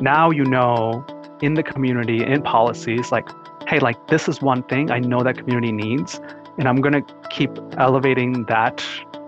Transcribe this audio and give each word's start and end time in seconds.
now 0.00 0.30
you 0.30 0.44
know 0.44 1.04
in 1.42 1.54
the 1.54 1.62
community, 1.62 2.24
in 2.24 2.42
policies, 2.42 3.12
like, 3.12 3.28
hey, 3.68 3.78
like 3.80 4.08
this 4.08 4.28
is 4.28 4.40
one 4.40 4.62
thing 4.64 4.90
I 4.90 4.98
know 4.98 5.22
that 5.22 5.38
community 5.38 5.72
needs. 5.72 6.20
And 6.58 6.68
I'm 6.68 6.80
going 6.80 7.04
to 7.04 7.14
keep 7.30 7.50
elevating 7.76 8.44
that 8.44 8.84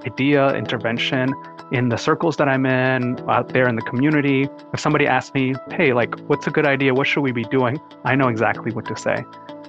idea, 0.06 0.54
intervention 0.54 1.34
in 1.70 1.90
the 1.90 1.98
circles 1.98 2.36
that 2.36 2.48
I'm 2.48 2.64
in, 2.64 3.18
out 3.28 3.50
there 3.50 3.68
in 3.68 3.76
the 3.76 3.82
community. 3.82 4.48
If 4.72 4.80
somebody 4.80 5.06
asks 5.06 5.34
me, 5.34 5.54
hey, 5.70 5.92
like, 5.92 6.18
what's 6.20 6.46
a 6.46 6.51
good 6.51 6.67
idea? 6.67 6.94
What 6.94 7.06
should 7.06 7.21
we 7.21 7.32
be 7.32 7.44
doing? 7.44 7.78
I 8.04 8.14
know 8.14 8.28
exactly 8.28 8.72
what 8.72 8.87
to 8.87 8.96
say. 8.96 9.24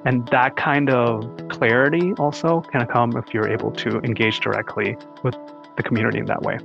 And 0.06 0.26
that 0.28 0.56
kind 0.56 0.90
of 0.90 1.30
clarity 1.50 2.14
also 2.18 2.62
can 2.62 2.86
come 2.88 3.18
if 3.18 3.34
you're 3.34 3.50
able 3.50 3.72
to 3.72 4.00
engage 4.00 4.40
directly 4.40 4.96
with 5.24 5.36
the 5.76 5.84
community 5.84 6.20
in 6.20 6.26
that 6.26 6.42
way. 6.42 6.58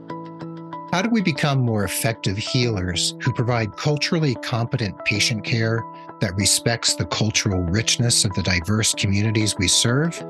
How 0.95 1.03
do 1.03 1.11
we 1.11 1.23
become 1.23 1.59
more 1.59 1.83
effective 1.83 2.37
healers 2.37 3.17
who 3.21 3.33
provide 3.33 3.77
culturally 3.77 4.37
competent 4.37 5.05
patient 5.05 5.43
care 5.43 5.83
that 6.21 6.37
respects 6.37 6.95
the 6.95 7.07
cultural 7.07 7.63
richness 7.63 8.25
of 8.25 8.33
the 8.35 8.45
diverse 8.45 8.95
communities 8.95 9.57
we 9.59 9.67
serve? 9.67 10.25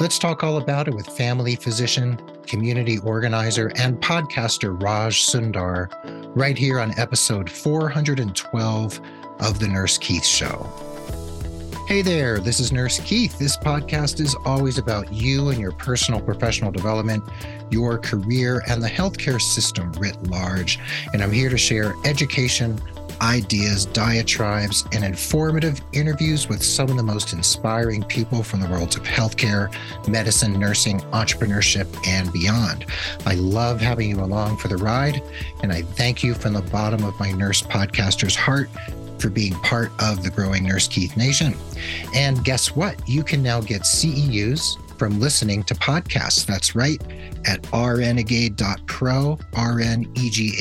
Let's 0.00 0.18
talk 0.18 0.42
all 0.42 0.56
about 0.56 0.88
it 0.88 0.94
with 0.94 1.06
family 1.06 1.56
physician, 1.56 2.18
community 2.46 2.96
organizer, 3.00 3.70
and 3.76 4.00
podcaster 4.00 4.82
Raj 4.82 5.26
Sundar 5.26 5.90
right 6.34 6.56
here 6.56 6.80
on 6.80 6.98
episode 6.98 7.50
412 7.50 9.00
of 9.40 9.58
The 9.58 9.68
Nurse 9.68 9.98
Keith 9.98 10.24
Show. 10.24 10.87
Hey 11.88 12.02
there, 12.02 12.38
this 12.38 12.60
is 12.60 12.70
Nurse 12.70 13.00
Keith. 13.00 13.38
This 13.38 13.56
podcast 13.56 14.20
is 14.20 14.36
always 14.44 14.76
about 14.76 15.10
you 15.10 15.48
and 15.48 15.58
your 15.58 15.72
personal 15.72 16.20
professional 16.20 16.70
development, 16.70 17.24
your 17.70 17.96
career, 17.96 18.62
and 18.68 18.82
the 18.82 18.88
healthcare 18.88 19.40
system 19.40 19.90
writ 19.92 20.22
large. 20.24 20.78
And 21.14 21.22
I'm 21.22 21.32
here 21.32 21.48
to 21.48 21.56
share 21.56 21.94
education, 22.04 22.78
ideas, 23.22 23.86
diatribes, 23.86 24.84
and 24.92 25.02
informative 25.02 25.80
interviews 25.94 26.46
with 26.46 26.62
some 26.62 26.90
of 26.90 26.98
the 26.98 27.02
most 27.02 27.32
inspiring 27.32 28.02
people 28.02 28.42
from 28.42 28.60
the 28.60 28.68
worlds 28.68 28.96
of 28.96 29.04
healthcare, 29.04 29.74
medicine, 30.06 30.60
nursing, 30.60 31.00
entrepreneurship, 31.12 31.88
and 32.06 32.30
beyond. 32.34 32.84
I 33.24 33.36
love 33.36 33.80
having 33.80 34.10
you 34.10 34.20
along 34.20 34.58
for 34.58 34.68
the 34.68 34.76
ride, 34.76 35.22
and 35.62 35.72
I 35.72 35.80
thank 35.80 36.22
you 36.22 36.34
from 36.34 36.52
the 36.52 36.60
bottom 36.60 37.02
of 37.02 37.18
my 37.18 37.32
nurse 37.32 37.62
podcaster's 37.62 38.36
heart 38.36 38.68
for 39.18 39.30
being 39.30 39.54
part 39.60 39.90
of 40.00 40.22
the 40.22 40.30
growing 40.30 40.64
Nurse 40.64 40.88
Keith 40.88 41.16
Nation. 41.16 41.54
And 42.14 42.44
guess 42.44 42.74
what? 42.74 42.96
You 43.08 43.22
can 43.22 43.42
now 43.42 43.60
get 43.60 43.82
CEUs 43.82 44.76
from 44.98 45.20
listening 45.20 45.62
to 45.64 45.74
podcasts. 45.74 46.44
That's 46.44 46.74
right, 46.74 47.00
at 47.46 47.62
rnegade.pro, 47.62 49.38
R-N-E-G-A-D-E.pro. 49.54 50.52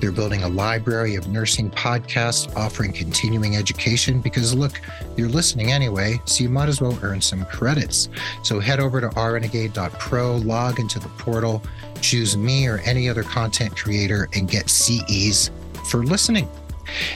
They're 0.00 0.12
building 0.12 0.42
a 0.42 0.48
library 0.48 1.14
of 1.16 1.28
nursing 1.28 1.70
podcasts 1.70 2.50
offering 2.56 2.92
continuing 2.92 3.56
education 3.56 4.20
because 4.20 4.54
look, 4.54 4.80
you're 5.16 5.28
listening 5.28 5.70
anyway, 5.70 6.18
so 6.24 6.42
you 6.42 6.48
might 6.48 6.70
as 6.70 6.80
well 6.80 6.98
earn 7.02 7.20
some 7.20 7.44
credits. 7.44 8.08
So 8.42 8.58
head 8.58 8.80
over 8.80 9.02
to 9.02 9.10
rnegade.pro, 9.10 10.36
log 10.36 10.80
into 10.80 10.98
the 10.98 11.10
portal, 11.10 11.62
choose 12.00 12.36
me 12.36 12.66
or 12.66 12.78
any 12.78 13.08
other 13.08 13.22
content 13.22 13.76
creator 13.76 14.28
and 14.34 14.48
get 14.48 14.70
CEs 14.70 15.50
for 15.90 16.04
listening. 16.04 16.48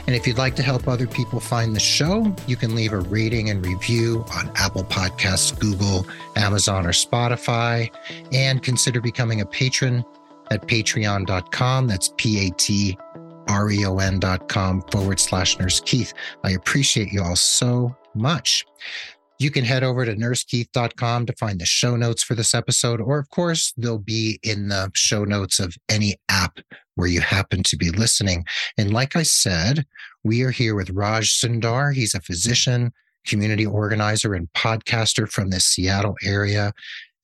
And 0.07 0.15
if 0.17 0.27
you'd 0.27 0.39
like 0.39 0.57
to 0.57 0.63
help 0.63 0.89
other 0.89 1.07
people 1.07 1.41
find 1.41 1.75
the 1.75 1.81
show, 1.81 2.35
you 2.47 2.57
can 2.57 2.75
leave 2.75 2.93
a 2.93 3.01
rating 3.01 3.51
and 3.51 3.65
review 3.65 4.25
on 4.35 4.51
Apple 4.57 4.85
Podcasts, 4.85 5.59
Google, 5.59 6.07
Amazon, 6.37 6.87
or 6.87 6.93
Spotify, 6.93 7.91
and 8.33 8.63
consider 8.63 9.01
becoming 9.01 9.41
a 9.41 9.47
patron 9.47 10.05
at 10.51 10.67
patreon.com. 10.67 11.87
That's 11.87 12.13
P 12.17 12.47
A 12.47 12.51
T 12.51 12.99
R 13.49 13.71
E 13.71 13.85
O 13.85 13.99
N.com 13.99 14.83
forward 14.91 15.21
slash 15.21 15.59
Nurse 15.59 15.81
Keith. 15.81 16.13
I 16.45 16.53
appreciate 16.53 17.13
you 17.13 17.23
all 17.23 17.37
so 17.37 17.95
much. 18.15 18.67
You 19.39 19.51
can 19.51 19.65
head 19.65 19.83
over 19.83 20.05
to 20.05 20.15
nursekeith.com 20.15 21.27
to 21.27 21.33
find 21.35 21.61
the 21.61 21.67
show 21.67 21.97
notes 21.97 22.23
for 22.23 22.35
this 22.35 22.55
episode, 22.55 23.01
or 23.01 23.19
of 23.19 23.29
course, 23.31 23.73
they'll 23.77 23.99
be 23.99 24.39
in 24.43 24.69
the 24.69 24.91
show 24.95 25.25
notes 25.25 25.59
of 25.59 25.75
any 25.89 26.17
app 26.29 26.59
where 26.95 27.09
you 27.09 27.21
happen 27.21 27.63
to 27.65 27.77
be 27.77 27.91
listening. 27.91 28.45
And 28.79 28.93
like 28.93 29.17
I 29.17 29.23
said, 29.23 29.85
we 30.23 30.43
are 30.43 30.51
here 30.51 30.75
with 30.75 30.91
Raj 30.91 31.31
Sundar. 31.31 31.95
He's 31.95 32.15
a 32.15 32.21
physician, 32.21 32.93
community 33.27 33.67
organizer, 33.67 34.35
and 34.35 34.53
podcaster 34.53 35.29
from 35.29 35.51
the 35.51 35.61
Seattle 35.61 36.17
area. 36.23 36.73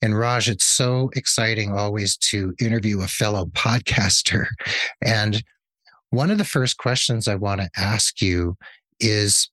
And 0.01 0.17
Raj, 0.17 0.49
it's 0.49 0.65
so 0.65 1.09
exciting 1.15 1.71
always 1.71 2.17
to 2.17 2.53
interview 2.59 3.01
a 3.01 3.07
fellow 3.07 3.45
podcaster. 3.53 4.47
And 5.03 5.43
one 6.09 6.31
of 6.31 6.37
the 6.37 6.45
first 6.45 6.77
questions 6.77 7.27
I 7.27 7.35
want 7.35 7.61
to 7.61 7.69
ask 7.77 8.21
you 8.21 8.57
is 8.99 9.49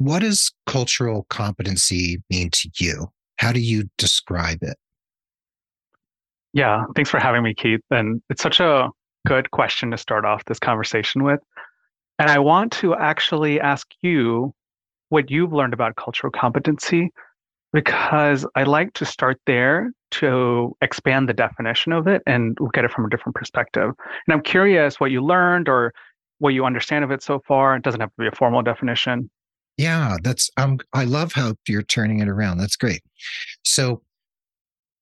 what 0.00 0.20
does 0.20 0.50
cultural 0.66 1.26
competency 1.28 2.22
mean 2.30 2.48
to 2.52 2.70
you? 2.78 3.12
How 3.36 3.52
do 3.52 3.60
you 3.60 3.84
describe 3.98 4.62
it? 4.62 4.78
Yeah, 6.54 6.84
thanks 6.96 7.10
for 7.10 7.20
having 7.20 7.42
me, 7.42 7.52
Keith. 7.52 7.82
And 7.90 8.22
it's 8.30 8.42
such 8.42 8.60
a 8.60 8.88
good 9.26 9.50
question 9.50 9.90
to 9.90 9.98
start 9.98 10.24
off 10.24 10.42
this 10.46 10.58
conversation 10.58 11.22
with. 11.22 11.40
And 12.18 12.30
I 12.30 12.38
want 12.38 12.72
to 12.72 12.94
actually 12.94 13.60
ask 13.60 13.86
you 14.00 14.54
what 15.10 15.30
you've 15.30 15.52
learned 15.52 15.74
about 15.74 15.96
cultural 15.96 16.30
competency, 16.30 17.10
because 17.74 18.46
I 18.54 18.62
like 18.62 18.94
to 18.94 19.04
start 19.04 19.38
there 19.46 19.92
to 20.12 20.74
expand 20.80 21.28
the 21.28 21.34
definition 21.34 21.92
of 21.92 22.06
it 22.06 22.22
and 22.26 22.56
look 22.58 22.78
at 22.78 22.86
it 22.86 22.90
from 22.90 23.04
a 23.04 23.10
different 23.10 23.36
perspective. 23.36 23.90
And 24.26 24.32
I'm 24.32 24.42
curious 24.42 24.98
what 24.98 25.10
you 25.10 25.22
learned 25.22 25.68
or 25.68 25.92
what 26.38 26.54
you 26.54 26.64
understand 26.64 27.04
of 27.04 27.10
it 27.10 27.22
so 27.22 27.42
far. 27.46 27.76
It 27.76 27.82
doesn't 27.82 28.00
have 28.00 28.08
to 28.08 28.16
be 28.18 28.28
a 28.28 28.32
formal 28.32 28.62
definition. 28.62 29.30
Yeah, 29.80 30.18
that's 30.22 30.50
um 30.58 30.78
I 30.92 31.04
love 31.04 31.32
how 31.32 31.54
you're 31.66 31.80
turning 31.82 32.20
it 32.20 32.28
around. 32.28 32.58
That's 32.58 32.76
great. 32.76 33.00
So 33.64 34.02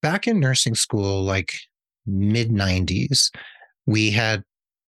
back 0.03 0.29
in 0.29 0.41
nursing 0.41 0.75
school 0.75 1.23
like 1.25 1.55
mid 2.07 2.51
90s, 2.53 3.31
we 3.87 4.11
had 4.11 4.45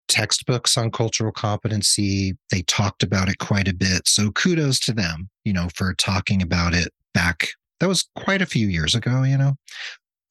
textbooks 0.07 0.77
on 0.77 0.91
cultural 0.91 1.31
competency. 1.31 2.38
They 2.51 2.61
talked 2.63 3.03
about 3.03 3.29
it 3.29 3.39
quite 3.39 3.67
a 3.67 3.73
bit. 3.73 4.03
So 4.07 4.31
kudos 4.31 4.79
to 4.81 4.94
them, 4.94 5.29
you 5.45 5.53
know, 5.53 5.69
for 5.75 5.95
talking 5.95 6.41
about 6.41 6.75
it 6.75 6.89
back. 7.16 7.50
That 7.79 7.88
was 7.89 8.07
quite 8.16 8.44
a 8.44 8.45
few 8.47 8.67
years 8.67 8.94
ago, 8.95 9.23
you 9.23 9.38
know. 9.39 9.56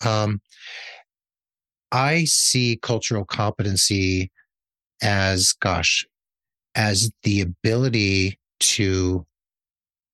Um 0.07 0.41
I 1.93 2.25
see 2.25 2.79
cultural 2.83 3.25
competency 3.25 4.31
as 5.03 5.53
gosh, 5.61 6.07
as 6.77 7.13
the 7.25 7.43
ability 7.43 8.41
to 8.61 9.27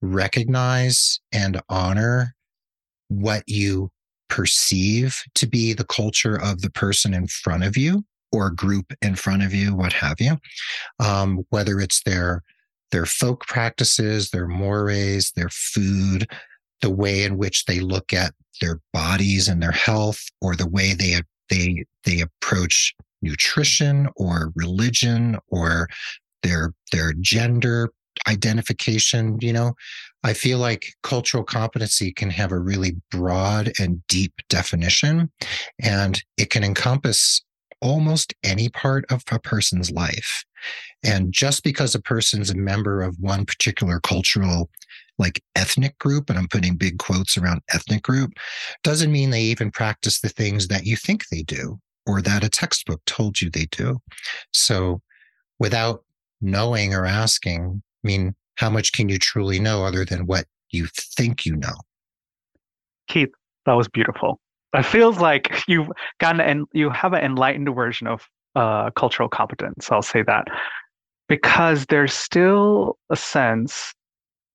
recognize 0.04 1.20
and 1.32 1.60
honor 1.68 2.34
what 3.08 3.42
you 3.46 3.90
perceive 4.28 5.22
to 5.34 5.46
be 5.46 5.72
the 5.72 5.84
culture 5.84 6.40
of 6.40 6.60
the 6.62 6.70
person 6.70 7.14
in 7.14 7.26
front 7.26 7.64
of 7.64 7.76
you 7.76 8.04
or 8.32 8.50
group 8.50 8.92
in 9.00 9.14
front 9.14 9.42
of 9.42 9.54
you, 9.54 9.74
what 9.74 9.92
have 9.92 10.16
you, 10.18 10.36
um, 10.98 11.44
whether 11.50 11.80
it's 11.80 12.02
their 12.04 12.42
their 12.90 13.06
folk 13.06 13.44
practices, 13.46 14.30
their 14.30 14.46
mores, 14.46 15.32
their 15.34 15.48
food, 15.50 16.26
the 16.80 16.90
way 16.90 17.24
in 17.24 17.36
which 17.36 17.64
they 17.64 17.80
look 17.80 18.12
at 18.12 18.32
their 18.60 18.80
bodies 18.92 19.48
and 19.48 19.62
their 19.62 19.72
health, 19.72 20.20
or 20.40 20.54
the 20.54 20.68
way 20.68 20.94
they 20.94 21.20
they 21.48 21.84
they 22.04 22.20
approach 22.20 22.94
nutrition 23.22 24.08
or 24.16 24.52
religion 24.54 25.38
or 25.48 25.88
their 26.42 26.72
their 26.92 27.12
gender 27.20 27.90
identification, 28.28 29.38
you 29.40 29.52
know, 29.52 29.74
I 30.22 30.32
feel 30.32 30.58
like 30.58 30.86
cultural 31.02 31.44
competency 31.44 32.12
can 32.12 32.30
have 32.30 32.52
a 32.52 32.58
really 32.58 32.96
broad 33.10 33.72
and 33.78 34.06
deep 34.08 34.32
definition, 34.48 35.30
and 35.82 36.22
it 36.36 36.50
can 36.50 36.64
encompass 36.64 37.42
almost 37.80 38.34
any 38.42 38.70
part 38.70 39.04
of 39.10 39.22
a 39.30 39.38
person's 39.38 39.90
life. 39.90 40.44
And 41.02 41.32
just 41.32 41.62
because 41.62 41.94
a 41.94 42.00
person's 42.00 42.50
a 42.50 42.56
member 42.56 43.02
of 43.02 43.16
one 43.20 43.44
particular 43.44 44.00
cultural, 44.00 44.70
like 45.18 45.42
ethnic 45.54 45.98
group, 45.98 46.30
and 46.30 46.38
I'm 46.38 46.48
putting 46.48 46.76
big 46.76 46.98
quotes 46.98 47.36
around 47.36 47.60
ethnic 47.72 48.02
group, 48.02 48.32
doesn't 48.82 49.12
mean 49.12 49.30
they 49.30 49.42
even 49.42 49.70
practice 49.70 50.20
the 50.20 50.30
things 50.30 50.68
that 50.68 50.86
you 50.86 50.96
think 50.96 51.28
they 51.28 51.42
do 51.42 51.78
or 52.06 52.22
that 52.22 52.44
a 52.44 52.48
textbook 52.48 53.02
told 53.06 53.40
you 53.40 53.50
they 53.50 53.66
do. 53.66 54.00
So 54.52 55.00
without 55.58 56.04
knowing 56.40 56.94
or 56.94 57.06
asking, 57.06 57.82
I 58.04 58.06
mean, 58.06 58.34
how 58.56 58.70
much 58.70 58.92
can 58.92 59.08
you 59.08 59.18
truly 59.18 59.58
know 59.58 59.84
other 59.84 60.04
than 60.04 60.26
what 60.26 60.46
you 60.70 60.86
think 60.92 61.46
you 61.46 61.56
know? 61.56 61.74
Keith, 63.08 63.32
that 63.66 63.72
was 63.72 63.88
beautiful. 63.88 64.40
It 64.74 64.84
feels 64.84 65.18
like 65.18 65.62
you've 65.68 65.88
gotten 66.18 66.40
and 66.40 66.66
you 66.72 66.90
have 66.90 67.12
an 67.12 67.24
enlightened 67.24 67.72
version 67.74 68.06
of 68.06 68.28
uh, 68.56 68.90
cultural 68.90 69.28
competence. 69.28 69.90
I'll 69.90 70.02
say 70.02 70.22
that 70.22 70.48
because 71.28 71.86
there's 71.86 72.12
still 72.12 72.98
a 73.10 73.16
sense 73.16 73.94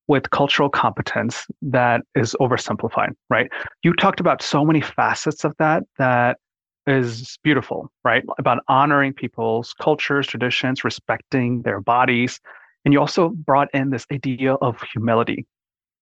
with 0.07 0.29
cultural 0.31 0.69
competence 0.69 1.45
that 1.61 2.01
is 2.15 2.35
oversimplified, 2.41 3.11
right? 3.29 3.49
You 3.83 3.93
talked 3.93 4.19
about 4.19 4.41
so 4.41 4.65
many 4.65 4.81
facets 4.81 5.43
of 5.43 5.53
that 5.59 5.83
that 5.97 6.37
is 6.87 7.37
beautiful, 7.43 7.91
right? 8.03 8.23
About 8.39 8.59
honoring 8.67 9.13
people's 9.13 9.73
cultures, 9.79 10.25
traditions, 10.25 10.83
respecting 10.83 11.61
their 11.61 11.79
bodies. 11.79 12.39
And 12.85 12.93
you 12.93 12.99
also 12.99 13.29
brought 13.29 13.67
in 13.73 13.89
this 13.89 14.05
idea 14.11 14.53
of 14.55 14.81
humility. 14.93 15.45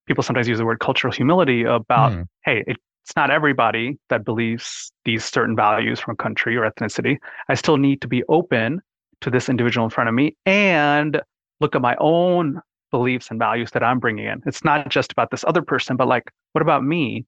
People 0.05 0.23
sometimes 0.23 0.47
use 0.47 0.59
the 0.59 0.65
word 0.65 0.79
cultural 0.79 1.11
humility 1.11 1.63
about, 1.63 2.13
mm. 2.13 2.25
hey, 2.45 2.63
it's 2.67 3.15
not 3.15 3.31
everybody 3.31 3.97
that 4.09 4.25
believes 4.25 4.91
these 5.05 5.25
certain 5.25 5.55
values 5.55 5.99
from 5.99 6.13
a 6.13 6.15
country 6.17 6.55
or 6.55 6.69
ethnicity. 6.69 7.17
I 7.49 7.55
still 7.55 7.77
need 7.77 8.01
to 8.01 8.07
be 8.07 8.23
open 8.29 8.81
to 9.21 9.29
this 9.29 9.49
individual 9.49 9.85
in 9.85 9.89
front 9.89 10.09
of 10.09 10.15
me 10.15 10.35
and 10.45 11.21
look 11.59 11.75
at 11.75 11.81
my 11.81 11.95
own 11.99 12.61
beliefs 12.91 13.29
and 13.29 13.39
values 13.39 13.71
that 13.71 13.83
I'm 13.83 13.99
bringing 13.99 14.25
in. 14.25 14.41
It's 14.45 14.63
not 14.63 14.89
just 14.89 15.11
about 15.11 15.31
this 15.31 15.43
other 15.45 15.61
person, 15.61 15.97
but 15.97 16.07
like, 16.07 16.31
what 16.53 16.61
about 16.61 16.83
me? 16.83 17.25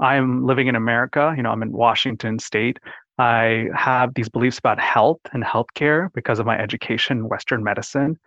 I'm 0.00 0.46
living 0.46 0.68
in 0.68 0.74
America. 0.76 1.34
You 1.36 1.42
know, 1.42 1.50
I'm 1.50 1.62
in 1.62 1.72
Washington 1.72 2.38
State. 2.38 2.78
I 3.18 3.66
have 3.74 4.14
these 4.14 4.28
beliefs 4.28 4.58
about 4.58 4.80
health 4.80 5.20
and 5.32 5.44
healthcare 5.44 6.12
because 6.14 6.38
of 6.38 6.46
my 6.46 6.58
education 6.58 7.18
in 7.18 7.28
Western 7.28 7.62
medicine. 7.62 8.18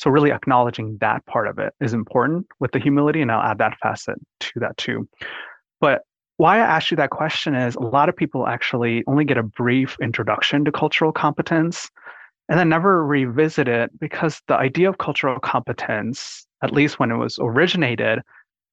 So, 0.00 0.08
really 0.08 0.32
acknowledging 0.32 0.96
that 1.02 1.26
part 1.26 1.46
of 1.46 1.58
it 1.58 1.74
is 1.78 1.92
important 1.92 2.46
with 2.58 2.72
the 2.72 2.78
humility, 2.78 3.20
and 3.20 3.30
I'll 3.30 3.42
add 3.42 3.58
that 3.58 3.76
facet 3.82 4.16
to 4.40 4.60
that 4.60 4.74
too. 4.78 5.06
But 5.78 6.04
why 6.38 6.56
I 6.56 6.60
asked 6.60 6.90
you 6.90 6.96
that 6.96 7.10
question 7.10 7.54
is 7.54 7.74
a 7.74 7.80
lot 7.80 8.08
of 8.08 8.16
people 8.16 8.46
actually 8.46 9.04
only 9.06 9.26
get 9.26 9.36
a 9.36 9.42
brief 9.42 9.98
introduction 10.00 10.64
to 10.64 10.72
cultural 10.72 11.12
competence 11.12 11.90
and 12.48 12.58
then 12.58 12.70
never 12.70 13.04
revisit 13.04 13.68
it 13.68 13.90
because 14.00 14.40
the 14.48 14.56
idea 14.56 14.88
of 14.88 14.96
cultural 14.96 15.38
competence, 15.38 16.46
at 16.62 16.72
least 16.72 16.98
when 16.98 17.10
it 17.10 17.18
was 17.18 17.38
originated, 17.38 18.20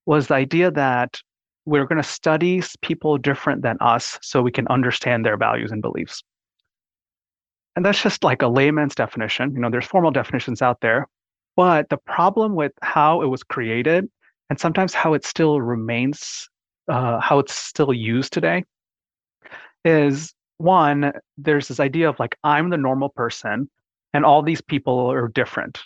was 0.06 0.28
the 0.28 0.36
idea 0.36 0.72
that 0.72 1.20
we're 1.66 1.86
going 1.86 2.02
to 2.02 2.08
study 2.08 2.64
people 2.82 3.18
different 3.18 3.64
than 3.64 3.76
us 3.82 4.18
so 4.22 4.42
we 4.42 4.52
can 4.54 4.66
understand 4.70 5.26
their 5.26 5.36
values 5.36 5.74
and 5.74 5.82
beliefs. 5.82 6.24
And 7.76 7.86
that's 7.86 8.02
just 8.02 8.24
like 8.24 8.42
a 8.42 8.48
layman's 8.48 8.96
definition. 8.96 9.54
You 9.54 9.60
know, 9.60 9.70
there's 9.70 9.86
formal 9.86 10.12
definitions 10.12 10.62
out 10.62 10.80
there. 10.80 11.06
But 11.58 11.90
the 11.90 11.98
problem 11.98 12.56
with 12.56 12.72
how 12.82 13.22
it 13.22 13.26
was 13.26 13.44
created 13.44 14.08
and 14.50 14.60
sometimes 14.60 14.94
how 14.94 15.14
it 15.16 15.26
still 15.26 15.60
remains, 15.60 16.48
uh, 16.88 17.20
how 17.20 17.40
it's 17.40 17.54
still 17.54 17.92
used 17.92 18.32
today, 18.32 18.64
is 19.84 20.34
one, 20.60 21.12
there's 21.38 21.68
this 21.68 21.80
idea 21.80 22.10
of 22.10 22.20
like, 22.20 22.38
I'm 22.44 22.70
the 22.70 22.78
normal 22.78 23.10
person 23.10 23.70
and 24.14 24.24
all 24.24 24.42
these 24.42 24.62
people 24.62 25.12
are 25.12 25.28
different 25.28 25.82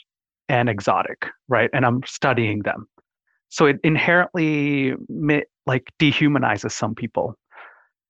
and 0.49 0.69
exotic, 0.69 1.27
right? 1.47 1.69
And 1.73 1.85
I'm 1.85 2.03
studying 2.05 2.59
them. 2.59 2.87
So 3.49 3.65
it 3.65 3.77
inherently 3.83 4.93
like 5.65 5.91
dehumanizes 5.99 6.71
some 6.71 6.95
people. 6.95 7.35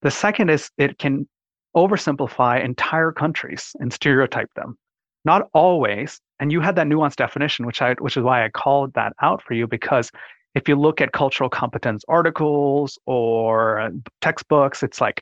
The 0.02 0.12
second 0.12 0.50
is 0.50 0.72
it 0.78 0.98
can 0.98 1.28
oversimplify 1.76 2.64
entire 2.64 3.12
countries 3.12 3.76
and 3.80 3.94
stereotype 3.94 4.52
them. 4.56 4.78
Not 5.26 5.48
always, 5.54 6.20
and 6.42 6.52
you 6.52 6.60
had 6.60 6.76
that 6.76 6.88
nuanced 6.88 7.16
definition, 7.16 7.66
which 7.66 7.82
I 7.82 7.94
which 8.00 8.18
is 8.18 8.24
why 8.24 8.44
I 8.44 8.50
called 8.50 8.94
that 8.96 9.14
out 9.22 9.42
for 9.42 9.54
you 9.54 9.68
because 9.68 10.12
if 10.56 10.68
you 10.68 10.76
look 10.76 11.00
at 11.00 11.14
cultural 11.14 11.50
competence 11.50 12.04
articles 12.10 13.00
or 13.06 13.92
textbooks, 14.20 14.84
it's 14.84 15.00
like 15.00 15.22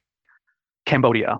Cambodia. 0.87 1.37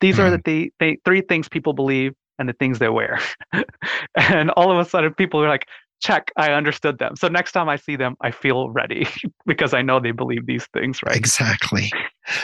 These 0.00 0.18
mm-hmm. 0.18 0.34
are 0.34 0.36
the, 0.36 0.72
the 0.78 0.96
three 1.04 1.22
things 1.22 1.48
people 1.48 1.72
believe 1.72 2.12
and 2.38 2.48
the 2.48 2.52
things 2.52 2.78
they 2.78 2.88
wear. 2.88 3.18
and 4.16 4.50
all 4.50 4.70
of 4.70 4.78
a 4.78 4.88
sudden, 4.88 5.12
people 5.14 5.42
are 5.42 5.48
like, 5.48 5.66
check, 6.00 6.30
I 6.36 6.52
understood 6.52 6.98
them. 6.98 7.16
So 7.16 7.28
next 7.28 7.52
time 7.52 7.68
I 7.68 7.76
see 7.76 7.96
them, 7.96 8.16
I 8.20 8.30
feel 8.30 8.70
ready 8.70 9.06
because 9.46 9.74
I 9.74 9.82
know 9.82 9.98
they 9.98 10.10
believe 10.10 10.46
these 10.46 10.66
things, 10.72 11.00
right? 11.02 11.16
Exactly. 11.16 11.90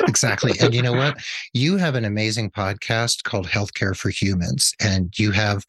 Exactly. 0.06 0.52
and 0.60 0.74
you 0.74 0.82
know 0.82 0.92
what? 0.92 1.18
You 1.52 1.76
have 1.76 1.94
an 1.94 2.04
amazing 2.04 2.50
podcast 2.50 3.24
called 3.24 3.46
Healthcare 3.46 3.96
for 3.96 4.10
Humans 4.10 4.74
and 4.80 5.16
you 5.18 5.30
have 5.32 5.64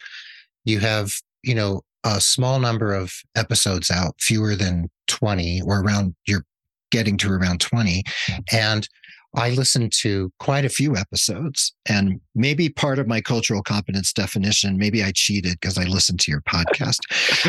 you 0.65 0.79
have, 0.79 1.13
you 1.43 1.55
know, 1.55 1.81
a 2.03 2.21
small 2.21 2.59
number 2.59 2.93
of 2.93 3.13
episodes 3.35 3.91
out, 3.91 4.15
fewer 4.19 4.55
than 4.55 4.89
20 5.07 5.61
or 5.63 5.81
around 5.81 6.15
you're 6.25 6.45
getting 6.91 7.17
to 7.17 7.31
around 7.31 7.59
20 7.59 8.03
and 8.51 8.87
I 9.35 9.51
listened 9.51 9.91
to 9.99 10.31
quite 10.39 10.65
a 10.65 10.69
few 10.69 10.95
episodes, 10.95 11.73
and 11.87 12.19
maybe 12.33 12.69
part 12.69 12.97
of 12.97 13.07
my 13.07 13.21
cultural 13.21 13.61
competence 13.61 14.11
definition, 14.11 14.77
maybe 14.77 15.03
I 15.03 15.11
cheated 15.13 15.59
because 15.59 15.77
I 15.77 15.83
listened 15.83 16.19
to 16.21 16.31
your 16.31 16.41
podcast. 16.41 16.99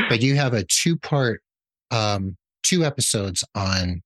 but 0.08 0.20
you 0.20 0.36
have 0.36 0.52
a 0.52 0.64
two 0.64 0.98
part, 0.98 1.42
um, 1.90 2.36
two 2.62 2.84
episodes 2.84 3.42
on 3.54 4.02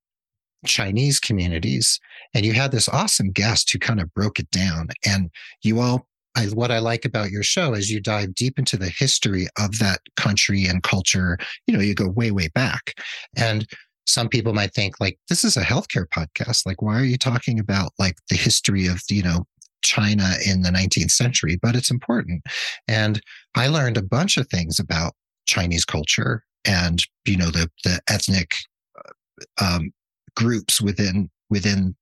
Chinese 0.64 1.18
communities, 1.18 1.98
and 2.32 2.46
you 2.46 2.52
had 2.52 2.70
this 2.70 2.88
awesome 2.88 3.32
guest 3.32 3.72
who 3.72 3.78
kind 3.78 4.00
of 4.00 4.12
broke 4.14 4.38
it 4.38 4.50
down. 4.50 4.88
And 5.04 5.30
you 5.62 5.80
all, 5.80 6.06
I, 6.36 6.46
what 6.46 6.70
I 6.70 6.78
like 6.78 7.04
about 7.04 7.30
your 7.30 7.42
show 7.42 7.74
is 7.74 7.90
you 7.90 8.00
dive 8.00 8.34
deep 8.34 8.58
into 8.58 8.76
the 8.76 8.88
history 8.88 9.46
of 9.58 9.78
that 9.78 10.00
country 10.16 10.66
and 10.66 10.82
culture. 10.82 11.38
You 11.66 11.76
know, 11.76 11.80
you 11.80 11.94
go 11.94 12.08
way, 12.08 12.30
way 12.30 12.48
back. 12.48 12.94
And 13.36 13.66
some 14.06 14.28
people 14.28 14.52
might 14.52 14.74
think 14.74 15.00
like 15.00 15.18
this 15.28 15.44
is 15.44 15.56
a 15.56 15.62
healthcare 15.62 16.06
podcast 16.06 16.66
like 16.66 16.82
why 16.82 16.98
are 16.98 17.04
you 17.04 17.16
talking 17.16 17.58
about 17.58 17.92
like 17.98 18.16
the 18.28 18.36
history 18.36 18.86
of 18.86 19.00
you 19.08 19.22
know 19.22 19.46
china 19.82 20.34
in 20.46 20.62
the 20.62 20.70
19th 20.70 21.10
century 21.10 21.58
but 21.60 21.74
it's 21.74 21.90
important 21.90 22.42
and 22.88 23.20
i 23.54 23.66
learned 23.66 23.96
a 23.96 24.02
bunch 24.02 24.36
of 24.36 24.46
things 24.48 24.78
about 24.78 25.14
chinese 25.46 25.84
culture 25.84 26.44
and 26.64 27.04
you 27.24 27.36
know 27.36 27.50
the 27.50 27.70
the 27.84 28.00
ethnic 28.08 28.54
uh, 28.98 29.64
um, 29.64 29.90
groups 30.36 30.80
within 30.80 31.30
within 31.50 31.94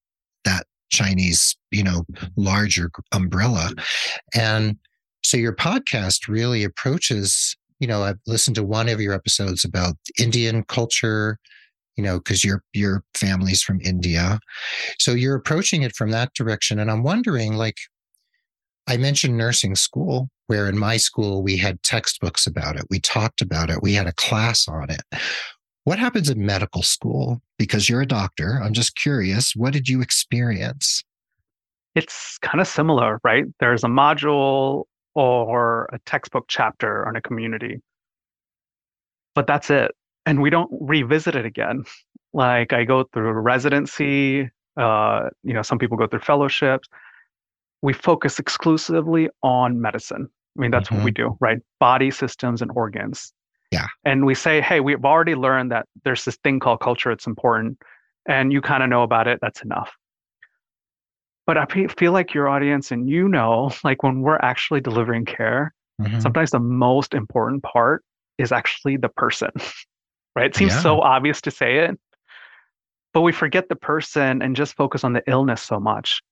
chinese 0.93 1.56
you 1.71 1.83
know 1.83 2.05
larger 2.37 2.91
umbrella 3.12 3.71
and 4.35 4.77
so 5.25 5.37
your 5.37 5.55
podcast 5.55 6.29
really 6.29 6.62
approaches 6.62 7.56
you 7.81 7.87
know 7.87 8.03
i've 8.03 8.19
listened 8.27 8.55
to 8.55 8.62
one 8.62 8.89
of 8.89 9.00
your 9.00 9.12
episodes 9.12 9.65
about 9.65 9.94
indian 10.19 10.62
culture 10.65 11.39
you 11.97 12.03
know, 12.03 12.19
because 12.19 12.44
your 12.44 12.62
your 12.73 13.03
family's 13.15 13.62
from 13.62 13.81
India. 13.83 14.41
So 14.99 15.12
you're 15.12 15.37
approaching 15.37 15.83
it 15.83 15.94
from 15.94 16.11
that 16.11 16.33
direction. 16.35 16.79
And 16.79 16.91
I'm 16.91 17.03
wondering, 17.03 17.55
like, 17.55 17.77
I 18.87 18.97
mentioned 18.97 19.37
nursing 19.37 19.75
school, 19.75 20.29
where 20.47 20.69
in 20.69 20.79
my 20.79 20.97
school 20.97 21.43
we 21.43 21.56
had 21.56 21.83
textbooks 21.83 22.47
about 22.47 22.77
it. 22.77 22.85
We 22.91 23.00
talked 23.00 23.41
about 23.43 23.71
it. 23.71 23.83
We 23.83 23.94
had 23.94 24.06
a 24.06 24.15
class 24.15 24.67
on 24.69 24.91
it. 24.91 25.03
What 25.84 25.99
happens 25.99 26.31
in 26.31 26.44
medical 26.44 26.82
school? 26.82 27.43
Because 27.58 27.88
you're 27.88 28.02
a 28.02 28.06
doctor. 28.06 28.61
I'm 28.62 28.73
just 28.73 28.96
curious, 28.96 29.56
what 29.56 29.73
did 29.73 29.88
you 29.88 30.00
experience? 30.00 31.02
It's 31.94 32.38
kind 32.38 32.61
of 32.61 32.69
similar, 32.69 33.20
right? 33.25 33.44
There's 33.61 33.84
a 33.84 33.88
module 33.88 34.84
or 35.14 35.88
a 35.93 35.99
textbook 36.06 36.46
chapter 36.49 37.06
on 37.06 37.17
a 37.17 37.20
community. 37.20 37.82
But 39.34 39.46
that's 39.46 39.70
it 39.70 39.93
and 40.27 40.41
we 40.41 40.51
don't 40.51 40.70
revisit 40.81 41.34
it 41.34 41.44
again. 41.44 41.84
Like 42.32 42.72
I 42.72 42.84
go 42.84 43.05
through 43.12 43.32
residency, 43.32 44.51
uh, 44.77 45.29
you 45.43 45.53
know, 45.53 45.62
some 45.62 45.79
people 45.79 45.96
go 45.96 46.06
through 46.06 46.20
fellowships. 46.20 46.89
We 47.82 47.93
focus 47.93 48.39
exclusively 48.39 49.29
on 49.43 49.81
medicine. 49.81 50.29
I 50.56 50.60
mean, 50.60 50.70
that's 50.70 50.89
mm-hmm. 50.89 50.96
what 50.96 51.05
we 51.05 51.10
mm-hmm. 51.12 51.31
do, 51.32 51.36
right? 51.41 51.58
Body 51.81 52.10
systems 52.10 52.62
and 52.62 52.70
organs. 52.74 53.32
Yeah. 53.72 53.86
And 54.05 54.26
we 54.26 54.34
say, 54.34 54.60
hey, 54.60 54.81
we've 54.81 55.05
already 55.05 55.34
learned 55.34 55.72
that 55.72 55.86
there's 56.05 56.24
this 56.24 56.36
thing 56.44 56.60
called 56.60 56.81
culture. 56.81 57.10
It's 57.10 57.26
important. 57.26 57.79
And 58.29 58.52
you 58.52 58.60
kind 58.60 58.82
of 58.82 58.91
know 58.91 59.02
about 59.02 59.26
it. 59.26 59.38
That's 59.41 59.62
enough. 59.62 59.93
But 61.46 61.58
I 61.58 61.64
feel 61.64 62.12
like 62.12 62.34
your 62.34 62.48
audience 62.48 62.93
and 62.93 63.08
you 63.08 63.29
know, 63.29 63.72
like 63.82 64.02
when 64.02 64.20
we're 64.20 64.38
actually 64.43 64.81
delivering 64.81 65.24
care, 65.24 65.74
mm-hmm. 66.00 66.20
sometimes 66.20 66.50
the 66.50 66.60
most 66.60 67.14
important 67.14 67.62
part 67.62 68.05
is 68.38 68.52
actually 68.52 68.98
the 68.98 69.08
person. 69.08 69.50
right? 70.36 70.46
It 70.46 70.56
seems 70.56 70.72
yeah. 70.72 70.81
so 70.81 71.00
obvious 71.00 71.41
to 71.43 71.50
say 71.50 71.79
it, 71.79 71.98
but 73.12 73.22
we 73.22 73.32
forget 73.32 73.69
the 73.69 73.76
person 73.76 74.43
and 74.43 74.55
just 74.55 74.76
focus 74.76 75.05
on 75.05 75.12
the 75.12 75.22
illness 75.26 75.62
so 75.62 75.81
much. 75.81 76.22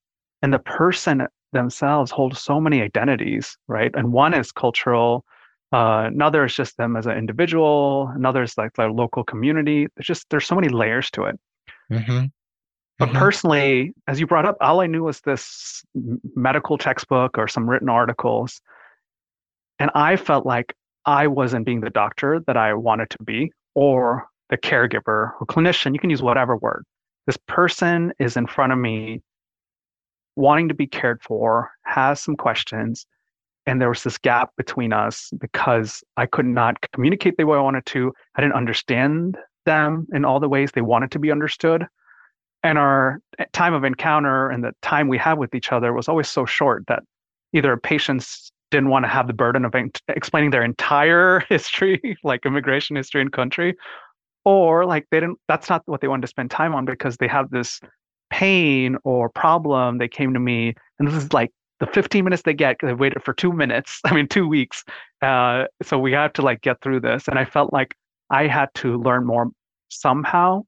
And 0.42 0.52
the 0.52 0.58
person 0.58 1.26
themselves 1.52 2.10
hold 2.10 2.36
so 2.36 2.60
many 2.60 2.80
identities, 2.80 3.56
right? 3.66 3.90
And 3.94 4.12
one 4.12 4.34
is 4.34 4.52
cultural, 4.52 5.24
uh, 5.72 6.08
another 6.12 6.44
is 6.44 6.54
just 6.54 6.76
them 6.76 6.96
as 6.96 7.06
an 7.06 7.16
individual, 7.16 8.10
another 8.14 8.42
is 8.42 8.58
like 8.58 8.72
their 8.74 8.90
local 8.90 9.24
community. 9.24 9.86
There's 9.96 10.06
just 10.06 10.28
there's 10.30 10.46
so 10.46 10.54
many 10.54 10.68
layers 10.68 11.10
to 11.12 11.24
it. 11.24 11.40
Mm-hmm. 11.90 12.26
But 12.98 13.08
mm-hmm. 13.08 13.18
personally, 13.18 13.94
as 14.06 14.20
you 14.20 14.26
brought 14.26 14.44
up, 14.44 14.56
all 14.60 14.80
I 14.80 14.86
knew 14.86 15.04
was 15.04 15.20
this 15.22 15.82
medical 16.34 16.76
textbook 16.76 17.38
or 17.38 17.48
some 17.48 17.68
written 17.68 17.88
articles. 17.88 18.60
And 19.78 19.90
I 19.94 20.16
felt 20.16 20.44
like 20.44 20.74
I 21.06 21.26
wasn't 21.26 21.64
being 21.64 21.80
the 21.80 21.90
doctor 21.90 22.40
that 22.46 22.58
I 22.58 22.74
wanted 22.74 23.08
to 23.10 23.22
be 23.24 23.52
or 23.74 24.26
the 24.50 24.58
caregiver 24.58 25.32
or 25.40 25.46
clinician, 25.46 25.94
you 25.94 26.00
can 26.00 26.10
use 26.10 26.22
whatever 26.22 26.56
word. 26.56 26.84
This 27.26 27.38
person 27.46 28.12
is 28.18 28.36
in 28.36 28.46
front 28.46 28.72
of 28.72 28.78
me 28.78 29.22
wanting 30.36 30.68
to 30.68 30.74
be 30.74 30.86
cared 30.86 31.22
for, 31.22 31.70
has 31.84 32.20
some 32.20 32.36
questions, 32.36 33.06
and 33.70 33.80
there 33.80 33.88
was 33.88 34.02
this 34.02 34.18
gap 34.18 34.50
between 34.56 34.92
us 34.92 35.30
because 35.40 36.02
I 36.16 36.26
could 36.26 36.44
not 36.44 36.80
communicate 36.92 37.36
the 37.36 37.44
way 37.44 37.56
I 37.56 37.60
wanted 37.60 37.86
to. 37.86 38.12
I 38.34 38.40
didn't 38.40 38.54
understand 38.54 39.38
them 39.64 40.08
in 40.12 40.24
all 40.24 40.40
the 40.40 40.48
ways 40.48 40.72
they 40.72 40.80
wanted 40.80 41.12
to 41.12 41.20
be 41.20 41.30
understood. 41.30 41.86
and 42.64 42.78
our 42.78 43.20
eh, 43.38 43.44
time 43.52 43.72
of 43.72 43.84
encounter 43.84 44.50
and 44.50 44.64
the 44.64 44.72
time 44.82 45.06
we 45.06 45.18
had 45.18 45.38
with 45.38 45.54
each 45.54 45.70
other 45.70 45.92
was 45.92 46.08
always 46.08 46.28
so 46.28 46.44
short 46.44 46.84
that 46.88 47.04
either 47.52 47.76
patients 47.76 48.50
didn't 48.72 48.88
want 48.88 49.04
to 49.04 49.08
have 49.08 49.28
the 49.28 49.32
burden 49.32 49.64
of 49.64 49.72
explaining 50.08 50.50
their 50.50 50.64
entire 50.64 51.40
history, 51.48 52.18
like 52.24 52.44
immigration 52.44 52.96
history 52.96 53.20
and 53.20 53.32
country, 53.32 53.76
or 54.44 54.84
like 54.84 55.06
they 55.12 55.20
didn't. 55.20 55.38
That's 55.46 55.70
not 55.70 55.82
what 55.86 56.00
they 56.00 56.08
wanted 56.08 56.22
to 56.22 56.34
spend 56.34 56.50
time 56.50 56.74
on 56.74 56.86
because 56.86 57.16
they 57.18 57.28
have 57.28 57.50
this 57.50 57.80
pain 58.30 58.96
or 59.04 59.28
problem. 59.28 59.98
They 59.98 60.08
came 60.08 60.34
to 60.34 60.40
me, 60.40 60.74
and 60.98 61.06
this 61.06 61.14
is 61.14 61.32
like 61.32 61.52
the 61.80 61.86
15 61.86 62.24
minutes 62.24 62.42
they 62.42 62.54
get 62.54 62.76
they 62.82 62.94
waited 62.94 63.22
for 63.22 63.32
two 63.32 63.52
minutes. 63.52 64.00
I 64.04 64.14
mean, 64.14 64.28
two 64.28 64.46
weeks. 64.46 64.84
Uh, 65.22 65.64
so 65.82 65.98
we 65.98 66.12
had 66.12 66.34
to 66.34 66.42
like 66.42 66.60
get 66.60 66.80
through 66.80 67.00
this, 67.00 67.28
and 67.28 67.38
I 67.38 67.44
felt 67.44 67.72
like 67.72 67.96
I 68.30 68.46
had 68.46 68.68
to 68.76 68.96
learn 68.96 69.26
more 69.26 69.50
somehow 69.88 70.62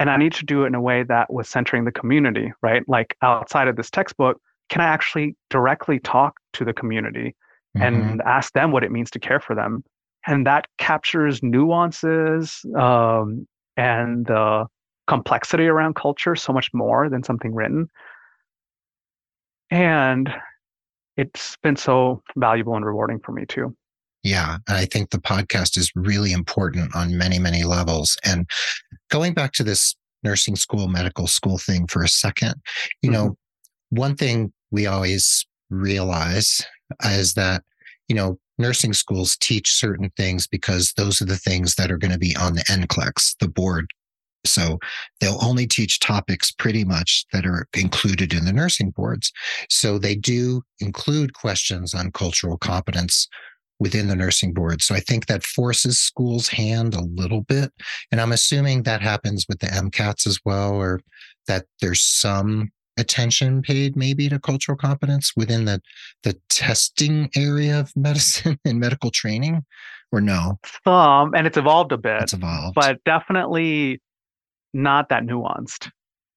and 0.00 0.08
I 0.08 0.16
need 0.16 0.32
to 0.32 0.46
do 0.46 0.64
it 0.64 0.68
in 0.68 0.74
a 0.74 0.80
way 0.80 1.02
that 1.04 1.30
was 1.30 1.46
centering 1.46 1.84
the 1.84 1.92
community, 1.92 2.52
right? 2.62 2.82
Like 2.88 3.14
outside 3.22 3.68
of 3.68 3.76
this 3.76 3.90
textbook, 3.90 4.40
can 4.70 4.80
I 4.80 4.86
actually 4.86 5.36
directly 5.50 6.00
talk 6.00 6.40
to 6.54 6.64
the 6.64 6.72
community 6.72 7.36
mm-hmm. 7.76 7.82
and 7.82 8.22
ask 8.22 8.54
them 8.54 8.72
what 8.72 8.82
it 8.82 8.90
means 8.90 9.10
to 9.10 9.18
care 9.18 9.40
for 9.40 9.54
them? 9.54 9.84
And 10.26 10.46
that 10.46 10.66
captures 10.78 11.42
nuances 11.42 12.64
um, 12.78 13.46
and 13.76 14.26
the 14.26 14.66
complexity 15.06 15.66
around 15.66 15.96
culture 15.96 16.34
so 16.34 16.52
much 16.52 16.70
more 16.72 17.10
than 17.10 17.22
something 17.22 17.54
written. 17.54 17.88
And 19.70 20.32
it's 21.16 21.56
been 21.62 21.76
so 21.76 22.22
valuable 22.36 22.74
and 22.76 22.84
rewarding 22.84 23.20
for 23.20 23.32
me 23.32 23.46
too. 23.46 23.76
Yeah. 24.22 24.58
And 24.68 24.76
I 24.76 24.84
think 24.84 25.10
the 25.10 25.18
podcast 25.18 25.76
is 25.76 25.90
really 25.94 26.32
important 26.32 26.94
on 26.94 27.16
many, 27.16 27.38
many 27.38 27.64
levels. 27.64 28.16
And 28.24 28.46
going 29.10 29.34
back 29.34 29.52
to 29.52 29.64
this 29.64 29.94
nursing 30.22 30.56
school, 30.56 30.88
medical 30.88 31.26
school 31.26 31.58
thing 31.58 31.86
for 31.86 32.02
a 32.02 32.08
second, 32.08 32.54
you 33.02 33.10
mm-hmm. 33.10 33.12
know, 33.12 33.36
one 33.90 34.16
thing 34.16 34.52
we 34.70 34.86
always 34.86 35.46
realize 35.70 36.60
is 37.04 37.34
that, 37.34 37.62
you 38.08 38.14
know, 38.14 38.38
nursing 38.58 38.92
schools 38.92 39.36
teach 39.40 39.72
certain 39.72 40.10
things 40.16 40.46
because 40.46 40.92
those 40.96 41.22
are 41.22 41.26
the 41.26 41.36
things 41.36 41.76
that 41.76 41.90
are 41.90 41.96
going 41.96 42.12
to 42.12 42.18
be 42.18 42.36
on 42.36 42.54
the 42.54 42.64
NCLEX, 42.64 43.36
the 43.40 43.48
board. 43.48 43.86
So 44.44 44.78
they'll 45.20 45.42
only 45.42 45.66
teach 45.66 46.00
topics 46.00 46.50
pretty 46.50 46.84
much 46.84 47.26
that 47.32 47.46
are 47.46 47.66
included 47.74 48.32
in 48.32 48.44
the 48.44 48.52
nursing 48.52 48.90
boards. 48.90 49.32
So 49.68 49.98
they 49.98 50.14
do 50.14 50.62
include 50.80 51.34
questions 51.34 51.94
on 51.94 52.12
cultural 52.12 52.56
competence 52.56 53.28
within 53.80 54.08
the 54.08 54.16
nursing 54.16 54.52
board. 54.52 54.82
So 54.82 54.94
I 54.94 55.00
think 55.00 55.26
that 55.26 55.42
forces 55.42 55.98
schools' 55.98 56.48
hand 56.48 56.94
a 56.94 57.00
little 57.02 57.42
bit. 57.42 57.72
And 58.12 58.20
I'm 58.20 58.32
assuming 58.32 58.82
that 58.82 59.00
happens 59.00 59.46
with 59.48 59.58
the 59.60 59.68
MCATs 59.68 60.26
as 60.26 60.38
well, 60.44 60.74
or 60.74 61.00
that 61.48 61.64
there's 61.80 62.04
some 62.04 62.70
attention 62.98 63.62
paid 63.62 63.96
maybe 63.96 64.28
to 64.28 64.38
cultural 64.38 64.76
competence 64.76 65.32
within 65.34 65.64
the 65.64 65.80
the 66.22 66.38
testing 66.50 67.30
area 67.34 67.80
of 67.80 67.90
medicine 67.96 68.58
and 68.64 68.78
medical 68.78 69.10
training 69.10 69.64
or 70.12 70.20
no 70.20 70.58
some 70.84 71.32
and 71.34 71.46
it's 71.46 71.56
evolved 71.56 71.92
a 71.92 71.96
bit 71.96 72.20
it's 72.20 72.32
evolved 72.32 72.74
but 72.74 73.02
definitely 73.04 74.00
not 74.72 75.08
that 75.08 75.24
nuanced 75.24 75.90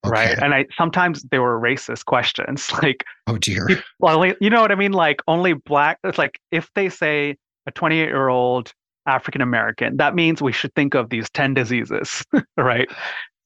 okay. 0.06 0.12
right 0.12 0.40
and 0.40 0.54
i 0.54 0.66
sometimes 0.78 1.24
they 1.32 1.40
were 1.40 1.60
racist 1.60 2.06
questions 2.06 2.72
like 2.84 3.04
oh 3.28 3.38
dear 3.38 3.68
well 4.00 4.26
you 4.40 4.50
know 4.50 4.62
what 4.62 4.72
i 4.72 4.76
mean 4.76 4.94
like 4.94 5.22
only 5.28 5.54
black 5.54 6.00
it's 6.04 6.18
like 6.18 6.40
if 6.52 6.70
they 6.76 6.90
say 6.90 7.36
a 7.66 7.72
28 7.72 8.06
year 8.06 8.28
old 8.28 8.74
African 9.06 9.42
American, 9.42 9.98
that 9.98 10.16
means 10.16 10.42
we 10.42 10.52
should 10.52 10.74
think 10.76 10.94
of 10.94 11.10
these 11.10 11.30
10 11.32 11.54
diseases, 11.54 12.24
right? 12.58 12.90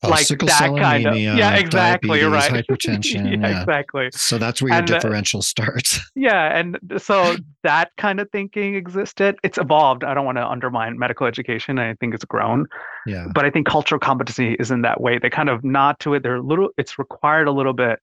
Oh, 0.03 0.09
like 0.09 0.27
that 0.27 0.75
kind 0.77 1.07
of 1.07 1.17
yeah 1.17 1.55
exactly 1.55 2.21
right. 2.23 2.51
hypertension 2.69 3.31
yeah, 3.31 3.49
yeah, 3.49 3.61
exactly. 3.61 4.09
So 4.13 4.37
that's 4.37 4.61
where 4.61 4.69
your 4.69 4.77
and, 4.77 4.91
uh, 4.91 4.93
differential 4.99 5.41
starts. 5.41 5.99
Yeah 6.15 6.57
and 6.57 6.77
so 6.97 7.35
that 7.63 7.91
kind 7.97 8.19
of 8.19 8.29
thinking 8.31 8.75
existed. 8.75 9.37
It's 9.43 9.57
evolved. 9.57 10.03
I 10.03 10.13
don't 10.13 10.25
want 10.25 10.37
to 10.37 10.47
undermine 10.47 10.99
medical 10.99 11.25
education. 11.25 11.79
I 11.79 11.95
think 11.95 12.13
it's 12.13 12.25
grown. 12.25 12.65
Yeah. 13.07 13.27
But 13.33 13.45
i 13.45 13.49
think 13.49 13.65
cultural 13.65 13.99
competency 13.99 14.55
is 14.59 14.69
in 14.69 14.81
that 14.83 15.01
way. 15.01 15.17
They 15.17 15.29
kind 15.29 15.49
of 15.49 15.63
nod 15.63 15.99
to 16.01 16.13
it 16.13 16.21
they're 16.21 16.35
a 16.35 16.41
little 16.41 16.69
it's 16.77 16.99
required 16.99 17.47
a 17.47 17.51
little 17.51 17.73
bit 17.73 17.99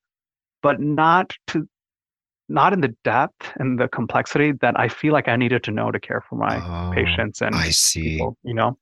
but 0.65 0.81
not 0.81 1.37
to 1.49 1.69
not 2.49 2.73
in 2.73 2.81
the 2.81 2.95
depth 3.05 3.53
and 3.57 3.79
the 3.79 3.89
complexity 3.89 4.53
that 4.61 4.79
i 4.79 4.89
feel 4.89 5.13
like 5.13 5.29
i 5.29 5.37
needed 5.37 5.63
to 5.63 5.71
know 5.71 5.91
to 5.91 6.01
care 6.01 6.23
for 6.29 6.37
my 6.37 6.57
oh, 6.57 6.93
patients 6.93 7.41
and 7.41 7.55
i 7.55 7.71
see. 7.71 8.17
people, 8.17 8.37
you 8.43 8.55
know 8.55 8.77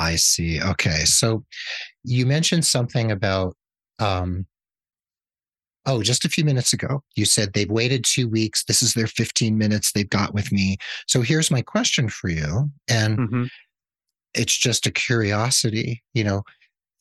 I 0.00 0.16
see. 0.16 0.60
Okay. 0.62 1.04
So 1.04 1.44
you 2.02 2.24
mentioned 2.24 2.64
something 2.64 3.12
about, 3.12 3.54
um, 3.98 4.46
oh, 5.84 6.02
just 6.02 6.24
a 6.24 6.28
few 6.30 6.44
minutes 6.44 6.72
ago, 6.72 7.02
you 7.16 7.26
said 7.26 7.52
they've 7.52 7.70
waited 7.70 8.04
two 8.04 8.26
weeks. 8.26 8.64
This 8.64 8.82
is 8.82 8.94
their 8.94 9.06
15 9.06 9.58
minutes 9.58 9.92
they've 9.92 10.08
got 10.08 10.32
with 10.32 10.50
me. 10.50 10.78
So 11.06 11.20
here's 11.20 11.50
my 11.50 11.60
question 11.60 12.08
for 12.08 12.30
you. 12.30 12.70
And 12.88 13.18
mm-hmm. 13.18 13.44
it's 14.32 14.56
just 14.56 14.86
a 14.86 14.90
curiosity, 14.90 16.02
you 16.14 16.24
know, 16.24 16.42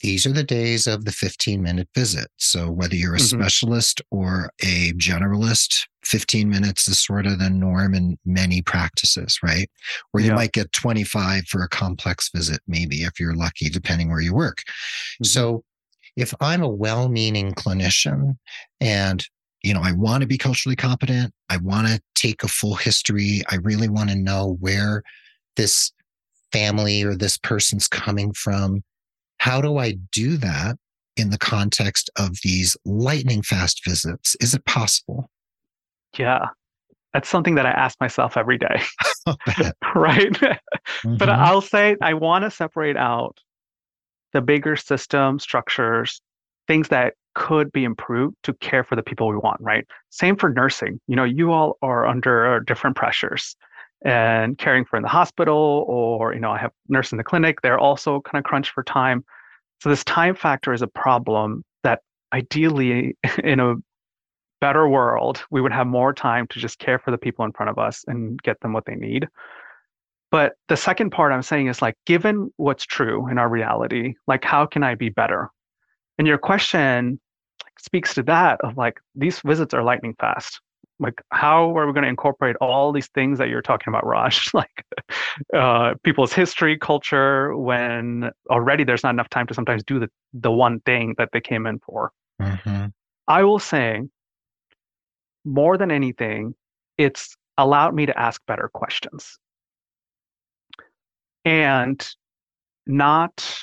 these 0.02 0.26
are 0.26 0.32
the 0.32 0.44
days 0.44 0.88
of 0.88 1.06
the 1.06 1.12
15 1.12 1.62
minute 1.62 1.90
visit. 1.94 2.28
So 2.38 2.72
whether 2.72 2.96
you're 2.96 3.16
a 3.16 3.18
mm-hmm. 3.18 3.42
specialist 3.42 4.02
or 4.12 4.52
a 4.62 4.94
generalist, 4.94 5.88
15 6.06 6.50
minutes 6.50 6.88
is 6.88 7.00
sort 7.00 7.26
of 7.26 7.40
the 7.40 7.50
norm 7.50 7.94
in 7.94 8.18
many 8.26 8.62
practices, 8.62 9.38
right? 9.44 9.70
Or 10.14 10.22
you 10.22 10.28
yeah. 10.28 10.36
might 10.36 10.54
get 10.54 10.72
25 10.72 11.46
for 11.48 11.62
a 11.62 11.70
complex 11.70 12.30
visit, 12.34 12.62
maybe 12.68 13.04
if 13.04 13.20
you're 13.20 13.36
lucky, 13.36 13.70
depending 13.70 14.10
where 14.10 14.22
you 14.22 14.34
work. 14.34 14.60
Mm-hmm. 14.60 15.26
So 15.26 15.64
if 16.16 16.34
I'm 16.40 16.64
a 16.64 16.70
well 16.70 17.10
meaning 17.10 17.54
clinician 17.54 18.38
and 18.80 19.26
you 19.62 19.74
know, 19.74 19.82
I 19.84 19.92
want 19.92 20.22
to 20.22 20.28
be 20.28 20.38
culturally 20.38 20.78
competent. 20.78 21.34
I 21.50 21.58
want 21.58 21.88
to 21.88 22.02
take 22.16 22.44
a 22.44 22.48
full 22.48 22.76
history. 22.76 23.42
I 23.50 23.56
really 23.56 23.90
want 23.90 24.10
to 24.10 24.16
know 24.16 24.58
where 24.62 25.04
this 25.58 25.92
family 26.54 27.04
or 27.04 27.16
this 27.16 27.38
person's 27.38 27.88
coming 27.88 28.32
from 28.32 28.84
how 29.40 29.62
do 29.62 29.78
I 29.78 29.94
do 30.12 30.38
that 30.38 30.78
in 31.18 31.32
the 31.32 31.38
context 31.38 32.10
of 32.18 32.38
these 32.44 32.78
lightning 32.86 33.42
fast 33.42 33.84
visits? 33.84 34.36
Is 34.40 34.54
it 34.54 34.66
possible? 34.66 35.30
Yeah. 36.18 36.48
That's 37.14 37.28
something 37.28 37.56
that 37.56 37.66
I 37.66 37.72
ask 37.72 38.00
myself 38.00 38.38
every 38.38 38.58
day. 38.58 38.82
right. 39.96 40.32
Mm-hmm. 40.32 41.18
But 41.18 41.30
I'll 41.30 41.62
say 41.62 41.96
I 42.02 42.14
want 42.14 42.44
to 42.44 42.52
separate 42.52 42.98
out 42.98 43.38
the 44.34 44.42
bigger 44.42 44.76
system 44.76 45.40
structures, 45.40 46.22
things 46.68 46.90
that 46.90 47.16
could 47.34 47.72
be 47.72 47.84
improved 47.84 48.36
to 48.44 48.54
care 48.56 48.84
for 48.84 48.96
the 48.96 49.04
people 49.04 49.28
we 49.28 49.38
want, 49.38 49.60
right? 49.62 49.86
Same 50.10 50.36
for 50.36 50.50
nursing. 50.50 51.00
You 51.08 51.16
know, 51.16 51.24
you 51.24 51.52
all 51.52 51.78
are 51.82 52.06
under 52.06 52.60
different 52.62 52.96
pressures 52.96 53.56
and 54.04 54.58
caring 54.58 54.86
for 54.86 54.96
in 54.96 55.04
the 55.04 55.10
hospital 55.10 55.86
or 55.88 56.34
you 56.34 56.40
know 56.40 56.52
i 56.52 56.58
have 56.58 56.72
nurse 56.88 57.12
in 57.12 57.18
the 57.18 57.24
clinic 57.24 57.62
they're 57.62 57.80
also 57.80 58.22
kind 58.22 58.38
of 58.40 58.48
crunched 58.48 58.72
for 58.72 58.84
time. 58.84 59.24
So 59.82 59.90
this 59.90 60.04
time 60.04 60.36
factor 60.36 60.74
is 60.74 60.82
a 60.82 60.88
problem 60.88 61.64
that 61.84 62.02
ideally 62.34 63.18
in 63.44 63.60
a 63.60 63.76
better 64.62 64.90
world 64.90 65.44
we 65.52 65.62
would 65.62 65.72
have 65.72 65.88
more 65.88 66.14
time 66.14 66.46
to 66.48 66.60
just 66.60 66.80
care 66.80 67.00
for 67.00 67.12
the 67.12 67.18
people 67.18 67.46
in 67.46 67.54
front 67.54 67.70
of 67.70 67.78
us 67.78 68.04
and 68.08 68.42
get 68.44 68.60
them 68.60 68.74
what 68.74 68.86
they 68.86 68.96
need. 68.96 69.28
But 70.32 70.54
the 70.68 70.78
second 70.78 71.10
part 71.12 71.32
i'm 71.34 71.42
saying 71.42 71.68
is 71.68 71.82
like 71.82 71.96
given 72.06 72.52
what's 72.58 72.86
true 72.86 73.28
in 73.30 73.38
our 73.38 73.50
reality 73.50 74.16
like 74.28 74.44
how 74.44 74.66
can 74.66 74.84
i 74.84 74.96
be 74.96 75.10
better? 75.10 75.50
And 76.18 76.28
your 76.28 76.38
question 76.38 77.20
speaks 77.78 78.14
to 78.14 78.24
that 78.24 78.60
of 78.62 78.78
like 78.78 79.00
these 79.16 79.40
visits 79.40 79.74
are 79.74 79.84
lightning 79.84 80.16
fast 80.20 80.60
like 81.00 81.22
how 81.32 81.76
are 81.78 81.88
we 81.88 81.94
going 81.94 82.04
to 82.04 82.10
incorporate 82.10 82.56
all 82.58 82.92
these 82.92 83.08
things 83.08 83.38
that 83.40 83.50
you're 83.50 83.62
talking 83.62 83.92
about 83.92 84.06
raj? 84.06 84.50
Like 84.54 84.86
uh, 85.56 85.94
people's 86.04 86.34
history 86.34 86.78
culture 86.78 87.56
when 87.56 88.32
already 88.50 88.84
there's 88.84 89.04
not 89.04 89.14
enough 89.14 89.30
time 89.30 89.48
to 89.48 89.54
sometimes 89.54 89.84
do 89.84 90.00
the, 90.00 90.10
the 90.34 90.52
one 90.52 90.82
thing 90.82 91.16
that 91.18 91.30
they 91.32 91.42
came 91.42 91.66
in 91.66 91.80
for. 91.80 92.12
Mm-hmm. 92.42 92.86
i 93.28 93.44
will 93.44 93.60
say 93.60 94.02
more 95.44 95.78
than 95.78 95.92
anything 95.92 96.56
it's 96.98 97.36
allowed 97.58 97.96
me 97.96 98.06
to 98.06 98.20
ask 98.20 98.42
better 98.46 98.70
questions. 98.74 99.40
And 101.46 102.06
not 102.86 103.58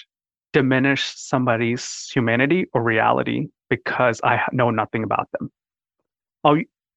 diminish 0.53 1.13
somebody's 1.15 2.09
humanity 2.15 2.67
or 2.73 2.83
reality 2.83 3.49
because 3.69 4.21
i 4.25 4.41
know 4.53 4.71
nothing 4.71 5.05
about 5.05 5.29
them. 5.33 5.51
I'll 6.43 6.57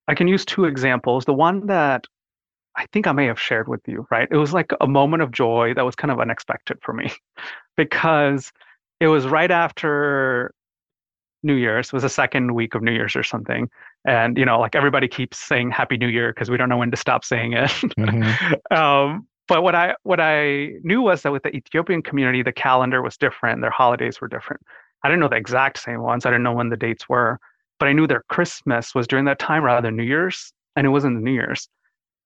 I 0.10 0.16
can 0.16 0.28
use 0.28 0.44
two 0.44 0.66
examples. 0.66 1.26
The 1.26 1.34
one 1.34 1.68
that 1.68 2.06
I 2.76 2.88
think 2.92 3.06
I 3.08 3.12
may 3.12 3.28
have 3.28 3.40
shared 3.40 3.68
with 3.68 3.82
you, 3.88 4.08
right? 4.10 4.28
It 4.32 4.38
was 4.38 4.54
like 4.54 4.72
a 4.82 4.88
moment 4.88 5.22
of 5.22 5.32
joy 5.32 5.74
that 5.76 5.86
was 5.86 5.96
kind 5.96 6.12
of 6.12 6.20
unexpected 6.20 6.80
for 6.82 6.94
me 6.94 7.12
because 7.78 8.52
it 9.00 9.08
was 9.08 9.28
right 9.28 9.52
after 9.52 10.54
New 11.44 11.54
Year's. 11.54 11.88
It 11.88 11.94
was 11.94 12.04
the 12.04 12.10
second 12.10 12.56
week 12.56 12.74
of 12.74 12.82
New 12.82 12.92
Year's 12.92 13.16
or 13.16 13.24
something. 13.24 13.70
And, 14.06 14.38
you 14.38 14.46
know, 14.46 14.60
like 14.60 14.76
everybody 14.76 15.08
keeps 15.08 15.38
saying 15.38 15.72
Happy 15.72 15.98
New 15.98 16.08
Year 16.08 16.34
because 16.34 16.50
we 16.50 16.58
don't 16.58 16.70
know 16.70 16.78
when 16.78 16.92
to 16.92 16.98
stop 16.98 17.24
saying 17.24 17.54
it. 17.54 17.70
Mm-hmm. 17.70 18.54
um, 18.76 19.28
but 19.48 19.62
what 19.62 19.76
I 19.76 19.96
what 20.04 20.20
I 20.20 20.74
knew 20.84 21.02
was 21.02 21.22
that 21.24 21.32
with 21.32 21.44
the 21.44 21.56
Ethiopian 21.56 22.02
community, 22.02 22.44
the 22.44 22.52
calendar 22.52 23.02
was 23.02 23.18
different. 23.18 23.62
Their 23.62 23.72
holidays 23.72 24.22
were 24.22 24.28
different. 24.28 24.62
I 25.04 25.08
didn't 25.08 25.22
know 25.22 25.28
the 25.28 25.38
exact 25.38 25.80
same 25.80 26.02
ones. 26.02 26.26
I 26.26 26.30
didn't 26.30 26.44
know 26.44 26.54
when 26.54 26.70
the 26.70 26.78
dates 26.78 27.08
were, 27.10 27.40
but 27.80 27.88
I 27.88 27.94
knew 27.94 28.08
their 28.08 28.24
Christmas 28.30 28.94
was 28.94 29.08
during 29.08 29.26
that 29.26 29.40
time 29.40 29.64
rather 29.64 29.88
than 29.88 29.96
New 29.96 30.04
Year's, 30.04 30.52
and 30.76 30.86
it 30.86 30.90
wasn't 30.90 31.16
the 31.16 31.22
New 31.22 31.34
Year's. 31.34 31.68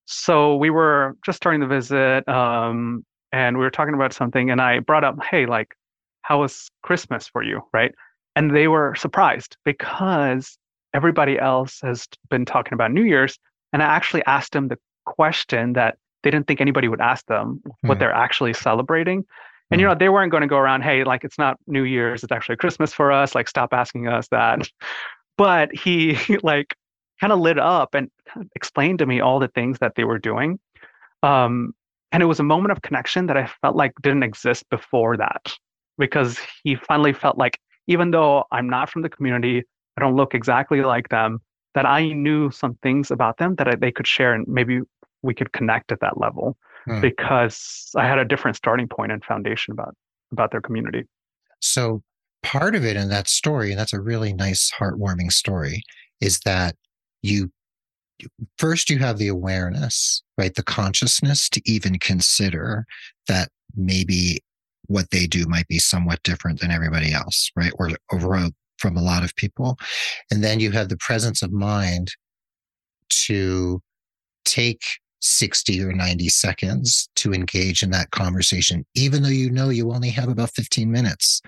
So 0.06 0.56
we 0.56 0.70
were 0.70 1.16
just 1.26 1.38
starting 1.38 1.62
the 1.62 1.68
visit, 1.68 2.28
um, 2.28 3.06
and 3.32 3.58
we 3.58 3.64
were 3.64 3.72
talking 3.72 3.94
about 3.94 4.14
something, 4.14 4.50
and 4.50 4.62
I 4.62 4.80
brought 4.80 5.04
up, 5.04 5.24
"Hey, 5.24 5.46
like, 5.46 5.76
how 6.24 6.42
was 6.42 6.70
Christmas 6.82 7.28
for 7.28 7.44
you?" 7.44 7.62
Right? 7.74 7.94
And 8.36 8.56
they 8.56 8.68
were 8.68 8.96
surprised 8.96 9.56
because 9.64 10.58
everybody 10.94 11.40
else 11.40 11.80
has 11.82 12.08
been 12.30 12.46
talking 12.46 12.74
about 12.74 12.92
New 12.92 13.04
Year's, 13.04 13.40
and 13.72 13.82
I 13.82 13.86
actually 13.86 14.24
asked 14.26 14.54
them 14.54 14.68
the 14.68 14.78
question 15.06 15.74
that 15.74 15.98
they 16.24 16.32
didn't 16.32 16.48
think 16.48 16.62
anybody 16.62 16.88
would 16.88 17.02
ask 17.02 17.26
them 17.28 17.62
what 17.82 17.98
mm. 17.98 18.00
they're 18.00 18.14
actually 18.14 18.54
celebrating. 18.54 19.26
And 19.72 19.82
you 19.82 19.88
mm. 19.88 19.92
know, 19.92 19.98
they 19.98 20.10
weren't 20.10 20.32
going 20.32 20.42
to 20.42 20.48
go 20.48 20.58
around, 20.58 20.82
hey, 20.82 21.04
like 21.04 21.24
it's 21.24 21.38
not 21.38 21.58
New 21.68 21.84
Year's, 21.84 22.24
it's 22.24 22.32
actually 22.32 22.56
Christmas 22.56 22.94
for 22.94 23.12
us. 23.12 23.36
Like, 23.36 23.48
stop 23.48 23.74
asking 23.74 24.08
us 24.08 24.28
that. 24.30 24.68
But 25.38 25.74
he 25.76 26.18
like 26.44 26.76
kind 27.20 27.34
of 27.34 27.40
lit 27.40 27.60
up 27.60 27.94
and 27.94 28.10
explained 28.56 29.00
to 29.00 29.06
me 29.06 29.20
all 29.20 29.40
the 29.40 29.48
things 29.50 29.80
that 29.80 29.96
they 29.96 30.04
were 30.04 30.20
doing. 30.20 30.60
Um, 31.22 31.74
and 32.12 32.22
it 32.22 32.28
was 32.28 32.40
a 32.40 32.44
moment 32.44 32.72
of 32.72 32.82
connection 32.82 33.28
that 33.28 33.38
I 33.38 33.50
felt 33.62 33.76
like 33.76 33.94
didn't 34.02 34.24
exist 34.24 34.70
before 34.70 35.18
that, 35.18 35.56
because 35.98 36.38
he 36.64 36.76
finally 36.76 37.14
felt 37.14 37.38
like 37.38 37.60
even 37.88 38.12
though 38.12 38.46
I'm 38.52 38.70
not 38.70 38.90
from 38.90 39.02
the 39.02 39.10
community, 39.10 39.64
I 39.98 40.02
don't 40.02 40.16
look 40.16 40.36
exactly 40.36 40.82
like 40.82 41.10
them, 41.10 41.40
that 41.74 41.86
I 41.86 42.10
knew 42.10 42.52
some 42.52 42.76
things 42.84 43.10
about 43.10 43.38
them 43.38 43.56
that 43.56 43.68
I, 43.68 43.76
they 43.76 43.92
could 43.92 44.08
share 44.08 44.34
and 44.34 44.48
maybe 44.48 44.82
we 45.22 45.34
could 45.34 45.54
connect 45.54 45.92
at 45.92 46.00
that 46.02 46.20
level 46.20 46.58
hmm. 46.86 47.02
because 47.02 47.90
I 47.96 48.08
had 48.08 48.20
a 48.20 48.26
different 48.26 48.58
starting 48.58 48.88
point 48.88 49.12
and 49.12 49.24
foundation 49.24 49.72
about 49.72 49.96
about 50.32 50.52
their 50.52 50.62
community. 50.62 51.04
So 51.62 52.02
part 52.44 52.76
of 52.76 52.86
it 52.86 52.96
in 52.96 53.10
that 53.10 53.28
story, 53.28 53.72
and 53.72 53.80
that's 53.80 53.94
a 53.94 54.02
really 54.02 54.34
nice, 54.34 54.72
heartwarming 54.80 55.32
story, 55.32 55.84
is 56.22 56.40
that 56.42 56.76
you 57.22 57.52
first 58.58 58.90
you 58.90 59.00
have 59.00 59.18
the 59.18 59.28
awareness, 59.28 60.22
right? 60.38 60.54
The 60.54 60.64
consciousness 60.64 61.50
to 61.50 61.62
even 61.66 62.00
consider 62.00 62.86
that 63.28 63.50
maybe 63.76 64.42
what 64.88 65.10
they 65.12 65.26
do 65.26 65.46
might 65.48 65.68
be 65.68 65.80
somewhat 65.80 66.22
different 66.24 66.60
than 66.60 66.72
everybody 66.72 67.14
else, 67.14 67.50
right? 67.56 67.72
Or 67.80 67.92
overall 68.12 68.48
uh, 68.48 68.50
from 68.78 68.98
a 68.98 69.02
lot 69.02 69.24
of 69.24 69.36
people. 69.36 69.78
And 70.30 70.44
then 70.44 70.60
you 70.60 70.72
have 70.72 70.90
the 70.90 70.98
presence 70.98 71.42
of 71.42 71.52
mind 71.52 72.10
to 73.10 73.82
take 74.46 74.82
60 75.22 75.82
or 75.82 75.94
90 75.94 76.28
seconds 76.28 77.08
to 77.16 77.34
engage 77.34 77.82
in 77.82 77.92
that 77.92 78.12
conversation, 78.12 78.86
even 78.94 79.24
though 79.24 79.30
you 79.30 79.50
know 79.50 79.70
you 79.70 79.92
only 79.92 80.10
have 80.10 80.28
about 80.28 80.52
15 80.54 80.92
minutes. 80.92 81.42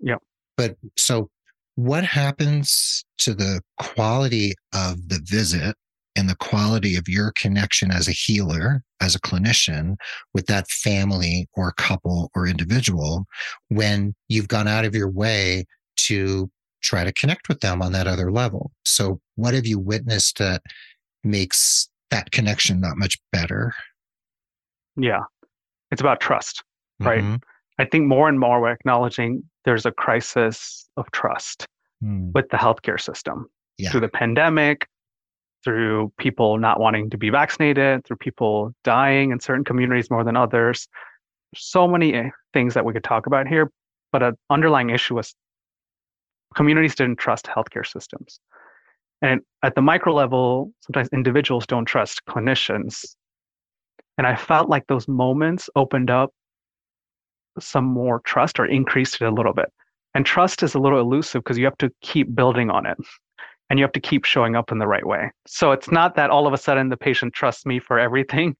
Yeah. 0.00 0.16
But 0.56 0.76
so 0.96 1.30
what 1.76 2.04
happens 2.04 3.04
to 3.18 3.34
the 3.34 3.62
quality 3.78 4.54
of 4.74 5.08
the 5.08 5.20
visit 5.24 5.76
and 6.16 6.28
the 6.28 6.36
quality 6.36 6.96
of 6.96 7.08
your 7.08 7.32
connection 7.36 7.90
as 7.90 8.08
a 8.08 8.12
healer, 8.12 8.82
as 9.00 9.14
a 9.14 9.20
clinician 9.20 9.96
with 10.34 10.46
that 10.46 10.68
family 10.68 11.46
or 11.54 11.72
couple 11.72 12.30
or 12.34 12.46
individual 12.46 13.26
when 13.68 14.14
you've 14.28 14.48
gone 14.48 14.68
out 14.68 14.84
of 14.84 14.94
your 14.94 15.08
way 15.08 15.64
to 15.96 16.50
try 16.82 17.04
to 17.04 17.12
connect 17.12 17.48
with 17.48 17.60
them 17.60 17.80
on 17.80 17.92
that 17.92 18.06
other 18.06 18.32
level. 18.32 18.72
So, 18.84 19.20
what 19.36 19.54
have 19.54 19.66
you 19.66 19.78
witnessed 19.78 20.38
that 20.38 20.62
makes 21.22 21.88
that 22.10 22.30
connection 22.32 22.80
that 22.80 22.96
much 22.96 23.16
better? 23.32 23.72
Yeah, 24.96 25.20
it's 25.90 26.00
about 26.00 26.20
trust, 26.20 26.62
right? 26.98 27.22
Mm-hmm. 27.22 27.36
I 27.80 27.86
think 27.86 28.06
more 28.06 28.28
and 28.28 28.38
more 28.38 28.60
we're 28.60 28.72
acknowledging 28.72 29.42
there's 29.64 29.86
a 29.86 29.90
crisis 29.90 30.86
of 30.98 31.10
trust 31.12 31.66
mm. 32.04 32.30
with 32.34 32.50
the 32.50 32.58
healthcare 32.58 33.00
system 33.00 33.46
yeah. 33.78 33.90
through 33.90 34.02
the 34.02 34.08
pandemic, 34.08 34.86
through 35.64 36.12
people 36.18 36.58
not 36.58 36.78
wanting 36.78 37.08
to 37.08 37.16
be 37.16 37.30
vaccinated, 37.30 38.04
through 38.04 38.18
people 38.18 38.74
dying 38.84 39.30
in 39.30 39.40
certain 39.40 39.64
communities 39.64 40.10
more 40.10 40.24
than 40.24 40.36
others. 40.36 40.88
So 41.54 41.88
many 41.88 42.12
eh, 42.12 42.28
things 42.52 42.74
that 42.74 42.84
we 42.84 42.92
could 42.92 43.02
talk 43.02 43.26
about 43.26 43.48
here, 43.48 43.70
but 44.12 44.22
an 44.22 44.36
underlying 44.50 44.90
issue 44.90 45.14
was 45.14 45.34
communities 46.54 46.94
didn't 46.94 47.16
trust 47.16 47.46
healthcare 47.46 47.86
systems. 47.86 48.40
And 49.22 49.40
at 49.62 49.74
the 49.74 49.80
micro 49.80 50.12
level, 50.12 50.70
sometimes 50.80 51.08
individuals 51.14 51.66
don't 51.66 51.86
trust 51.86 52.26
clinicians. 52.28 53.06
And 54.18 54.26
I 54.26 54.36
felt 54.36 54.68
like 54.68 54.86
those 54.86 55.08
moments 55.08 55.70
opened 55.76 56.10
up 56.10 56.30
some 57.60 57.84
more 57.84 58.20
trust 58.20 58.58
or 58.58 58.66
increased 58.66 59.20
it 59.20 59.24
a 59.24 59.30
little 59.30 59.52
bit. 59.52 59.72
And 60.14 60.26
trust 60.26 60.62
is 60.62 60.74
a 60.74 60.78
little 60.78 60.98
elusive 60.98 61.42
because 61.44 61.58
you 61.58 61.64
have 61.64 61.78
to 61.78 61.90
keep 62.00 62.34
building 62.34 62.70
on 62.70 62.86
it 62.86 62.98
and 63.68 63.78
you 63.78 63.84
have 63.84 63.92
to 63.92 64.00
keep 64.00 64.24
showing 64.24 64.56
up 64.56 64.72
in 64.72 64.78
the 64.78 64.86
right 64.86 65.06
way. 65.06 65.30
So 65.46 65.70
it's 65.70 65.90
not 65.90 66.16
that 66.16 66.30
all 66.30 66.46
of 66.46 66.52
a 66.52 66.58
sudden 66.58 66.88
the 66.88 66.96
patient 66.96 67.32
trusts 67.32 67.64
me 67.64 67.78
for 67.78 67.98
everything, 67.98 68.56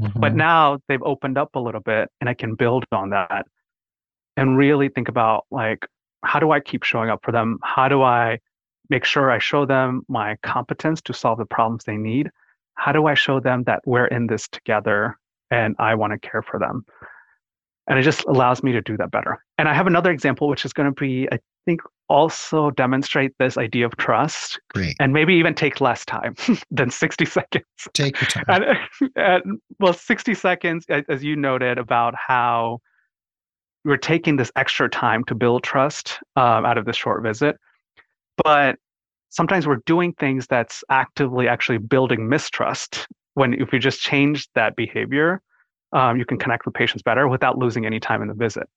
mm-hmm. 0.00 0.18
but 0.18 0.34
now 0.34 0.78
they've 0.88 1.02
opened 1.02 1.36
up 1.36 1.54
a 1.54 1.60
little 1.60 1.82
bit 1.82 2.08
and 2.20 2.30
I 2.30 2.34
can 2.34 2.54
build 2.54 2.84
on 2.90 3.10
that 3.10 3.46
and 4.36 4.56
really 4.56 4.88
think 4.88 5.08
about 5.08 5.44
like, 5.50 5.86
how 6.24 6.40
do 6.40 6.50
I 6.50 6.60
keep 6.60 6.82
showing 6.82 7.10
up 7.10 7.20
for 7.22 7.32
them? 7.32 7.58
How 7.62 7.88
do 7.88 8.02
I 8.02 8.38
make 8.88 9.04
sure 9.04 9.30
I 9.30 9.38
show 9.38 9.66
them 9.66 10.02
my 10.08 10.36
competence 10.42 11.02
to 11.02 11.12
solve 11.12 11.38
the 11.38 11.44
problems 11.44 11.84
they 11.84 11.96
need? 11.96 12.30
How 12.74 12.92
do 12.92 13.06
I 13.06 13.14
show 13.14 13.40
them 13.40 13.64
that 13.64 13.82
we're 13.84 14.06
in 14.06 14.28
this 14.28 14.48
together 14.48 15.18
and 15.50 15.76
I 15.78 15.94
want 15.94 16.12
to 16.14 16.28
care 16.28 16.42
for 16.42 16.58
them? 16.58 16.86
And 17.88 17.98
it 17.98 18.02
just 18.02 18.24
allows 18.24 18.62
me 18.62 18.72
to 18.72 18.82
do 18.82 18.96
that 18.98 19.10
better. 19.10 19.42
And 19.56 19.68
I 19.68 19.74
have 19.74 19.86
another 19.86 20.10
example, 20.10 20.48
which 20.48 20.64
is 20.64 20.72
going 20.72 20.92
to 20.92 21.00
be, 21.00 21.26
I 21.32 21.38
think, 21.64 21.80
also 22.08 22.70
demonstrate 22.70 23.32
this 23.38 23.56
idea 23.56 23.86
of 23.86 23.96
trust. 23.96 24.60
Great. 24.74 24.94
And 25.00 25.12
maybe 25.12 25.34
even 25.34 25.54
take 25.54 25.80
less 25.80 26.04
time 26.04 26.34
than 26.70 26.90
60 26.90 27.24
seconds. 27.24 27.64
Take 27.94 28.20
your 28.20 28.28
time. 28.28 28.44
And, 28.48 29.10
and, 29.16 29.60
well, 29.80 29.94
60 29.94 30.34
seconds, 30.34 30.84
as 31.08 31.24
you 31.24 31.34
noted, 31.34 31.78
about 31.78 32.14
how 32.14 32.80
we're 33.84 33.96
taking 33.96 34.36
this 34.36 34.52
extra 34.54 34.88
time 34.88 35.24
to 35.24 35.34
build 35.34 35.62
trust 35.62 36.18
um, 36.36 36.66
out 36.66 36.76
of 36.76 36.84
this 36.84 36.96
short 36.96 37.22
visit 37.22 37.56
but 38.42 38.76
sometimes 39.28 39.66
we're 39.66 39.82
doing 39.84 40.14
things 40.14 40.46
that's 40.46 40.82
actively 40.90 41.48
actually 41.48 41.78
building 41.78 42.28
mistrust 42.28 43.06
when 43.34 43.54
if 43.54 43.72
you 43.72 43.78
just 43.78 44.00
change 44.00 44.48
that 44.54 44.76
behavior 44.76 45.42
um, 45.92 46.18
you 46.18 46.24
can 46.24 46.38
connect 46.38 46.64
with 46.64 46.74
patients 46.74 47.02
better 47.02 47.28
without 47.28 47.58
losing 47.58 47.86
any 47.86 48.00
time 48.00 48.22
in 48.22 48.28
the 48.28 48.34
visit 48.34 48.68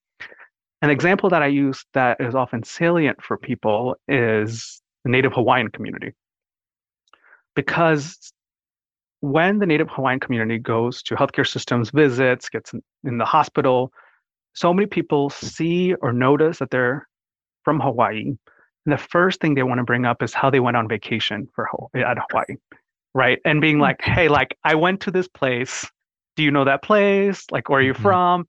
an 0.81 0.89
example 0.89 1.29
that 1.29 1.41
i 1.41 1.47
use 1.47 1.85
that 1.93 2.19
is 2.19 2.35
often 2.35 2.63
salient 2.63 3.21
for 3.21 3.37
people 3.37 3.95
is 4.07 4.81
the 5.03 5.09
native 5.09 5.33
hawaiian 5.33 5.69
community 5.69 6.11
because 7.55 8.33
when 9.19 9.59
the 9.59 9.65
native 9.65 9.89
hawaiian 9.89 10.19
community 10.19 10.57
goes 10.57 11.01
to 11.03 11.15
healthcare 11.15 11.47
systems 11.47 11.89
visits 11.91 12.49
gets 12.49 12.73
in, 12.73 12.81
in 13.03 13.17
the 13.17 13.25
hospital 13.25 13.91
so 14.53 14.73
many 14.73 14.85
people 14.85 15.29
see 15.29 15.93
or 16.01 16.11
notice 16.11 16.59
that 16.59 16.71
they're 16.71 17.07
from 17.63 17.79
hawaii 17.79 18.33
and 18.85 18.93
the 18.93 18.97
first 18.97 19.39
thing 19.39 19.53
they 19.53 19.63
want 19.63 19.77
to 19.77 19.83
bring 19.83 20.05
up 20.05 20.23
is 20.23 20.33
how 20.33 20.49
they 20.49 20.59
went 20.59 20.75
on 20.77 20.87
vacation 20.87 21.47
for 21.53 21.67
at 21.95 22.17
Hawaii, 22.29 22.57
right? 23.13 23.39
And 23.45 23.61
being 23.61 23.79
like, 23.79 24.01
hey, 24.01 24.27
like 24.27 24.57
I 24.63 24.75
went 24.75 25.01
to 25.01 25.11
this 25.11 25.27
place. 25.27 25.85
Do 26.35 26.43
you 26.43 26.51
know 26.51 26.65
that 26.65 26.83
place? 26.83 27.45
Like, 27.51 27.69
where 27.69 27.79
are 27.79 27.83
you 27.83 27.93
mm-hmm. 27.93 28.03
from? 28.03 28.47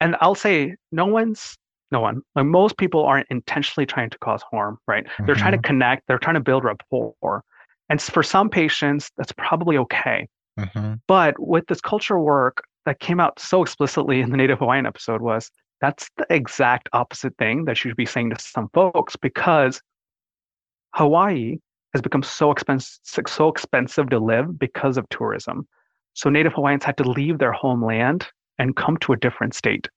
And 0.00 0.16
I'll 0.20 0.34
say, 0.34 0.74
no 0.90 1.06
one's, 1.06 1.56
no 1.90 2.00
one. 2.00 2.22
Like 2.34 2.46
most 2.46 2.76
people 2.76 3.04
aren't 3.04 3.28
intentionally 3.30 3.86
trying 3.86 4.10
to 4.10 4.18
cause 4.18 4.42
harm, 4.50 4.78
right? 4.86 5.04
Mm-hmm. 5.04 5.26
They're 5.26 5.34
trying 5.34 5.52
to 5.52 5.58
mm-hmm. 5.58 5.66
connect. 5.66 6.06
They're 6.08 6.18
trying 6.18 6.34
to 6.34 6.40
build 6.40 6.64
rapport. 6.64 7.42
And 7.88 8.00
for 8.00 8.22
some 8.22 8.48
patients, 8.48 9.10
that's 9.16 9.32
probably 9.32 9.76
okay. 9.78 10.28
Mm-hmm. 10.58 10.94
But 11.06 11.34
with 11.38 11.66
this 11.66 11.80
culture 11.80 12.18
work 12.18 12.64
that 12.86 13.00
came 13.00 13.20
out 13.20 13.38
so 13.38 13.62
explicitly 13.62 14.20
in 14.20 14.30
the 14.30 14.36
Native 14.36 14.58
Hawaiian 14.58 14.86
episode 14.86 15.20
was 15.20 15.50
that's 15.80 16.08
the 16.16 16.26
exact 16.30 16.88
opposite 16.92 17.36
thing 17.38 17.64
that 17.64 17.84
you 17.84 17.90
should 17.90 17.96
be 17.96 18.06
saying 18.06 18.30
to 18.30 18.40
some 18.40 18.68
folks 18.72 19.16
because 19.16 19.80
Hawaii 20.94 21.58
has 21.92 22.02
become 22.02 22.22
so 22.22 22.50
expensive, 22.50 22.98
so 23.26 23.48
expensive 23.48 24.08
to 24.10 24.18
live 24.18 24.58
because 24.58 24.96
of 24.96 25.08
tourism. 25.08 25.66
So 26.14 26.30
Native 26.30 26.52
Hawaiians 26.52 26.84
had 26.84 26.96
to 26.98 27.04
leave 27.04 27.38
their 27.38 27.52
homeland 27.52 28.26
and 28.58 28.76
come 28.76 28.96
to 28.98 29.12
a 29.12 29.16
different 29.16 29.54
state. 29.54 29.88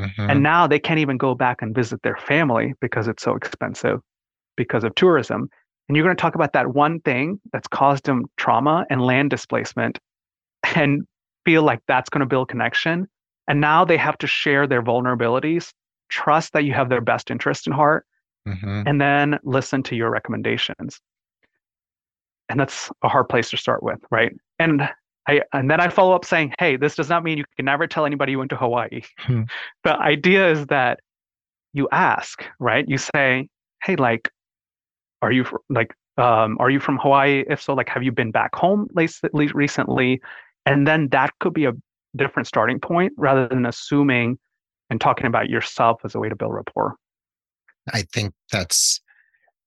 Mm-hmm. 0.00 0.30
And 0.30 0.42
now 0.42 0.66
they 0.66 0.78
can't 0.78 0.98
even 0.98 1.16
go 1.16 1.34
back 1.34 1.62
and 1.62 1.74
visit 1.74 2.02
their 2.02 2.16
family 2.16 2.74
because 2.80 3.06
it's 3.08 3.22
so 3.22 3.34
expensive 3.34 4.00
because 4.56 4.84
of 4.84 4.94
tourism. 4.94 5.48
And 5.88 5.96
you're 5.96 6.04
going 6.04 6.16
to 6.16 6.20
talk 6.20 6.34
about 6.34 6.52
that 6.54 6.74
one 6.74 7.00
thing 7.00 7.40
that's 7.52 7.68
caused 7.68 8.04
them 8.04 8.24
trauma 8.36 8.86
and 8.90 9.02
land 9.02 9.30
displacement 9.30 9.98
and 10.74 11.02
feel 11.44 11.62
like 11.62 11.80
that's 11.86 12.08
going 12.08 12.20
to 12.20 12.26
build 12.26 12.48
connection. 12.48 13.06
And 13.46 13.60
now 13.60 13.84
they 13.84 13.98
have 13.98 14.16
to 14.18 14.26
share 14.26 14.66
their 14.66 14.82
vulnerabilities, 14.82 15.72
trust 16.08 16.54
that 16.54 16.64
you 16.64 16.72
have 16.72 16.88
their 16.88 17.02
best 17.02 17.30
interest 17.30 17.66
in 17.66 17.72
heart, 17.72 18.06
mm-hmm. 18.48 18.82
and 18.86 19.00
then 19.00 19.38
listen 19.44 19.82
to 19.84 19.96
your 19.96 20.10
recommendations. 20.10 20.98
And 22.48 22.58
that's 22.58 22.90
a 23.02 23.08
hard 23.08 23.28
place 23.28 23.50
to 23.50 23.56
start 23.56 23.82
with, 23.82 23.98
right? 24.10 24.32
And 24.58 24.88
I 25.26 25.42
and 25.52 25.70
then 25.70 25.80
I 25.80 25.88
follow 25.88 26.14
up 26.14 26.24
saying, 26.24 26.54
hey, 26.58 26.76
this 26.76 26.94
does 26.94 27.08
not 27.08 27.24
mean 27.24 27.38
you 27.38 27.44
can 27.56 27.64
never 27.64 27.86
tell 27.86 28.04
anybody 28.06 28.32
you 28.32 28.38
went 28.38 28.50
to 28.50 28.56
Hawaii. 28.56 29.02
Hmm. 29.18 29.42
The 29.82 29.96
idea 29.96 30.50
is 30.50 30.66
that 30.66 31.00
you 31.72 31.88
ask, 31.92 32.44
right? 32.58 32.84
You 32.88 32.98
say, 32.98 33.48
hey, 33.82 33.96
like, 33.96 34.30
are 35.22 35.32
you 35.32 35.44
like, 35.68 35.94
um, 36.18 36.56
are 36.60 36.70
you 36.70 36.80
from 36.80 36.98
Hawaii? 36.98 37.44
If 37.48 37.62
so, 37.62 37.74
like, 37.74 37.88
have 37.88 38.02
you 38.02 38.12
been 38.12 38.30
back 38.30 38.54
home 38.54 38.88
recently? 38.94 40.20
And 40.66 40.86
then 40.86 41.08
that 41.08 41.30
could 41.40 41.54
be 41.54 41.64
a 41.64 41.72
different 42.16 42.46
starting 42.46 42.78
point 42.78 43.12
rather 43.16 43.48
than 43.48 43.66
assuming 43.66 44.38
and 44.90 45.00
talking 45.00 45.26
about 45.26 45.48
yourself 45.48 46.00
as 46.04 46.14
a 46.14 46.18
way 46.18 46.28
to 46.28 46.36
build 46.36 46.54
rapport. 46.54 46.94
I 47.92 48.02
think 48.12 48.32
that's 48.52 49.00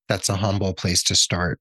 that's 0.08 0.30
a 0.30 0.38
humble 0.38 0.74
place 0.74 1.04
to 1.04 1.16
start. 1.16 1.60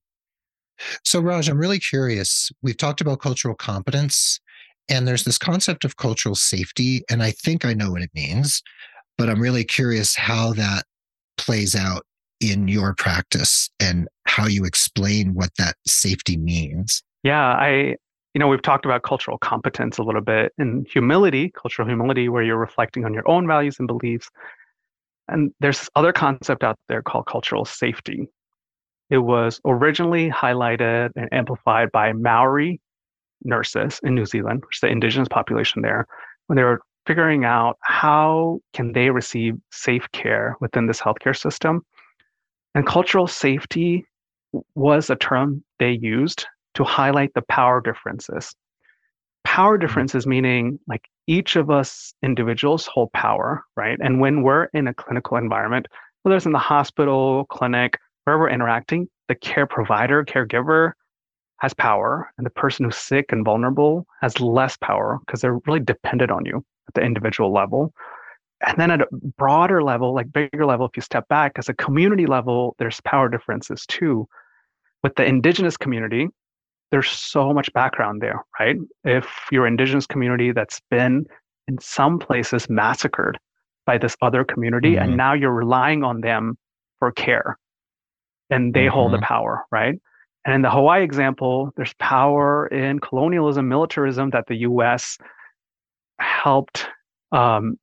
So 1.04 1.20
Raj, 1.20 1.48
I'm 1.48 1.58
really 1.58 1.78
curious. 1.78 2.50
We've 2.62 2.76
talked 2.76 3.00
about 3.00 3.20
cultural 3.20 3.54
competence 3.54 4.40
and 4.88 5.06
there's 5.06 5.24
this 5.24 5.38
concept 5.38 5.84
of 5.84 5.96
cultural 5.96 6.34
safety 6.34 7.02
and 7.10 7.22
I 7.22 7.30
think 7.30 7.64
I 7.64 7.74
know 7.74 7.90
what 7.90 8.02
it 8.02 8.10
means, 8.14 8.62
but 9.18 9.28
I'm 9.28 9.40
really 9.40 9.64
curious 9.64 10.16
how 10.16 10.52
that 10.54 10.84
plays 11.38 11.74
out 11.74 12.02
in 12.40 12.68
your 12.68 12.94
practice 12.94 13.70
and 13.80 14.08
how 14.26 14.46
you 14.46 14.64
explain 14.64 15.34
what 15.34 15.50
that 15.58 15.76
safety 15.86 16.36
means. 16.36 17.02
Yeah, 17.22 17.42
I 17.42 17.96
you 18.34 18.38
know, 18.38 18.48
we've 18.48 18.60
talked 18.60 18.84
about 18.84 19.02
cultural 19.02 19.38
competence 19.38 19.96
a 19.96 20.02
little 20.02 20.20
bit 20.20 20.52
and 20.58 20.86
humility, 20.92 21.50
cultural 21.56 21.88
humility, 21.88 22.28
where 22.28 22.42
you're 22.42 22.58
reflecting 22.58 23.06
on 23.06 23.14
your 23.14 23.26
own 23.26 23.46
values 23.46 23.76
and 23.78 23.88
beliefs. 23.88 24.28
And 25.28 25.52
there's 25.60 25.88
other 25.96 26.12
concept 26.12 26.62
out 26.62 26.78
there 26.88 27.00
called 27.00 27.26
cultural 27.26 27.64
safety. 27.64 28.28
It 29.10 29.18
was 29.18 29.60
originally 29.64 30.30
highlighted 30.30 31.10
and 31.16 31.28
amplified 31.32 31.92
by 31.92 32.12
Maori 32.12 32.80
nurses 33.44 34.00
in 34.02 34.14
New 34.14 34.26
Zealand, 34.26 34.62
which 34.66 34.78
is 34.78 34.80
the 34.80 34.88
indigenous 34.88 35.28
population 35.28 35.82
there, 35.82 36.06
when 36.46 36.56
they 36.56 36.64
were 36.64 36.80
figuring 37.06 37.44
out 37.44 37.78
how 37.82 38.58
can 38.72 38.92
they 38.92 39.10
receive 39.10 39.54
safe 39.70 40.10
care 40.12 40.56
within 40.60 40.86
this 40.86 41.00
healthcare 41.00 41.38
system. 41.38 41.82
And 42.74 42.86
cultural 42.86 43.26
safety 43.26 44.04
was 44.74 45.08
a 45.08 45.16
term 45.16 45.64
they 45.78 45.92
used 45.92 46.46
to 46.74 46.84
highlight 46.84 47.32
the 47.34 47.42
power 47.42 47.80
differences. 47.80 48.54
Power 49.44 49.76
mm-hmm. 49.76 49.86
differences 49.86 50.26
meaning 50.26 50.78
like 50.88 51.06
each 51.26 51.56
of 51.56 51.70
us 51.70 52.14
individuals 52.22 52.86
hold 52.86 53.12
power, 53.12 53.64
right? 53.76 53.98
And 54.00 54.20
when 54.20 54.42
we're 54.42 54.64
in 54.74 54.86
a 54.88 54.94
clinical 54.94 55.36
environment, 55.36 55.86
whether 56.22 56.36
it's 56.36 56.46
in 56.46 56.52
the 56.52 56.58
hospital, 56.58 57.46
clinic, 57.46 57.98
where 58.26 58.38
we're 58.38 58.50
interacting, 58.50 59.08
the 59.28 59.36
care 59.36 59.66
provider, 59.66 60.24
caregiver 60.24 60.92
has 61.60 61.72
power, 61.72 62.30
and 62.36 62.44
the 62.44 62.50
person 62.50 62.84
who's 62.84 62.96
sick 62.96 63.26
and 63.30 63.44
vulnerable 63.44 64.04
has 64.20 64.40
less 64.40 64.76
power 64.76 65.18
because 65.24 65.40
they're 65.40 65.60
really 65.66 65.80
dependent 65.80 66.30
on 66.30 66.44
you 66.44 66.56
at 66.88 66.94
the 66.94 67.00
individual 67.02 67.52
level. 67.52 67.94
And 68.66 68.76
then 68.78 68.90
at 68.90 69.02
a 69.02 69.06
broader 69.38 69.82
level, 69.82 70.12
like 70.12 70.32
bigger 70.32 70.66
level, 70.66 70.86
if 70.86 70.96
you 70.96 71.02
step 71.02 71.28
back, 71.28 71.52
as 71.56 71.68
a 71.68 71.74
community 71.74 72.26
level, 72.26 72.74
there's 72.78 73.00
power 73.02 73.28
differences 73.28 73.86
too. 73.86 74.26
With 75.02 75.14
the 75.14 75.24
indigenous 75.24 75.76
community, 75.76 76.26
there's 76.90 77.08
so 77.08 77.52
much 77.52 77.72
background 77.74 78.22
there, 78.22 78.44
right? 78.58 78.76
If 79.04 79.28
you're 79.52 79.66
indigenous 79.66 80.06
community 80.06 80.50
that's 80.52 80.80
been 80.90 81.26
in 81.68 81.78
some 81.78 82.18
places 82.18 82.68
massacred 82.68 83.38
by 83.86 83.98
this 83.98 84.16
other 84.20 84.42
community, 84.42 84.92
mm-hmm. 84.92 85.10
and 85.10 85.16
now 85.16 85.32
you're 85.32 85.52
relying 85.52 86.02
on 86.02 86.22
them 86.22 86.58
for 86.98 87.12
care, 87.12 87.56
and 88.50 88.74
they 88.74 88.80
mm-hmm. 88.80 88.94
hold 88.94 89.12
the 89.12 89.18
mm-hmm. 89.18 89.24
power, 89.24 89.64
right? 89.70 89.98
And 90.44 90.54
in 90.54 90.62
the 90.62 90.70
Hawaii 90.70 91.02
example, 91.02 91.72
there's 91.76 91.94
power 91.94 92.68
in 92.68 93.00
colonialism, 93.00 93.68
militarism 93.68 94.30
that 94.30 94.46
the 94.46 94.56
U.S. 94.58 95.18
helped. 96.20 96.86
Um, 97.32 97.78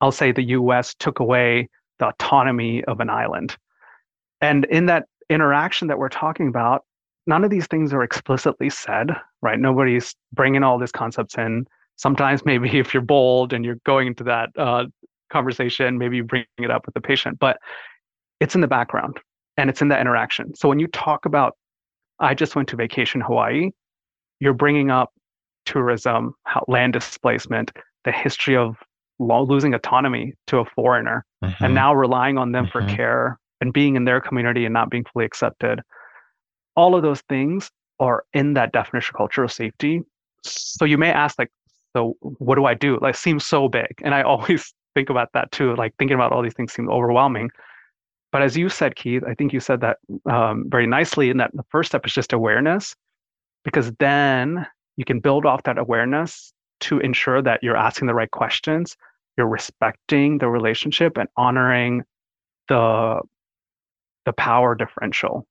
I'll 0.00 0.12
say 0.12 0.30
the 0.30 0.42
U.S. 0.42 0.94
took 0.94 1.18
away 1.18 1.68
the 1.98 2.08
autonomy 2.08 2.84
of 2.84 3.00
an 3.00 3.10
island, 3.10 3.56
and 4.40 4.64
in 4.66 4.86
that 4.86 5.06
interaction 5.28 5.88
that 5.88 5.98
we're 5.98 6.08
talking 6.08 6.46
about, 6.46 6.84
none 7.26 7.42
of 7.42 7.50
these 7.50 7.66
things 7.66 7.92
are 7.92 8.02
explicitly 8.02 8.70
said, 8.70 9.10
right? 9.42 9.58
Nobody's 9.58 10.14
bringing 10.32 10.62
all 10.62 10.78
these 10.78 10.92
concepts 10.92 11.36
in. 11.36 11.66
Sometimes 11.96 12.44
maybe 12.44 12.78
if 12.78 12.94
you're 12.94 13.02
bold 13.02 13.52
and 13.52 13.64
you're 13.64 13.80
going 13.84 14.06
into 14.06 14.24
that 14.24 14.50
uh, 14.56 14.84
conversation, 15.32 15.98
maybe 15.98 16.18
you 16.18 16.24
bring 16.24 16.44
it 16.58 16.70
up 16.70 16.86
with 16.86 16.94
the 16.94 17.00
patient, 17.00 17.38
but 17.40 17.58
it's 18.38 18.54
in 18.54 18.60
the 18.60 18.68
background 18.68 19.18
and 19.56 19.70
it's 19.70 19.82
in 19.82 19.88
that 19.88 20.00
interaction. 20.00 20.54
So 20.54 20.68
when 20.68 20.78
you 20.78 20.86
talk 20.88 21.26
about, 21.26 21.56
I 22.18 22.34
just 22.34 22.56
went 22.56 22.68
to 22.68 22.76
vacation 22.76 23.20
Hawaii, 23.20 23.70
you're 24.40 24.54
bringing 24.54 24.90
up 24.90 25.12
tourism, 25.64 26.34
land 26.68 26.92
displacement, 26.92 27.72
the 28.04 28.12
history 28.12 28.56
of 28.56 28.76
losing 29.18 29.74
autonomy 29.74 30.34
to 30.46 30.58
a 30.58 30.64
foreigner, 30.64 31.24
mm-hmm. 31.42 31.64
and 31.64 31.74
now 31.74 31.94
relying 31.94 32.38
on 32.38 32.52
them 32.52 32.66
mm-hmm. 32.66 32.86
for 32.88 32.94
care 32.94 33.38
and 33.60 33.72
being 33.72 33.96
in 33.96 34.04
their 34.04 34.20
community 34.20 34.64
and 34.64 34.72
not 34.74 34.90
being 34.90 35.04
fully 35.12 35.24
accepted 35.24 35.80
all 36.76 36.94
of 36.94 37.02
those 37.02 37.22
things 37.22 37.70
are 37.98 38.24
in 38.34 38.54
that 38.54 38.72
definition 38.72 39.14
of 39.14 39.18
cultural 39.18 39.48
safety. 39.48 40.02
So 40.44 40.84
you 40.84 40.98
may 40.98 41.10
ask, 41.10 41.38
like, 41.38 41.50
so 41.96 42.14
what 42.20 42.56
do 42.56 42.66
I 42.66 42.74
do? 42.74 42.98
Like, 43.00 43.16
seems 43.16 43.44
so 43.44 43.68
big, 43.68 43.88
and 44.04 44.14
I 44.14 44.22
always 44.22 44.72
think 44.94 45.10
about 45.10 45.30
that 45.34 45.50
too. 45.50 45.74
Like 45.76 45.94
thinking 45.98 46.14
about 46.14 46.32
all 46.32 46.42
these 46.42 46.54
things 46.54 46.72
seems 46.72 46.88
overwhelming. 46.88 47.50
But 48.36 48.42
as 48.42 48.54
you 48.54 48.68
said, 48.68 48.96
Keith, 48.96 49.22
I 49.26 49.32
think 49.32 49.54
you 49.54 49.60
said 49.60 49.80
that 49.80 49.96
um, 50.30 50.66
very 50.68 50.86
nicely. 50.86 51.30
In 51.30 51.38
that 51.38 51.52
the 51.54 51.62
first 51.70 51.92
step 51.92 52.04
is 52.04 52.12
just 52.12 52.34
awareness, 52.34 52.94
because 53.64 53.90
then 53.98 54.66
you 54.98 55.06
can 55.06 55.20
build 55.20 55.46
off 55.46 55.62
that 55.62 55.78
awareness 55.78 56.52
to 56.80 56.98
ensure 56.98 57.40
that 57.40 57.62
you're 57.62 57.78
asking 57.78 58.08
the 58.08 58.14
right 58.14 58.30
questions, 58.30 58.94
you're 59.38 59.48
respecting 59.48 60.36
the 60.36 60.50
relationship 60.50 61.16
and 61.16 61.30
honoring 61.38 62.02
the 62.68 63.22
the 64.26 64.34
power 64.34 64.74
differential 64.74 65.46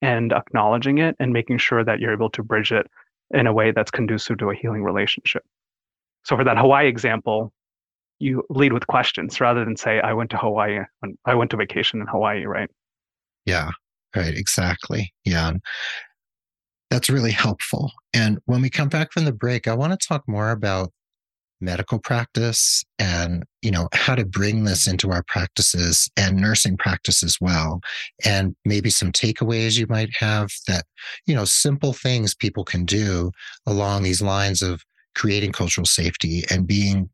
and 0.00 0.32
acknowledging 0.32 0.96
it 0.96 1.16
and 1.20 1.34
making 1.34 1.58
sure 1.58 1.84
that 1.84 2.00
you're 2.00 2.14
able 2.14 2.30
to 2.30 2.42
bridge 2.42 2.72
it 2.72 2.86
in 3.32 3.48
a 3.48 3.52
way 3.52 3.70
that's 3.70 3.90
conducive 3.90 4.38
to 4.38 4.48
a 4.48 4.54
healing 4.54 4.82
relationship. 4.82 5.44
So 6.24 6.38
for 6.38 6.44
that 6.44 6.56
Hawaii 6.56 6.88
example, 6.88 7.52
you 8.20 8.44
lead 8.50 8.72
with 8.72 8.86
questions 8.86 9.40
rather 9.40 9.64
than 9.64 9.76
say, 9.76 10.00
I 10.00 10.12
went 10.12 10.30
to 10.30 10.36
Hawaii, 10.36 10.80
I 11.24 11.34
went 11.34 11.50
to 11.50 11.56
vacation 11.56 12.00
in 12.00 12.06
Hawaii, 12.06 12.44
right? 12.44 12.70
Yeah, 13.46 13.70
right, 14.14 14.34
exactly. 14.34 15.12
Yeah. 15.24 15.52
That's 16.90 17.08
really 17.10 17.30
helpful. 17.30 17.92
And 18.12 18.38
when 18.46 18.62
we 18.62 18.70
come 18.70 18.88
back 18.88 19.12
from 19.12 19.24
the 19.24 19.32
break, 19.32 19.66
I 19.66 19.74
want 19.74 19.98
to 19.98 20.06
talk 20.06 20.24
more 20.26 20.50
about 20.50 20.92
medical 21.60 21.98
practice 21.98 22.82
and 22.98 23.44
you 23.62 23.70
know 23.70 23.88
how 23.92 24.14
to 24.14 24.24
bring 24.24 24.64
this 24.64 24.86
into 24.86 25.10
our 25.10 25.22
practices 25.24 26.08
and 26.16 26.36
nursing 26.36 26.76
practice 26.76 27.22
as 27.22 27.36
well 27.40 27.80
and 28.24 28.56
maybe 28.64 28.88
some 28.88 29.12
takeaways 29.12 29.78
you 29.78 29.86
might 29.88 30.08
have 30.18 30.50
that 30.66 30.86
you 31.26 31.34
know 31.34 31.44
simple 31.44 31.92
things 31.92 32.34
people 32.34 32.64
can 32.64 32.84
do 32.84 33.30
along 33.66 34.02
these 34.02 34.22
lines 34.22 34.62
of 34.62 34.82
creating 35.14 35.52
cultural 35.52 35.84
safety 35.84 36.44
and 36.50 36.66
being 36.66 37.10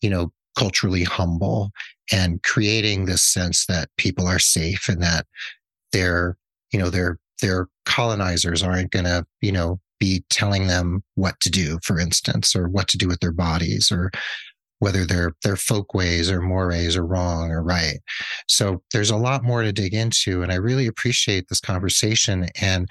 you 0.00 0.08
know 0.08 0.30
culturally 0.58 1.04
humble 1.04 1.70
and 2.10 2.42
creating 2.42 3.04
this 3.04 3.22
sense 3.22 3.66
that 3.66 3.88
people 3.96 4.26
are 4.26 4.40
safe 4.40 4.88
and 4.88 5.00
that 5.00 5.24
they're 5.92 6.36
you 6.72 6.78
know 6.78 6.90
their 6.90 7.18
their 7.40 7.68
colonizers 7.84 8.62
aren't 8.62 8.90
going 8.90 9.04
to 9.04 9.24
you 9.40 9.52
know 9.52 9.78
be 10.00 10.24
telling 10.30 10.66
them 10.66 11.02
what 11.16 11.38
to 11.40 11.50
do, 11.50 11.78
for 11.82 11.98
instance, 11.98 12.54
or 12.54 12.68
what 12.68 12.88
to 12.88 12.96
do 12.96 13.08
with 13.08 13.20
their 13.20 13.32
bodies, 13.32 13.90
or 13.90 14.10
whether 14.80 15.04
their 15.04 15.32
their 15.44 15.56
folkways 15.56 16.30
or 16.30 16.40
mores 16.40 16.96
are 16.96 17.06
wrong 17.06 17.50
or 17.50 17.62
right. 17.62 17.98
So 18.48 18.82
there's 18.92 19.10
a 19.10 19.16
lot 19.16 19.44
more 19.44 19.62
to 19.62 19.72
dig 19.72 19.94
into, 19.94 20.42
and 20.42 20.52
I 20.52 20.56
really 20.56 20.86
appreciate 20.86 21.46
this 21.48 21.60
conversation. 21.60 22.46
And 22.60 22.88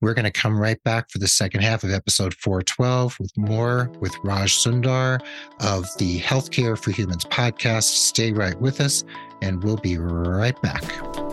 we're 0.00 0.14
going 0.14 0.24
to 0.24 0.30
come 0.30 0.58
right 0.58 0.82
back 0.82 1.10
for 1.10 1.18
the 1.18 1.28
second 1.28 1.62
half 1.62 1.84
of 1.84 1.90
episode 1.90 2.34
412 2.34 3.18
with 3.18 3.36
more 3.36 3.90
with 4.00 4.14
Raj 4.22 4.56
Sundar 4.56 5.20
of 5.60 5.86
the 5.98 6.20
Healthcare 6.20 6.78
for 6.78 6.90
Humans 6.90 7.24
podcast. 7.26 7.84
Stay 7.84 8.32
right 8.32 8.60
with 8.60 8.80
us, 8.80 9.04
and 9.42 9.62
we'll 9.62 9.76
be 9.76 9.98
right 9.98 10.60
back. 10.62 11.25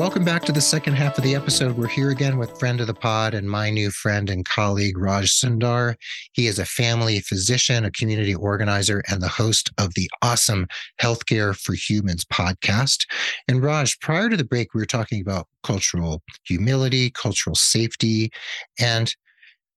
Welcome 0.00 0.24
back 0.24 0.42
to 0.46 0.50
the 0.50 0.62
second 0.62 0.94
half 0.94 1.18
of 1.18 1.24
the 1.24 1.34
episode. 1.34 1.76
We're 1.76 1.86
here 1.86 2.08
again 2.08 2.38
with 2.38 2.58
friend 2.58 2.80
of 2.80 2.86
the 2.86 2.94
pod 2.94 3.34
and 3.34 3.50
my 3.50 3.68
new 3.68 3.90
friend 3.90 4.30
and 4.30 4.46
colleague, 4.46 4.96
Raj 4.96 5.30
Sundar. 5.30 5.94
He 6.32 6.46
is 6.46 6.58
a 6.58 6.64
family 6.64 7.20
physician, 7.20 7.84
a 7.84 7.90
community 7.90 8.34
organizer, 8.34 9.02
and 9.10 9.20
the 9.20 9.28
host 9.28 9.70
of 9.76 9.92
the 9.92 10.08
awesome 10.22 10.68
Healthcare 11.02 11.54
for 11.54 11.74
Humans 11.74 12.24
podcast. 12.24 13.04
And 13.46 13.62
Raj, 13.62 14.00
prior 14.00 14.30
to 14.30 14.38
the 14.38 14.44
break, 14.44 14.72
we 14.72 14.80
were 14.80 14.86
talking 14.86 15.20
about 15.20 15.48
cultural 15.64 16.22
humility, 16.46 17.10
cultural 17.10 17.54
safety. 17.54 18.30
And 18.78 19.14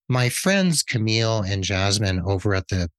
my 0.07 0.29
friends, 0.29 0.83
Camille 0.83 1.41
and 1.41 1.65
Jasmine, 1.65 2.21
over 2.25 2.55
at 2.55 2.69
the 2.69 2.89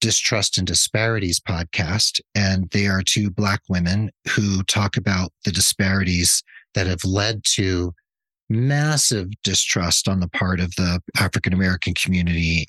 Distrust 0.00 0.56
and 0.56 0.66
Disparities 0.66 1.38
podcast. 1.38 2.18
And 2.34 2.70
they 2.70 2.86
are 2.86 3.02
two 3.02 3.30
Black 3.30 3.60
women 3.68 4.10
who 4.30 4.62
talk 4.62 4.96
about 4.96 5.32
the 5.44 5.52
disparities 5.52 6.42
that 6.74 6.86
have 6.86 7.04
led 7.04 7.42
to 7.54 7.92
massive 8.48 9.28
distrust 9.42 10.08
on 10.08 10.20
the 10.20 10.28
part 10.28 10.60
of 10.60 10.74
the 10.76 11.00
African 11.18 11.52
American 11.52 11.94
community 11.94 12.66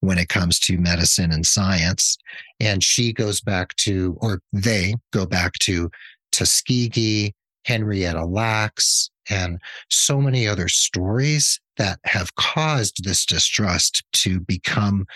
when 0.00 0.18
it 0.18 0.28
comes 0.28 0.58
to 0.58 0.78
medicine 0.78 1.30
and 1.30 1.46
science. 1.46 2.16
And 2.58 2.82
she 2.82 3.12
goes 3.12 3.40
back 3.40 3.76
to, 3.76 4.16
or 4.20 4.40
they 4.52 4.94
go 5.12 5.26
back 5.26 5.52
to 5.60 5.90
Tuskegee, 6.32 7.34
Henrietta 7.64 8.24
Lacks, 8.24 9.10
and 9.28 9.60
so 9.90 10.20
many 10.20 10.48
other 10.48 10.68
stories 10.68 11.60
that 11.76 12.00
have 12.04 12.34
caused 12.34 13.04
this 13.04 13.24
distrust 13.24 14.02
to 14.12 14.40
become 14.40 15.06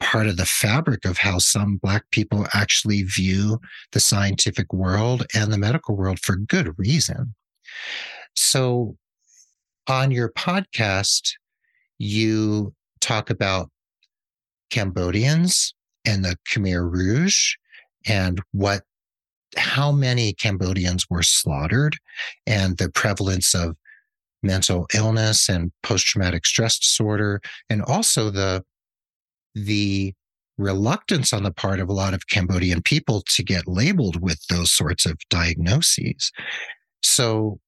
part 0.00 0.26
of 0.26 0.36
the 0.36 0.46
fabric 0.46 1.04
of 1.04 1.18
how 1.18 1.38
some 1.38 1.76
Black 1.76 2.04
people 2.10 2.46
actually 2.54 3.02
view 3.02 3.60
the 3.92 4.00
scientific 4.00 4.72
world 4.72 5.24
and 5.34 5.52
the 5.52 5.58
medical 5.58 5.96
world 5.96 6.18
for 6.20 6.36
good 6.36 6.74
reason. 6.78 7.34
So, 8.34 8.96
on 9.86 10.10
your 10.10 10.30
podcast, 10.32 11.32
you 11.98 12.74
talk 13.00 13.30
about 13.30 13.70
Cambodians 14.70 15.74
and 16.04 16.24
the 16.24 16.36
Khmer 16.48 16.90
Rouge 16.90 17.54
and 18.06 18.40
what 18.52 18.82
how 19.56 19.90
many 19.90 20.32
Cambodians 20.32 21.06
were 21.10 21.24
slaughtered 21.24 21.96
and 22.46 22.78
the 22.78 22.88
prevalence 22.88 23.54
of 23.54 23.76
mental 24.42 24.86
illness 24.94 25.48
and 25.48 25.72
post-traumatic 25.82 26.46
stress 26.46 26.78
disorder 26.78 27.40
and 27.68 27.82
also 27.82 28.30
the 28.30 28.64
the 29.54 30.14
reluctance 30.58 31.32
on 31.32 31.42
the 31.42 31.52
part 31.52 31.80
of 31.80 31.88
a 31.88 31.92
lot 31.92 32.14
of 32.14 32.28
Cambodian 32.28 32.82
people 32.82 33.22
to 33.34 33.42
get 33.42 33.66
labeled 33.66 34.20
with 34.20 34.46
those 34.48 34.70
sorts 34.70 35.06
of 35.06 35.18
diagnoses. 35.30 36.30
So 37.02 37.58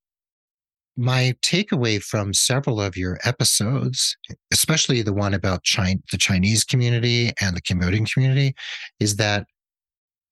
my 0.96 1.34
takeaway 1.42 2.02
from 2.02 2.34
several 2.34 2.80
of 2.80 2.96
your 2.96 3.18
episodes, 3.24 4.16
especially 4.52 5.00
the 5.00 5.14
one 5.14 5.32
about 5.32 5.62
China, 5.62 6.00
the 6.10 6.18
Chinese 6.18 6.64
community 6.64 7.32
and 7.40 7.56
the 7.56 7.62
Cambodian 7.62 8.04
community, 8.04 8.54
is 9.00 9.16
that 9.16 9.46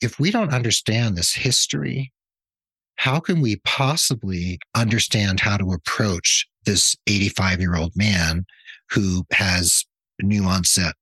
if 0.03 0.19
we 0.19 0.31
don't 0.31 0.53
understand 0.53 1.17
this 1.17 1.33
history, 1.35 2.13
how 2.97 3.21
can 3.21 3.41
we 3.41 3.57
possibly 3.65 4.59
understand 4.75 5.41
how 5.41 5.57
to 5.57 5.73
approach 5.73 6.47
this 6.67 6.95
85 7.07 7.61
year 7.61 7.77
old 7.77 7.93
man 7.97 8.45
who 8.91 9.25
has 9.33 9.85
new 10.23 10.45
onset 10.45 10.95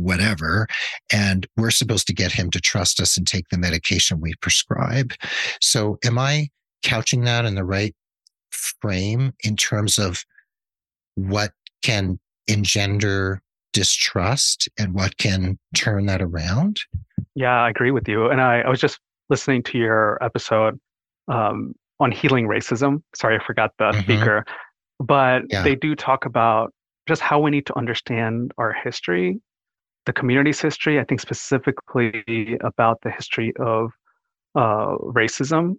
whatever 0.00 0.66
and 1.12 1.46
we're 1.56 1.70
supposed 1.70 2.06
to 2.06 2.14
get 2.14 2.32
him 2.32 2.50
to 2.50 2.60
trust 2.60 3.00
us 3.00 3.16
and 3.16 3.26
take 3.26 3.48
the 3.50 3.58
medication 3.58 4.20
we 4.20 4.34
prescribe 4.40 5.12
so 5.60 5.98
am 6.04 6.18
i 6.18 6.48
couching 6.82 7.24
that 7.24 7.44
in 7.44 7.54
the 7.54 7.64
right 7.64 7.94
frame 8.50 9.32
in 9.44 9.56
terms 9.56 9.98
of 9.98 10.24
what 11.14 11.52
can 11.82 12.18
engender 12.46 13.42
distrust 13.72 14.68
and 14.78 14.94
what 14.94 15.16
can 15.16 15.58
turn 15.74 16.06
that 16.06 16.22
around? 16.22 16.80
Yeah, 17.34 17.62
I 17.62 17.70
agree 17.70 17.90
with 17.90 18.08
you. 18.08 18.28
And 18.28 18.40
I, 18.40 18.60
I 18.60 18.68
was 18.68 18.80
just 18.80 18.98
listening 19.28 19.62
to 19.64 19.78
your 19.78 20.22
episode 20.22 20.78
um, 21.28 21.74
on 22.00 22.10
healing 22.10 22.48
racism. 22.48 23.02
Sorry, 23.14 23.36
I 23.36 23.44
forgot 23.44 23.72
the 23.78 23.92
mm-hmm. 23.92 24.00
speaker. 24.00 24.44
But 24.98 25.42
yeah. 25.48 25.62
they 25.62 25.76
do 25.76 25.94
talk 25.94 26.26
about 26.26 26.72
just 27.06 27.22
how 27.22 27.40
we 27.40 27.50
need 27.50 27.66
to 27.66 27.78
understand 27.78 28.52
our 28.58 28.72
history, 28.72 29.40
the 30.06 30.12
community's 30.12 30.60
history. 30.60 30.98
I 30.98 31.04
think 31.04 31.20
specifically 31.20 32.58
about 32.62 32.98
the 33.02 33.10
history 33.10 33.52
of 33.58 33.90
uh, 34.54 34.96
racism 35.00 35.74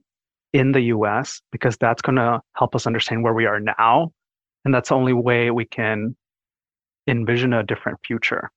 in 0.53 0.71
the 0.71 0.81
US 0.81 1.41
because 1.51 1.77
that's 1.77 2.01
going 2.01 2.17
to 2.17 2.41
help 2.55 2.75
us 2.75 2.85
understand 2.85 3.23
where 3.23 3.33
we 3.33 3.45
are 3.45 3.59
now. 3.59 4.11
And 4.65 4.73
that's 4.73 4.89
the 4.89 4.95
only 4.95 5.13
way 5.13 5.51
we 5.51 5.65
can 5.65 6.15
envision 7.07 7.53
a 7.53 7.63
different 7.63 7.99
future. 8.05 8.51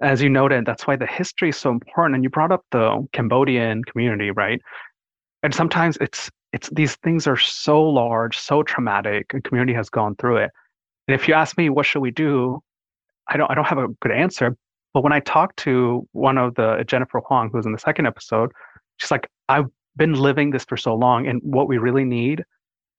As 0.00 0.20
you 0.20 0.28
noted, 0.28 0.66
that's 0.66 0.86
why 0.86 0.96
the 0.96 1.06
history 1.06 1.50
is 1.50 1.56
so 1.56 1.70
important. 1.70 2.16
And 2.16 2.24
you 2.24 2.30
brought 2.30 2.52
up 2.52 2.64
the 2.72 3.06
Cambodian 3.12 3.84
community, 3.84 4.30
right? 4.30 4.60
And 5.42 5.54
sometimes 5.54 5.96
it's 6.00 6.30
it's 6.52 6.68
these 6.70 6.96
things 6.96 7.26
are 7.26 7.36
so 7.36 7.82
large, 7.82 8.36
so 8.36 8.62
traumatic, 8.62 9.32
and 9.32 9.42
community 9.42 9.72
has 9.72 9.88
gone 9.88 10.16
through 10.16 10.38
it. 10.38 10.50
And 11.08 11.14
if 11.14 11.26
you 11.26 11.34
ask 11.34 11.56
me 11.56 11.70
what 11.70 11.86
should 11.86 12.02
we 12.02 12.10
do, 12.10 12.60
I 13.28 13.36
don't 13.36 13.50
I 13.50 13.54
don't 13.54 13.64
have 13.64 13.78
a 13.78 13.88
good 14.00 14.12
answer. 14.12 14.56
But 14.94 15.02
when 15.02 15.12
I 15.12 15.20
talked 15.20 15.56
to 15.60 16.06
one 16.12 16.38
of 16.38 16.54
the 16.54 16.84
Jennifer 16.86 17.20
Huang, 17.20 17.50
who's 17.52 17.66
in 17.66 17.72
the 17.72 17.78
second 17.78 18.06
episode, 18.06 18.52
she's 18.98 19.10
like, 19.10 19.28
I've 19.48 19.66
been 19.96 20.14
living 20.14 20.50
this 20.50 20.64
for 20.64 20.76
so 20.76 20.94
long, 20.94 21.26
and 21.26 21.40
what 21.42 21.68
we 21.68 21.78
really 21.78 22.04
need 22.04 22.44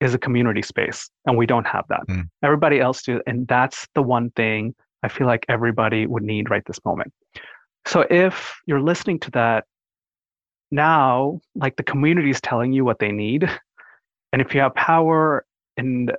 is 0.00 0.12
a 0.14 0.18
community 0.18 0.62
space, 0.62 1.08
and 1.26 1.36
we 1.36 1.46
don't 1.46 1.66
have 1.66 1.84
that. 1.88 2.00
Mm. 2.08 2.28
Everybody 2.42 2.80
else 2.80 3.02
do, 3.02 3.20
and 3.26 3.46
that's 3.46 3.86
the 3.94 4.02
one 4.02 4.30
thing 4.30 4.74
I 5.02 5.08
feel 5.08 5.26
like 5.26 5.44
everybody 5.48 6.06
would 6.06 6.22
need 6.22 6.50
right 6.50 6.64
this 6.66 6.84
moment. 6.84 7.12
So 7.86 8.06
if 8.10 8.54
you're 8.66 8.80
listening 8.80 9.20
to 9.20 9.30
that 9.32 9.64
now, 10.70 11.40
like 11.54 11.76
the 11.76 11.82
community 11.82 12.30
is 12.30 12.40
telling 12.40 12.72
you 12.72 12.84
what 12.84 12.98
they 12.98 13.12
need, 13.12 13.48
and 14.32 14.42
if 14.42 14.54
you 14.54 14.60
have 14.60 14.74
power, 14.74 15.44
and 15.76 16.12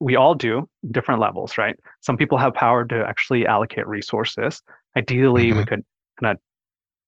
we 0.00 0.16
all 0.16 0.34
do 0.34 0.68
different 0.90 1.20
levels, 1.20 1.58
right? 1.58 1.76
Some 2.00 2.16
people 2.16 2.38
have 2.38 2.54
power 2.54 2.84
to 2.86 3.06
actually 3.06 3.46
allocate 3.46 3.86
resources. 3.86 4.62
Ideally, 4.96 5.48
mm-hmm. 5.48 5.58
we 5.58 5.64
could 5.66 5.84
kind 6.20 6.36
of 6.36 6.38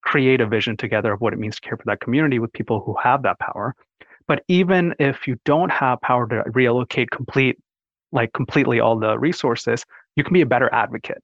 create 0.03 0.41
a 0.41 0.47
vision 0.47 0.77
together 0.77 1.13
of 1.13 1.21
what 1.21 1.33
it 1.33 1.39
means 1.39 1.57
to 1.57 1.61
care 1.63 1.77
for 1.77 1.85
that 1.87 2.01
community 2.01 2.39
with 2.39 2.53
people 2.53 2.81
who 2.81 2.95
have 3.03 3.23
that 3.23 3.39
power. 3.39 3.75
But 4.29 4.45
even 4.49 4.95
if 4.99 5.27
you 5.27 5.37
don't 5.45 5.71
have 5.71 6.01
power 6.01 6.29
to 6.29 6.43
reallocate 6.51 7.11
complete, 7.11 7.59
like 8.13 8.33
completely 8.35 8.79
all 8.79 8.99
the 8.99 9.19
resources, 9.19 9.85
you 10.17 10.23
can 10.23 10.35
be 10.35 10.43
a 10.43 10.47
better 10.47 10.73
advocate, 10.73 11.23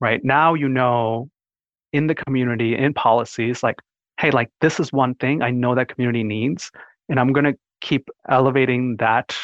right? 0.00 0.20
Now 0.22 0.54
you 0.54 0.68
know 0.68 1.30
in 1.92 2.06
the 2.06 2.14
community, 2.14 2.76
in 2.76 2.92
policies, 2.92 3.62
like, 3.62 3.76
hey, 4.20 4.30
like 4.30 4.50
this 4.60 4.78
is 4.78 4.92
one 4.92 5.14
thing 5.14 5.42
I 5.42 5.50
know 5.50 5.74
that 5.74 5.88
community 5.88 6.22
needs, 6.22 6.70
and 7.08 7.18
I'm 7.18 7.32
gonna 7.32 7.54
keep 7.80 8.08
elevating 8.28 8.96
that 8.96 9.34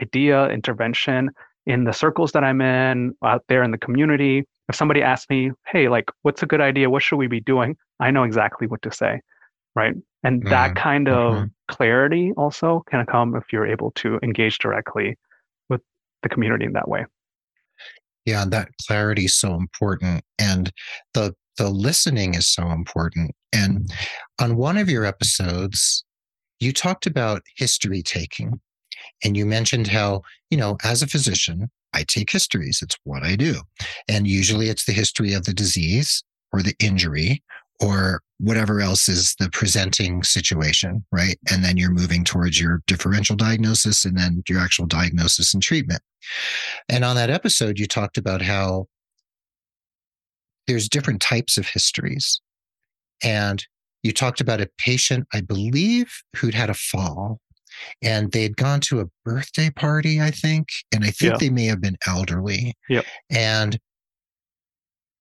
idea, 0.00 0.48
intervention 0.48 1.30
in 1.66 1.84
the 1.84 1.92
circles 1.92 2.32
that 2.32 2.44
I'm 2.44 2.60
in, 2.60 3.14
out 3.24 3.44
there 3.48 3.62
in 3.62 3.70
the 3.70 3.78
community. 3.78 4.44
If 4.68 4.76
somebody 4.76 5.02
asks 5.02 5.28
me, 5.30 5.50
hey, 5.66 5.88
like, 5.88 6.10
what's 6.22 6.42
a 6.42 6.46
good 6.46 6.60
idea? 6.60 6.90
What 6.90 7.02
should 7.02 7.16
we 7.16 7.26
be 7.26 7.40
doing? 7.40 7.76
I 8.00 8.10
know 8.10 8.24
exactly 8.24 8.66
what 8.66 8.82
to 8.82 8.92
say, 8.92 9.20
right? 9.74 9.94
And 10.22 10.40
mm-hmm. 10.40 10.50
that 10.50 10.74
kind 10.74 11.08
of 11.08 11.34
mm-hmm. 11.34 11.44
clarity 11.68 12.32
also 12.36 12.82
can 12.88 13.04
come 13.06 13.36
if 13.36 13.44
you're 13.52 13.66
able 13.66 13.92
to 13.96 14.18
engage 14.22 14.58
directly 14.58 15.16
with 15.68 15.80
the 16.22 16.28
community 16.28 16.64
in 16.64 16.72
that 16.72 16.88
way. 16.88 17.04
Yeah, 18.24 18.44
that 18.48 18.70
clarity 18.86 19.26
is 19.26 19.36
so 19.36 19.54
important. 19.54 20.22
And 20.38 20.72
the 21.12 21.34
the 21.56 21.68
listening 21.68 22.34
is 22.34 22.48
so 22.48 22.70
important. 22.70 23.32
And 23.52 23.88
on 24.40 24.56
one 24.56 24.76
of 24.76 24.90
your 24.90 25.04
episodes, 25.04 26.04
you 26.58 26.72
talked 26.72 27.06
about 27.06 27.42
history 27.56 28.02
taking. 28.02 28.60
And 29.22 29.36
you 29.36 29.46
mentioned 29.46 29.86
how, 29.86 30.22
you 30.50 30.58
know, 30.58 30.76
as 30.82 31.02
a 31.02 31.06
physician, 31.06 31.70
I 31.92 32.04
take 32.04 32.30
histories. 32.30 32.80
It's 32.82 32.96
what 33.04 33.22
I 33.22 33.36
do. 33.36 33.60
And 34.08 34.26
usually 34.26 34.68
it's 34.68 34.84
the 34.84 34.92
history 34.92 35.32
of 35.32 35.44
the 35.44 35.54
disease 35.54 36.24
or 36.52 36.62
the 36.62 36.74
injury 36.80 37.42
or 37.80 38.20
whatever 38.38 38.80
else 38.80 39.08
is 39.08 39.34
the 39.38 39.48
presenting 39.50 40.22
situation, 40.22 41.04
right? 41.12 41.38
And 41.50 41.64
then 41.64 41.76
you're 41.76 41.90
moving 41.90 42.24
towards 42.24 42.60
your 42.60 42.82
differential 42.86 43.36
diagnosis 43.36 44.04
and 44.04 44.18
then 44.18 44.42
your 44.48 44.60
actual 44.60 44.86
diagnosis 44.86 45.54
and 45.54 45.62
treatment. 45.62 46.02
And 46.88 47.04
on 47.04 47.16
that 47.16 47.30
episode, 47.30 47.78
you 47.78 47.86
talked 47.86 48.18
about 48.18 48.42
how 48.42 48.86
there's 50.66 50.88
different 50.88 51.20
types 51.20 51.58
of 51.58 51.68
histories. 51.68 52.40
And 53.22 53.64
you 54.02 54.12
talked 54.12 54.40
about 54.40 54.60
a 54.60 54.70
patient, 54.78 55.26
I 55.32 55.40
believe, 55.40 56.12
who'd 56.36 56.54
had 56.54 56.70
a 56.70 56.74
fall 56.74 57.40
and 58.02 58.32
they 58.32 58.42
had 58.42 58.56
gone 58.56 58.80
to 58.80 59.00
a 59.00 59.06
birthday 59.24 59.70
party, 59.70 60.20
I 60.20 60.30
think. 60.30 60.68
And 60.92 61.04
I 61.04 61.10
think 61.10 61.32
yeah. 61.32 61.38
they 61.38 61.50
may 61.50 61.66
have 61.66 61.80
been 61.80 61.96
elderly. 62.06 62.74
Yep. 62.88 63.04
And 63.30 63.78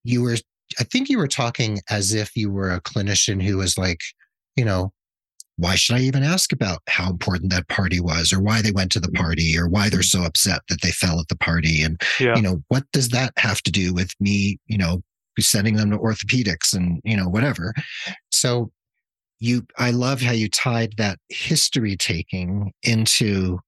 you 0.04 0.22
were 0.22 0.38
I 0.80 0.84
think 0.86 1.10
you 1.10 1.18
were 1.18 1.28
talking 1.28 1.82
as 1.90 2.14
if 2.14 2.36
you 2.36 2.52
were 2.52 2.72
a 2.72 2.82
clinician 2.82 3.42
who 3.42 3.58
was 3.58 3.78
like, 3.78 4.00
you 4.56 4.66
know, 4.66 4.92
why 5.58 5.76
should 5.76 5.96
I 5.96 6.00
even 6.00 6.24
ask 6.24 6.52
about 6.52 6.80
how 6.88 7.10
important 7.10 7.52
that 7.52 7.68
party 7.68 8.00
was 8.00 8.34
or 8.34 8.42
why 8.42 8.62
they 8.62 8.72
went 8.72 8.92
to 8.94 9.00
the 9.00 9.08
mm-hmm. 9.08 9.24
party 9.24 9.58
or 9.58 9.68
why 9.68 9.90
they're 9.90 10.02
so 10.02 10.24
upset 10.24 10.62
that 10.70 10.82
they 10.82 10.92
fell 10.92 11.20
at 11.20 11.28
the 11.28 11.38
party? 11.38 11.84
And, 11.84 12.02
yeah. 12.20 12.36
you 12.36 12.42
know, 12.42 12.64
what 12.70 12.84
does 12.92 13.10
that 13.10 13.34
have 13.38 13.62
to 13.64 13.72
do 13.72 13.94
with 13.94 14.12
me, 14.20 14.58
you 14.66 14.78
know, 14.78 15.04
sending 15.40 15.76
them 15.76 15.92
to 15.92 15.98
orthopedics 15.98 16.74
and, 16.74 17.02
you 17.04 17.18
know, 17.18 17.28
whatever. 17.28 17.74
So 18.32 18.72
you, 19.44 19.66
I 19.78 19.92
love 19.92 20.22
how 20.22 20.32
you 20.32 20.50
tied 20.50 20.94
that 20.98 21.20
history 21.30 21.96
taking 21.98 22.72
into, 22.84 23.60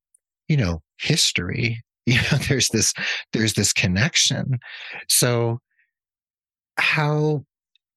you 0.48 0.58
know, 0.58 0.82
history. 1.00 1.82
You 2.08 2.18
know, 2.18 2.38
there's 2.48 2.70
this, 2.70 2.94
there's 3.34 3.56
this 3.56 3.74
connection. 3.74 4.60
So 5.10 5.58
how 6.78 7.44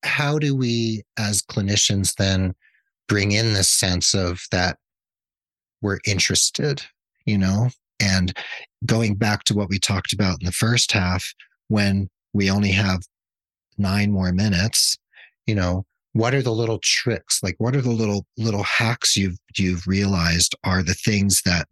how 0.02 0.38
do 0.38 0.56
we 0.56 1.02
as 1.18 1.42
clinicians 1.42 2.14
then 2.14 2.54
bring 3.06 3.32
in 3.32 3.52
this 3.52 3.68
sense 3.68 4.14
of 4.14 4.40
that 4.50 4.78
we're 5.82 5.98
interested 6.06 6.80
you 7.26 7.36
know 7.36 7.68
And 8.00 8.32
going 8.86 9.16
back 9.16 9.44
to 9.44 9.54
what 9.54 9.68
we 9.68 9.78
talked 9.78 10.12
about 10.12 10.38
in 10.40 10.46
the 10.46 10.52
first 10.52 10.92
half, 10.92 11.24
when 11.68 12.08
we 12.32 12.50
only 12.50 12.70
have 12.70 13.00
nine 13.76 14.12
more 14.12 14.32
minutes, 14.32 14.96
you 15.46 15.54
know, 15.54 15.84
what 16.12 16.34
are 16.34 16.42
the 16.42 16.52
little 16.52 16.80
tricks? 16.82 17.42
Like 17.42 17.56
what 17.58 17.76
are 17.76 17.80
the 17.80 17.90
little 17.90 18.26
little 18.36 18.62
hacks 18.62 19.16
you've 19.16 19.38
you've 19.56 19.86
realized 19.86 20.54
are 20.64 20.82
the 20.82 20.94
things 20.94 21.42
that 21.44 21.66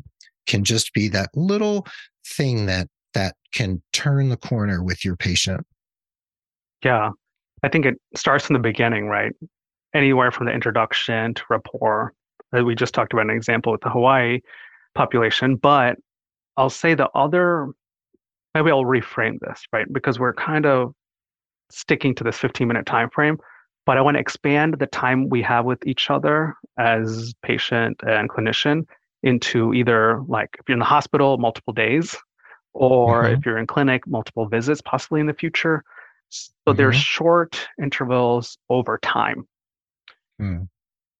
can 0.47 0.65
just 0.65 0.93
be 0.93 1.09
that 1.09 1.31
little 1.35 1.87
thing 2.27 2.67
that 2.67 2.89
that 3.15 3.35
can 3.53 3.83
turn 3.93 4.29
the 4.29 4.37
corner 4.37 4.83
with 4.83 5.05
your 5.05 5.17
patient? 5.17 5.67
Yeah. 6.85 7.11
I 7.63 7.69
think 7.69 7.87
it 7.87 7.95
starts 8.15 8.47
from 8.47 8.55
the 8.55 8.61
beginning, 8.61 9.07
right? 9.07 9.33
Anywhere 9.95 10.31
from 10.31 10.47
the 10.47 10.53
introduction 10.53 11.35
to 11.35 11.43
rapport. 11.49 12.13
We 12.53 12.75
just 12.75 12.95
talked 12.95 13.13
about 13.13 13.25
an 13.25 13.31
example 13.31 13.73
with 13.73 13.81
the 13.81 13.91
Hawaii 13.91 14.41
population, 14.95 15.57
but 15.57 15.97
I'll 16.57 16.71
say 16.71 16.95
the 16.95 17.09
other, 17.15 17.69
maybe 18.55 18.71
I'll 18.71 18.85
reframe 18.85 19.39
this, 19.41 19.63
right? 19.73 19.91
Because 19.93 20.19
we're 20.19 20.35
kind 20.35 20.65
of 20.65 20.93
sticking 21.71 22.15
to 22.15 22.25
this 22.25 22.39
15 22.39 22.69
minute 22.69 22.87
time 22.87 23.11
frame, 23.11 23.39
but 23.87 23.97
I 23.97 24.01
want 24.01 24.17
to 24.17 24.21
expand 24.21 24.79
the 24.79 24.87
time 24.87 25.29
we 25.29 25.41
have 25.43 25.65
with 25.65 25.87
each 25.87 26.11
other 26.11 26.55
as 26.77 27.33
patient 27.43 28.01
and 28.07 28.29
clinician 28.29 28.85
into 29.23 29.73
either 29.73 30.23
like 30.27 30.57
if 30.59 30.69
you're 30.69 30.75
in 30.75 30.81
the 30.81 30.85
hospital, 30.85 31.39
multiple 31.39 31.73
days, 31.73 32.17
or 32.75 33.23
mm-hmm. 33.23 33.35
if 33.35 33.47
you're 33.47 33.59
in 33.59 33.67
clinic, 33.67 34.07
multiple 34.07 34.47
visits 34.49 34.83
possibly 34.83 35.21
in 35.21 35.27
the 35.27 35.35
future. 35.35 35.83
So 36.29 36.51
mm-hmm. 36.67 36.77
there's 36.77 36.97
short 36.97 37.67
intervals 37.81 38.59
over 38.69 38.99
time. 38.99 39.47
Mm. 40.43 40.69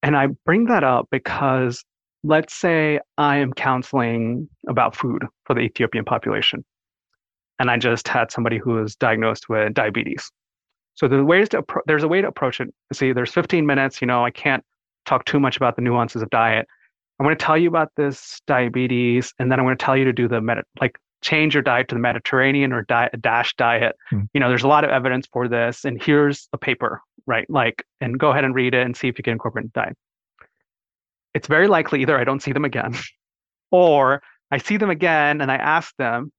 And 0.03 0.15
I 0.15 0.27
bring 0.45 0.65
that 0.65 0.83
up 0.83 1.07
because 1.09 1.83
let's 2.23 2.53
say 2.53 2.99
I 3.17 3.37
am 3.37 3.53
counseling 3.53 4.49
about 4.67 4.95
food 4.95 5.25
for 5.45 5.53
the 5.53 5.61
Ethiopian 5.61 6.05
population, 6.05 6.63
and 7.59 7.71
I 7.71 7.77
just 7.77 8.07
had 8.07 8.31
somebody 8.31 8.57
who 8.57 8.73
was 8.73 8.95
diagnosed 8.95 9.49
with 9.49 9.73
diabetes. 9.73 10.29
So 10.97 11.07
the 11.07 11.23
ways 11.23 11.49
to 11.49 11.61
appro- 11.61 11.81
there's 11.85 12.03
a 12.03 12.07
way 12.07 12.21
to 12.21 12.27
approach 12.27 12.59
it. 12.59 12.69
See, 12.91 13.13
there's 13.13 13.31
15 13.31 13.65
minutes. 13.65 14.01
You 14.01 14.07
know, 14.07 14.25
I 14.25 14.31
can't 14.31 14.63
talk 15.05 15.25
too 15.25 15.39
much 15.39 15.55
about 15.57 15.75
the 15.75 15.81
nuances 15.81 16.21
of 16.21 16.29
diet. 16.29 16.67
I'm 17.19 17.25
going 17.25 17.35
to 17.35 17.43
tell 17.43 17.57
you 17.57 17.67
about 17.67 17.91
this 17.97 18.41
diabetes, 18.45 19.33
and 19.39 19.51
then 19.51 19.59
I'm 19.59 19.65
going 19.65 19.77
to 19.77 19.83
tell 19.83 19.97
you 19.97 20.05
to 20.05 20.13
do 20.13 20.27
the 20.27 20.41
med- 20.41 20.63
like 20.79 20.97
change 21.21 21.55
your 21.55 21.63
diet 21.63 21.87
to 21.87 21.95
the 21.95 22.01
Mediterranean 22.01 22.73
or 22.73 22.83
diet, 22.83 23.19
DASH 23.21 23.55
diet. 23.55 23.95
Hmm. 24.09 24.21
You 24.33 24.39
know, 24.39 24.49
there's 24.49 24.63
a 24.63 24.67
lot 24.67 24.83
of 24.83 24.91
evidence 24.91 25.27
for 25.31 25.47
this, 25.47 25.85
and 25.85 26.01
here's 26.01 26.47
a 26.53 26.57
paper, 26.57 27.01
right? 27.25 27.49
Like, 27.49 27.83
and 28.01 28.19
go 28.19 28.29
ahead 28.31 28.43
and 28.43 28.53
read 28.53 28.75
it 28.75 28.85
and 28.85 28.95
see 28.95 29.07
if 29.07 29.17
you 29.17 29.23
can 29.23 29.33
incorporate 29.33 29.65
the 29.73 29.81
diet 29.81 29.97
it's 31.37 31.47
very 31.47 31.67
likely 31.67 32.01
either 32.01 32.17
I 32.17 32.23
don't 32.23 32.41
see 32.41 32.51
them 32.51 32.65
again 32.65 32.95
or 33.71 34.21
I 34.51 34.57
see 34.57 34.77
them 34.77 34.89
again 34.89 35.39
and 35.39 35.51
I 35.51 35.55
ask 35.55 35.95
them, 35.97 36.31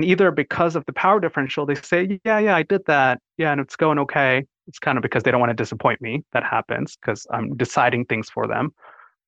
and 0.00 0.08
either 0.08 0.30
because 0.30 0.76
of 0.76 0.86
the 0.86 0.94
power 0.94 1.20
differential, 1.20 1.66
they 1.66 1.74
say, 1.74 2.18
Yeah, 2.24 2.38
yeah, 2.38 2.56
I 2.56 2.62
did 2.62 2.86
that. 2.86 3.20
Yeah, 3.36 3.52
and 3.52 3.60
it's 3.60 3.76
going 3.76 3.98
okay. 3.98 4.46
It's 4.66 4.78
kind 4.78 4.96
of 4.96 5.02
because 5.02 5.24
they 5.24 5.30
don't 5.30 5.40
want 5.40 5.50
to 5.50 5.54
disappoint 5.54 6.00
me. 6.00 6.24
That 6.32 6.42
happens 6.42 6.96
because 6.96 7.26
I'm 7.30 7.54
deciding 7.54 8.06
things 8.06 8.30
for 8.30 8.46
them. 8.46 8.70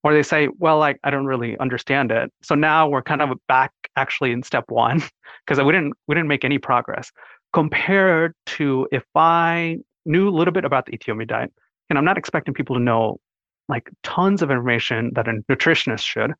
Or 0.02 0.14
they 0.14 0.22
say, 0.22 0.48
Well, 0.58 0.78
like, 0.78 0.98
I 1.04 1.10
don't 1.10 1.26
really 1.26 1.58
understand 1.58 2.10
it. 2.10 2.32
So 2.42 2.54
now 2.54 2.88
we're 2.88 3.02
kind 3.02 3.20
of 3.20 3.36
back 3.48 3.70
actually 3.96 4.32
in 4.32 4.42
step 4.42 4.64
one 4.68 5.02
because 5.46 5.62
we 5.62 5.72
didn't 5.72 5.92
we 6.08 6.14
didn't 6.14 6.28
make 6.28 6.42
any 6.42 6.56
progress 6.56 7.12
compared 7.52 8.32
to 8.46 8.88
if 8.90 9.04
I 9.14 9.76
knew 10.06 10.30
a 10.30 10.34
little 10.34 10.52
bit 10.52 10.64
about 10.64 10.86
the 10.86 10.94
Ethiopian 10.94 11.28
diet. 11.28 11.52
And 11.90 11.98
I'm 11.98 12.04
not 12.06 12.16
expecting 12.16 12.54
people 12.54 12.76
to 12.76 12.82
know 12.82 13.20
like 13.68 13.90
tons 14.04 14.40
of 14.40 14.50
information 14.50 15.10
that 15.16 15.28
a 15.28 15.34
nutritionist 15.50 16.06
should. 16.06 16.32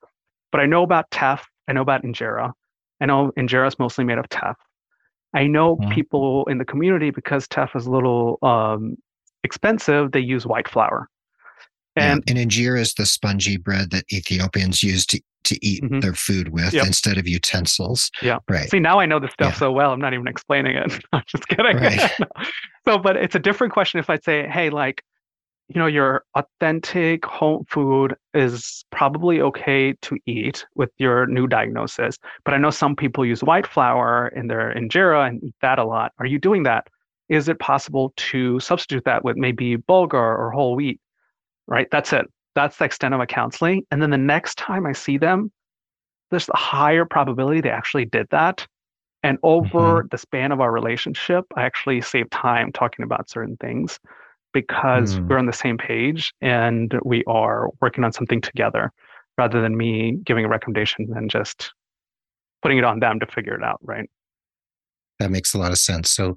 But 0.51 0.62
I 0.62 0.64
know 0.64 0.85
about 0.85 1.11
teff. 1.11 1.47
I 1.68 1.75
know 1.75 1.83
about 1.83 2.03
injera. 2.03 2.53
I 3.03 3.07
know 3.07 3.33
injera 3.37 3.67
is 3.67 3.79
mostly 3.79 4.05
made 4.05 4.19
of 4.19 4.29
teff. 4.29 4.57
I 5.35 5.47
know 5.47 5.77
mm-hmm. 5.77 5.93
people 5.93 6.45
in 6.47 6.59
the 6.59 6.65
community 6.65 7.11
because 7.11 7.49
teff 7.49 7.75
is 7.75 7.87
a 7.87 7.91
little 7.91 8.38
um, 8.43 8.97
expensive. 9.43 10.12
They 10.12 10.21
use 10.21 10.47
white 10.47 10.69
flour. 10.69 11.09
And, 11.97 12.23
and 12.27 12.38
injera 12.38 12.81
is 12.81 12.95
the 12.95 13.05
spongy 13.05 13.59
bread 13.59 13.91
that 13.91 14.05
Ethiopians 14.12 14.83
use 14.83 15.05
to 15.07 15.21
to 15.45 15.59
eat 15.67 15.83
mm-hmm. 15.83 15.99
their 15.99 16.15
food 16.15 16.51
with 16.51 16.73
yep. 16.73 16.87
instead 16.87 17.19
of 17.19 17.27
utensils. 17.27 18.12
Yeah. 18.23 18.38
Right. 18.49 18.71
See, 18.71 18.79
now 18.79 19.01
I 19.01 19.07
know 19.07 19.19
this 19.19 19.33
stuff 19.33 19.55
yeah. 19.55 19.59
so 19.59 19.73
well. 19.73 19.93
I'm 19.93 20.01
not 20.01 20.15
even 20.15 20.29
explaining 20.29 20.77
it. 20.77 21.05
I'm 21.12 21.25
just 21.27 21.49
kidding. 21.49 21.77
Right. 21.77 22.12
so, 22.87 22.97
but 22.97 23.17
it's 23.17 23.35
a 23.35 23.41
different 23.41 23.73
question 23.73 23.99
if 23.99 24.09
I'd 24.09 24.23
say, 24.23 24.47
hey, 24.47 24.71
like, 24.71 25.03
you 25.68 25.79
know 25.79 25.87
your 25.87 26.25
authentic 26.35 27.25
home 27.25 27.64
food 27.68 28.14
is 28.35 28.85
probably 28.90 29.40
okay 29.40 29.94
to 30.03 30.18
eat 30.27 30.66
with 30.75 30.90
your 30.98 31.27
new 31.27 31.46
diagnosis 31.46 32.18
but 32.44 32.55
i 32.55 32.59
know 32.59 32.70
some 32.70 32.94
people 32.94 33.25
use 33.25 33.42
white 33.42 33.66
flour 33.66 34.29
in 34.29 34.48
their 34.48 34.75
injera 34.75 35.29
and 35.29 35.42
eat 35.42 35.55
that 35.62 35.79
a 35.79 35.85
lot. 35.85 36.12
Are 36.18 36.27
you 36.27 36.38
doing 36.38 36.64
that? 36.64 36.88
Is 37.29 37.48
it 37.48 37.59
possible 37.59 38.12
to 38.16 38.61
substitute 38.61 39.05
that 39.05 39.25
with 39.25 39.37
maybe 39.37 39.77
bulgur 39.77 40.14
or 40.14 40.51
whole 40.51 40.75
wheat 40.77 41.01
right? 41.66 41.88
That's 41.90 42.12
it. 42.12 42.27
That's 42.55 42.77
the 42.77 42.85
extent 42.85 43.14
of 43.14 43.18
my 43.18 43.27
counseling. 43.27 43.85
And 43.90 44.03
then 44.03 44.11
the 44.11 44.18
next 44.18 44.59
time 44.59 44.87
i 44.87 44.92
see 44.92 45.18
them 45.18 45.51
there's 46.31 46.48
a 46.48 46.57
higher 46.57 47.05
probability 47.05 47.61
they 47.61 47.70
actually 47.70 48.07
did 48.07 48.27
that. 48.31 48.66
And 49.22 49.38
over 49.42 49.79
mm-hmm. 49.79 50.07
the 50.11 50.18
span 50.18 50.53
of 50.53 50.61
our 50.61 50.72
relationship 50.72 51.44
i 51.57 51.62
actually 51.62 52.01
save 52.01 52.29
time 52.31 52.72
talking 52.72 53.05
about 53.05 53.31
certain 53.31 53.57
things 53.57 53.98
because 54.53 55.17
mm. 55.17 55.29
we're 55.29 55.38
on 55.38 55.47
the 55.47 55.53
same 55.53 55.79
page 55.79 56.33
and 56.41 56.95
we 57.05 57.25
are 57.27 57.71
working 57.81 58.05
on 58.05 58.12
something 58.12 58.41
together 58.41 58.93
rather 59.38 59.61
than 59.61 59.77
me 59.77 60.19
giving 60.25 60.45
a 60.45 60.49
recommendation 60.49 61.09
and 61.17 61.31
just 61.31 61.73
putting 62.62 62.79
it 62.79 62.85
on 62.85 63.01
them 63.01 63.19
to 63.21 63.27
figure 63.27 63.55
it 63.55 63.62
out 63.62 63.79
right? 63.83 64.09
That 65.19 65.31
makes 65.31 65.55
a 65.55 65.59
lot 65.59 65.73
of 65.73 65.79
sense. 65.79 66.11
So 66.11 66.37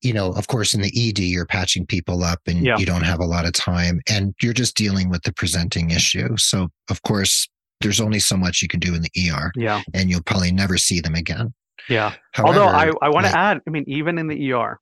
you 0.00 0.12
know 0.12 0.32
of 0.32 0.46
course 0.46 0.74
in 0.74 0.82
the 0.82 0.92
ed 0.94 1.18
you're 1.18 1.46
patching 1.46 1.84
people 1.84 2.22
up 2.22 2.40
and 2.46 2.64
yeah. 2.64 2.78
you 2.78 2.86
don't 2.86 3.02
have 3.02 3.18
a 3.18 3.24
lot 3.24 3.44
of 3.44 3.52
time 3.52 4.00
and 4.08 4.32
you're 4.40 4.52
just 4.52 4.76
dealing 4.76 5.10
with 5.10 5.22
the 5.22 5.32
presenting 5.32 5.90
issue. 5.90 6.36
So 6.36 6.68
of 6.90 7.02
course 7.02 7.48
there's 7.80 8.00
only 8.00 8.18
so 8.18 8.36
much 8.36 8.62
you 8.62 8.68
can 8.68 8.80
do 8.80 8.94
in 8.94 9.02
the 9.02 9.30
er 9.30 9.52
yeah. 9.56 9.82
and 9.94 10.10
you'll 10.10 10.22
probably 10.22 10.52
never 10.52 10.76
see 10.76 11.00
them 11.00 11.14
again. 11.14 11.54
Yeah. 11.88 12.14
However, 12.32 12.60
although 12.60 12.76
i, 12.76 12.92
I 13.02 13.08
want 13.08 13.26
to 13.26 13.32
like, 13.32 13.38
add 13.38 13.60
i 13.66 13.70
mean 13.70 13.84
even 13.86 14.18
in 14.18 14.26
the 14.26 14.52
er 14.52 14.80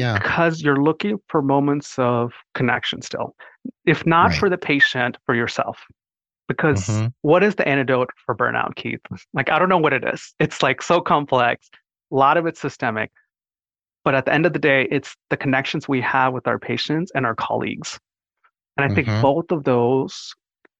because 0.00 0.60
yeah. 0.60 0.66
you're 0.66 0.82
looking 0.82 1.18
for 1.28 1.42
moments 1.42 1.98
of 1.98 2.32
connection 2.54 3.02
still. 3.02 3.34
If 3.84 4.06
not 4.06 4.30
right. 4.30 4.38
for 4.38 4.50
the 4.50 4.58
patient, 4.58 5.16
for 5.26 5.34
yourself. 5.34 5.78
Because 6.48 6.86
mm-hmm. 6.86 7.06
what 7.22 7.42
is 7.42 7.56
the 7.56 7.66
antidote 7.66 8.10
for 8.24 8.34
burnout, 8.36 8.76
Keith? 8.76 9.00
Like, 9.34 9.50
I 9.50 9.58
don't 9.58 9.68
know 9.68 9.78
what 9.78 9.92
it 9.92 10.04
is. 10.04 10.34
It's 10.40 10.62
like 10.62 10.80
so 10.80 11.00
complex. 11.00 11.68
A 12.12 12.14
lot 12.14 12.36
of 12.36 12.46
it's 12.46 12.60
systemic. 12.60 13.10
But 14.04 14.14
at 14.14 14.24
the 14.24 14.32
end 14.32 14.46
of 14.46 14.52
the 14.52 14.60
day, 14.60 14.86
it's 14.90 15.16
the 15.30 15.36
connections 15.36 15.88
we 15.88 16.00
have 16.02 16.32
with 16.32 16.46
our 16.46 16.60
patients 16.60 17.10
and 17.14 17.26
our 17.26 17.34
colleagues. 17.34 17.98
And 18.76 18.84
I 18.84 18.86
mm-hmm. 18.86 18.94
think 18.94 19.22
both 19.22 19.50
of 19.50 19.64
those 19.64 20.34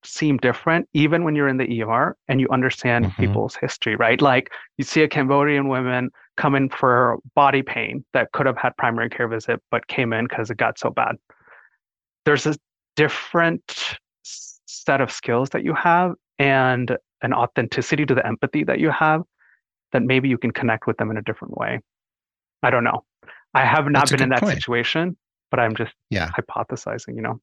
seem 0.04 0.36
different, 0.36 0.88
even 0.94 1.24
when 1.24 1.34
you're 1.34 1.48
in 1.48 1.56
the 1.56 1.82
ER 1.82 2.16
and 2.28 2.40
you 2.40 2.48
understand 2.50 3.06
mm-hmm. 3.06 3.22
people's 3.22 3.56
history, 3.56 3.96
right? 3.96 4.20
Like 4.20 4.50
you 4.78 4.84
see 4.84 5.02
a 5.02 5.08
Cambodian 5.08 5.68
woman 5.68 6.10
come 6.36 6.54
in 6.54 6.68
for 6.68 7.18
body 7.34 7.62
pain 7.62 8.04
that 8.12 8.30
could 8.32 8.46
have 8.46 8.56
had 8.56 8.76
primary 8.76 9.08
care 9.08 9.28
visit 9.28 9.60
but 9.70 9.86
came 9.88 10.12
in 10.12 10.26
because 10.26 10.50
it 10.50 10.56
got 10.56 10.78
so 10.78 10.90
bad. 10.90 11.16
There's 12.24 12.46
a 12.46 12.56
different 12.96 13.98
set 14.22 15.00
of 15.00 15.10
skills 15.10 15.50
that 15.50 15.64
you 15.64 15.74
have 15.74 16.12
and 16.38 16.96
an 17.22 17.32
authenticity 17.32 18.04
to 18.06 18.14
the 18.14 18.26
empathy 18.26 18.64
that 18.64 18.78
you 18.78 18.90
have 18.90 19.22
that 19.92 20.02
maybe 20.02 20.28
you 20.28 20.38
can 20.38 20.50
connect 20.50 20.86
with 20.86 20.96
them 20.98 21.10
in 21.10 21.16
a 21.16 21.22
different 21.22 21.56
way. 21.56 21.80
I 22.62 22.70
don't 22.70 22.84
know. 22.84 23.04
I 23.54 23.64
have 23.64 23.86
not 23.86 24.00
That's 24.00 24.12
been 24.12 24.22
in 24.22 24.28
that 24.30 24.40
point. 24.40 24.54
situation 24.54 25.16
but 25.50 25.60
i'm 25.60 25.74
just 25.74 25.92
yeah. 26.10 26.30
hypothesizing 26.38 27.14
you 27.14 27.22
know 27.22 27.40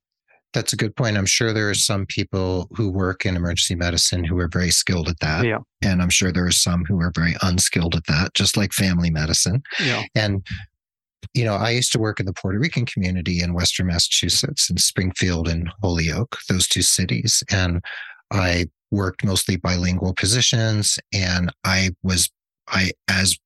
that's 0.54 0.74
a 0.74 0.78
good 0.78 0.96
point. 0.96 1.18
I'm 1.18 1.26
sure 1.26 1.52
there 1.52 1.70
are 1.70 1.76
some 1.76 2.06
people 2.06 2.70
who 2.76 2.90
work 2.90 3.26
in 3.26 3.36
emergency 3.36 3.76
medicine 3.76 4.24
who 4.24 4.38
are 4.38 4.48
very 4.48 4.70
skilled 4.70 5.10
at 5.10 5.20
that. 5.20 5.46
Yeah. 5.46 5.60
And 5.82 6.02
I'm 6.02 6.10
sure 6.10 6.32
there 6.32 6.46
are 6.46 6.52
some 6.52 6.86
who 6.86 7.00
are 7.02 7.12
very 7.14 7.36
unskilled 7.42 7.96
at 7.96 8.06
that, 8.08 8.34
just 8.34 8.56
like 8.56 8.72
family 8.74 9.10
medicine. 9.10 9.64
Yeah. 9.84 10.04
And, 10.16 10.46
you 11.34 11.44
know, 11.44 11.56
I 11.56 11.72
used 11.72 11.92
to 11.94 12.00
work 12.00 12.20
in 12.20 12.26
the 12.26 12.34
Puerto 12.34 12.60
Rican 12.60 12.86
community 12.86 13.42
in 13.42 13.54
Western 13.54 13.88
Massachusetts, 13.88 14.70
in 14.70 14.78
Springfield 14.78 15.48
and 15.48 15.70
Holyoke, 15.82 16.38
those 16.48 16.68
two 16.68 16.84
cities. 16.84 17.44
And 17.52 17.84
I 18.32 18.68
worked 18.92 19.24
mostly 19.24 19.58
bilingual 19.58 20.14
positions. 20.14 21.00
And 21.12 21.52
I 21.64 21.92
was, 22.04 22.30
I, 22.68 22.92
as 23.10 23.38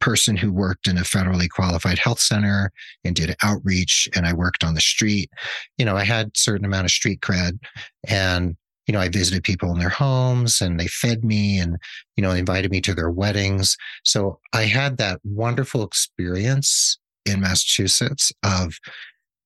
person 0.00 0.36
who 0.36 0.52
worked 0.52 0.86
in 0.86 0.98
a 0.98 1.02
federally 1.02 1.48
qualified 1.48 1.98
health 1.98 2.20
center 2.20 2.70
and 3.04 3.14
did 3.14 3.34
outreach 3.42 4.08
and 4.14 4.26
I 4.26 4.32
worked 4.32 4.64
on 4.64 4.74
the 4.74 4.80
street. 4.80 5.30
You 5.76 5.84
know, 5.84 5.96
I 5.96 6.04
had 6.04 6.36
certain 6.36 6.64
amount 6.64 6.84
of 6.84 6.90
street 6.90 7.20
cred 7.20 7.58
and 8.06 8.56
you 8.86 8.92
know, 8.92 9.00
I 9.00 9.10
visited 9.10 9.44
people 9.44 9.70
in 9.70 9.78
their 9.78 9.90
homes 9.90 10.62
and 10.62 10.80
they 10.80 10.86
fed 10.86 11.22
me 11.22 11.58
and, 11.58 11.76
you 12.16 12.22
know, 12.22 12.30
invited 12.30 12.70
me 12.70 12.80
to 12.80 12.94
their 12.94 13.10
weddings. 13.10 13.76
So 14.02 14.40
I 14.54 14.62
had 14.62 14.96
that 14.96 15.20
wonderful 15.24 15.82
experience 15.82 16.98
in 17.26 17.42
Massachusetts 17.42 18.32
of 18.42 18.78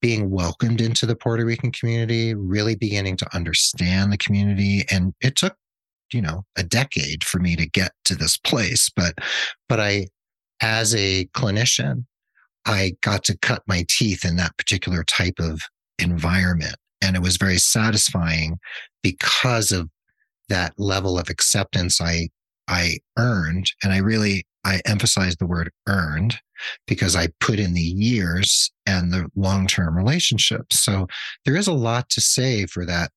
being 0.01 0.31
welcomed 0.31 0.81
into 0.81 1.07
the 1.07 1.17
Puerto 1.17 1.45
Rican 1.45 1.73
community, 1.73 2.35
really 2.35 2.77
beginning 2.77 3.17
to 3.17 3.35
understand 3.35 4.13
the 4.13 4.17
community. 4.17 4.85
And 4.93 5.13
it 5.21 5.35
took 5.35 5.57
you 6.13 6.21
know, 6.21 6.45
a 6.57 6.63
decade 6.63 7.25
for 7.25 7.39
me 7.39 7.57
to 7.57 7.67
get 7.67 7.93
to 8.05 8.15
this 8.15 8.37
place. 8.37 8.91
But, 8.95 9.15
but 9.69 9.81
I, 9.81 10.07
as 10.63 10.95
a 10.95 11.27
clinician, 11.35 12.05
I 12.65 12.95
got 13.03 13.25
to 13.25 13.37
cut 13.39 13.63
my 13.67 13.85
teeth 13.89 14.25
in 14.25 14.37
that 14.37 14.57
particular 14.57 15.03
type 15.05 15.39
of 15.39 15.61
environment. 15.99 16.77
And 17.03 17.17
it 17.17 17.23
was 17.23 17.37
very 17.37 17.59
satisfying 17.59 18.59
because 19.03 19.73
of 19.73 19.91
that 20.49 20.73
level 20.79 21.19
of 21.19 21.29
acceptance 21.29 22.01
I, 22.01 22.29
I 22.69 22.99
earned. 23.19 23.73
And 23.83 23.93
I 23.93 23.99
really, 23.99 24.47
I 24.65 24.81
emphasize 24.87 25.37
the 25.37 25.47
word 25.47 25.73
earned 25.89 26.39
because 26.87 27.17
I 27.17 27.29
put 27.41 27.59
in 27.59 27.75
the 27.75 27.81
years 27.81 28.71
and 28.87 29.13
the 29.13 29.29
long-term 29.35 29.97
relationships. 29.97 30.81
So 30.81 31.09
there 31.45 31.57
is 31.57 31.67
a 31.67 31.73
lot 31.73 32.09
to 32.11 32.21
say 32.21 32.67
for 32.67 32.87
that, 32.87 33.11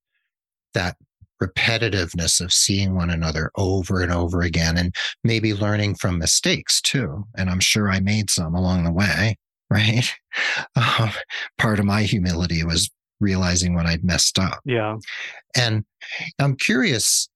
that 0.74 0.98
repetitiveness 1.42 2.42
of 2.42 2.54
seeing 2.54 2.96
one 2.96 3.10
another 3.10 3.52
over 3.56 4.02
and 4.02 4.12
over 4.12 4.42
again 4.42 4.78
and 4.78 4.96
maybe 5.24 5.54
learning 5.54 5.96
from 5.96 6.18
mistakes 6.18 6.82
too. 6.82 7.26
And 7.38 7.50
I'm 7.50 7.60
sure 7.60 7.90
I 7.90 8.00
made 8.00 8.30
some 8.30 8.56
along 8.56 8.84
the 8.84 8.92
way, 8.92 9.38
right? 9.70 10.14
Uh, 10.76 11.12
part 11.58 11.80
of 11.80 11.86
my 11.86 12.04
humility 12.04 12.64
was 12.64 12.90
realizing 13.20 13.74
when 13.74 13.88
I'd 13.88 14.04
messed 14.04 14.40
up. 14.40 14.60
Yeah. 14.66 14.98
And 15.56 15.86
I'm 16.40 16.56
curious 16.56 17.30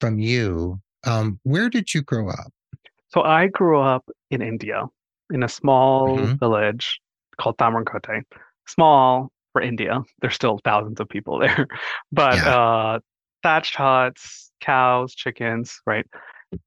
from 0.00 0.18
you, 0.18 0.80
um, 1.04 1.40
where 1.42 1.68
did 1.68 1.94
you 1.94 2.02
grow 2.02 2.28
up? 2.28 2.52
So 3.08 3.22
I 3.22 3.48
grew 3.48 3.80
up 3.80 4.08
in 4.30 4.42
India 4.42 4.84
in 5.32 5.42
a 5.42 5.48
small 5.48 6.18
mm-hmm. 6.18 6.34
village 6.36 7.00
called 7.40 7.56
Tamarkote. 7.58 8.22
Small 8.66 9.30
for 9.52 9.62
India. 9.62 10.02
There's 10.20 10.34
still 10.34 10.60
thousands 10.64 11.00
of 11.00 11.08
people 11.08 11.38
there. 11.40 11.66
But 12.12 12.36
yeah. 12.36 12.56
uh, 12.56 12.98
thatched 13.48 13.76
huts, 13.76 14.50
cows, 14.60 15.14
chickens, 15.14 15.80
right? 15.86 16.04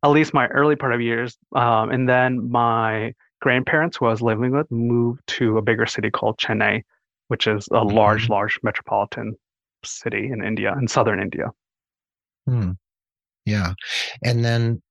At 0.03 0.09
least 0.09 0.33
my 0.33 0.47
early 0.47 0.75
part 0.75 0.95
of 0.95 0.99
years. 0.99 1.37
Um, 1.55 1.91
and 1.91 2.09
then 2.09 2.49
my 2.49 3.13
grandparents, 3.39 3.97
who 3.97 4.07
I 4.07 4.09
was 4.09 4.21
living 4.23 4.51
with, 4.51 4.65
moved 4.71 5.21
to 5.37 5.59
a 5.59 5.61
bigger 5.61 5.85
city 5.85 6.09
called 6.09 6.39
Chennai, 6.39 6.81
which 7.27 7.45
is 7.45 7.67
a 7.67 7.75
mm-hmm. 7.75 7.95
large, 7.95 8.29
large 8.29 8.59
metropolitan 8.63 9.35
city 9.85 10.31
in 10.31 10.43
India, 10.43 10.73
in 10.79 10.87
southern 10.87 11.19
India. 11.19 11.51
Hmm. 12.47 12.71
Yeah. 13.45 13.73
And 14.23 14.43
then 14.43 14.81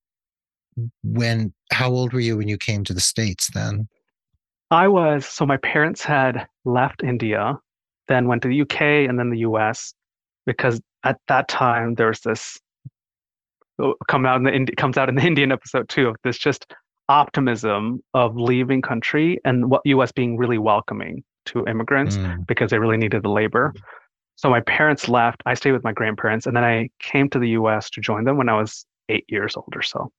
when, 1.03 1.53
how 1.73 1.91
old 1.91 2.13
were 2.13 2.21
you 2.21 2.37
when 2.37 2.47
you 2.47 2.57
came 2.57 2.85
to 2.85 2.95
the 2.95 3.01
States 3.01 3.51
then? 3.53 3.89
I 4.71 4.87
was, 4.87 5.27
so 5.27 5.45
my 5.45 5.57
parents 5.57 6.05
had 6.05 6.47
left 6.65 7.03
India, 7.03 7.59
then 8.07 8.29
went 8.29 8.43
to 8.43 8.49
the 8.49 8.61
UK 8.61 8.81
and 9.09 9.19
then 9.19 9.31
the 9.31 9.39
US 9.39 9.93
because 10.47 10.81
at 11.05 11.19
that 11.29 11.49
time 11.49 11.95
there's 11.95 12.21
this 12.21 12.59
oh, 13.81 13.95
come 14.09 14.27
out 14.27 14.37
in 14.37 14.45
the 14.45 14.53
Indi- 14.53 14.75
comes 14.75 14.97
out 14.97 15.09
in 15.09 15.15
the 15.15 15.23
Indian 15.27 15.53
episode 15.53 15.89
too 15.89 16.09
of 16.09 16.17
this 16.25 16.39
just 16.39 16.73
optimism 17.09 18.01
of 18.15 18.37
leaving 18.37 18.81
country 18.81 19.41
and 19.45 19.71
what 19.71 19.83
US 19.85 20.13
being 20.13 20.37
really 20.37 20.59
welcoming 20.59 21.25
to 21.47 21.67
immigrants 21.67 22.17
mm. 22.17 22.47
because 22.47 22.71
they 22.71 22.79
really 22.79 22.97
needed 22.97 23.23
the 23.23 23.31
labor. 23.31 23.75
So 24.37 24.49
my 24.49 24.61
parents 24.61 25.09
left. 25.09 25.43
I 25.45 25.55
stayed 25.55 25.73
with 25.73 25.85
my 25.85 25.93
grandparents, 25.93 26.47
and 26.47 26.57
then 26.57 26.65
I 26.65 26.89
came 26.99 27.29
to 27.31 27.39
the 27.39 27.51
U.S. 27.51 27.91
to 27.91 28.01
join 28.01 28.25
them 28.25 28.39
when 28.39 28.49
I 28.49 28.59
was 28.59 28.87
eight 29.11 29.25
years 29.29 29.55
old 29.55 29.69
or 29.75 29.83
so. 29.83 30.11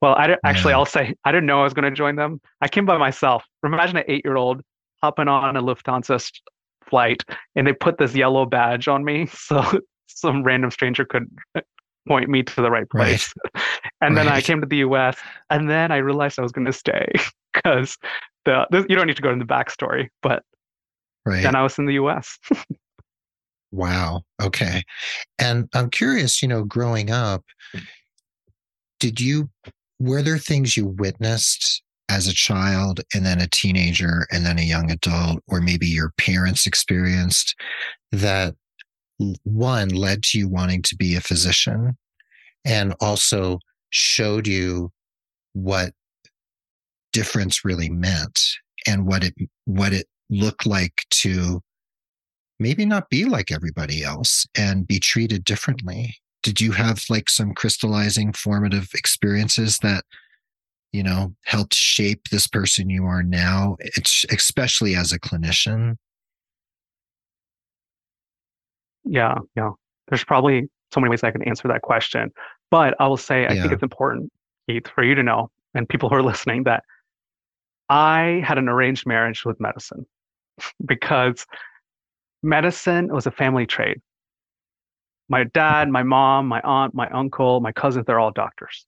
Well, 0.00 0.14
I 0.14 0.36
actually. 0.44 0.72
I'll 0.72 0.86
say 0.86 1.14
I 1.24 1.32
didn't 1.32 1.46
know 1.46 1.60
I 1.60 1.64
was 1.64 1.74
going 1.74 1.84
to 1.84 1.90
join 1.90 2.14
them. 2.14 2.40
I 2.60 2.68
came 2.68 2.86
by 2.86 2.96
myself. 2.96 3.44
Imagine 3.64 3.96
an 3.96 4.04
eight-year-old 4.06 4.62
hopping 5.02 5.26
on 5.26 5.56
a 5.56 5.62
Lufthansa 5.62 6.30
flight, 6.88 7.24
and 7.56 7.66
they 7.66 7.72
put 7.72 7.98
this 7.98 8.14
yellow 8.14 8.46
badge 8.46 8.86
on 8.86 9.04
me, 9.04 9.26
so 9.32 9.80
some 10.06 10.42
random 10.42 10.70
stranger 10.70 11.04
could 11.04 11.28
point 12.06 12.28
me 12.28 12.42
to 12.42 12.56
the 12.56 12.70
right 12.70 12.88
place. 12.88 13.32
Right. 13.54 13.64
and 14.00 14.16
right. 14.16 14.24
then 14.24 14.32
I 14.32 14.40
came 14.40 14.60
to 14.60 14.66
the 14.66 14.78
U.S. 14.78 15.16
and 15.50 15.68
then 15.68 15.92
I 15.92 15.98
realized 15.98 16.38
I 16.38 16.42
was 16.42 16.52
going 16.52 16.66
to 16.66 16.72
stay 16.72 17.06
because 17.54 17.96
the 18.44 18.66
this, 18.70 18.84
you 18.88 18.96
don't 18.96 19.06
need 19.06 19.16
to 19.16 19.22
go 19.22 19.30
into 19.30 19.44
the 19.44 19.52
backstory, 19.52 20.08
but 20.22 20.42
right. 21.24 21.42
then 21.42 21.54
I 21.54 21.62
was 21.62 21.78
in 21.78 21.86
the 21.86 21.94
U.S. 21.94 22.38
wow. 23.72 24.22
Okay. 24.40 24.82
And 25.38 25.68
I'm 25.74 25.90
curious, 25.90 26.42
you 26.42 26.48
know, 26.48 26.64
growing 26.64 27.10
up, 27.10 27.44
did 29.00 29.20
you 29.20 29.50
were 29.98 30.22
there 30.22 30.38
things 30.38 30.76
you 30.76 30.86
witnessed 30.86 31.82
as 32.08 32.28
a 32.28 32.32
child 32.32 33.00
and 33.14 33.26
then 33.26 33.40
a 33.40 33.48
teenager 33.48 34.26
and 34.30 34.46
then 34.46 34.58
a 34.58 34.62
young 34.62 34.90
adult, 34.90 35.40
or 35.48 35.60
maybe 35.60 35.86
your 35.86 36.12
parents 36.18 36.66
experienced 36.66 37.56
that 38.12 38.54
one 39.44 39.88
led 39.88 40.22
to 40.22 40.38
you 40.38 40.48
wanting 40.48 40.82
to 40.82 40.96
be 40.96 41.14
a 41.14 41.20
physician 41.20 41.96
and 42.64 42.94
also 43.00 43.58
showed 43.90 44.46
you 44.46 44.90
what 45.52 45.92
difference 47.12 47.64
really 47.64 47.88
meant 47.88 48.38
and 48.86 49.06
what 49.06 49.24
it 49.24 49.34
what 49.64 49.92
it 49.92 50.06
looked 50.28 50.66
like 50.66 51.04
to 51.10 51.62
maybe 52.58 52.84
not 52.84 53.08
be 53.08 53.24
like 53.24 53.50
everybody 53.50 54.02
else 54.02 54.46
and 54.56 54.86
be 54.86 54.98
treated 54.98 55.44
differently. 55.44 56.16
Did 56.42 56.60
you 56.60 56.72
have 56.72 57.04
like 57.08 57.28
some 57.28 57.54
crystallizing 57.54 58.32
formative 58.32 58.88
experiences 58.94 59.78
that 59.78 60.04
you 60.92 61.02
know 61.02 61.34
helped 61.44 61.74
shape 61.74 62.28
this 62.30 62.46
person 62.46 62.88
you 62.88 63.04
are 63.04 63.22
now 63.22 63.76
it's 63.80 64.24
especially 64.30 64.94
as 64.94 65.12
a 65.12 65.20
clinician 65.20 65.96
yeah, 69.06 69.38
yeah. 69.56 69.70
There's 70.08 70.24
probably 70.24 70.68
so 70.92 71.00
many 71.00 71.10
ways 71.10 71.22
I 71.22 71.30
can 71.30 71.42
answer 71.42 71.68
that 71.68 71.82
question. 71.82 72.30
But 72.70 72.94
I 73.00 73.06
will 73.06 73.16
say, 73.16 73.46
I 73.46 73.52
yeah. 73.52 73.62
think 73.62 73.72
it's 73.72 73.82
important, 73.82 74.32
Keith, 74.68 74.88
for 74.88 75.04
you 75.04 75.14
to 75.14 75.22
know, 75.22 75.50
and 75.74 75.88
people 75.88 76.08
who 76.08 76.16
are 76.16 76.22
listening, 76.32 76.64
that 76.64 76.84
I 77.88 78.42
had 78.44 78.58
an 78.58 78.68
arranged 78.68 79.06
marriage 79.06 79.44
with 79.44 79.60
medicine 79.60 80.06
because 80.86 81.46
medicine 82.42 83.08
was 83.08 83.26
a 83.26 83.30
family 83.30 83.66
trade. 83.66 84.00
My 85.28 85.44
dad, 85.44 85.88
my 85.88 86.02
mom, 86.02 86.46
my 86.46 86.60
aunt, 86.62 86.94
my 86.94 87.08
uncle, 87.08 87.60
my 87.60 87.72
cousins, 87.72 88.06
they're 88.06 88.20
all 88.20 88.30
doctors. 88.30 88.86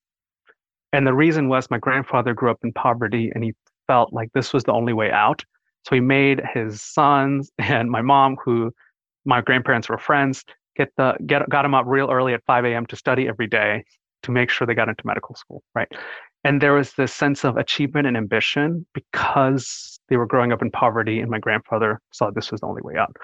And 0.92 1.06
the 1.06 1.14
reason 1.14 1.48
was 1.48 1.70
my 1.70 1.78
grandfather 1.78 2.32
grew 2.32 2.50
up 2.50 2.60
in 2.62 2.72
poverty 2.72 3.30
and 3.34 3.42
he 3.42 3.54
felt 3.86 4.12
like 4.12 4.32
this 4.32 4.52
was 4.52 4.64
the 4.64 4.72
only 4.72 4.92
way 4.92 5.10
out. 5.10 5.44
So 5.84 5.94
he 5.94 6.00
made 6.00 6.40
his 6.54 6.80
sons 6.80 7.50
and 7.58 7.90
my 7.90 8.02
mom, 8.02 8.36
who 8.44 8.72
my 9.28 9.42
grandparents 9.42 9.88
were 9.90 9.98
friends, 9.98 10.42
get 10.74 10.88
the 10.96 11.14
get 11.26 11.48
got 11.50 11.62
them 11.62 11.74
up 11.74 11.84
real 11.86 12.10
early 12.10 12.32
at 12.32 12.42
5 12.46 12.64
a.m. 12.64 12.86
to 12.86 12.96
study 12.96 13.28
every 13.28 13.46
day 13.46 13.84
to 14.22 14.32
make 14.32 14.50
sure 14.50 14.66
they 14.66 14.74
got 14.74 14.88
into 14.88 15.06
medical 15.06 15.36
school, 15.36 15.62
right? 15.74 15.88
And 16.44 16.62
there 16.62 16.72
was 16.72 16.94
this 16.94 17.12
sense 17.12 17.44
of 17.44 17.56
achievement 17.56 18.06
and 18.06 18.16
ambition 18.16 18.86
because 18.94 20.00
they 20.08 20.16
were 20.16 20.26
growing 20.26 20.50
up 20.50 20.62
in 20.62 20.70
poverty, 20.70 21.20
and 21.20 21.30
my 21.30 21.38
grandfather 21.38 22.00
saw 22.12 22.30
this 22.30 22.50
was 22.50 22.62
the 22.62 22.66
only 22.66 22.82
way 22.82 22.96
out. 22.96 23.14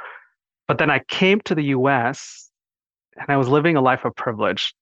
But 0.68 0.78
then 0.78 0.90
I 0.90 1.00
came 1.08 1.40
to 1.42 1.54
the 1.54 1.64
U.S. 1.76 2.50
and 3.16 3.26
I 3.28 3.36
was 3.38 3.48
living 3.48 3.76
a 3.76 3.80
life 3.80 4.04
of 4.04 4.14
privilege, 4.14 4.74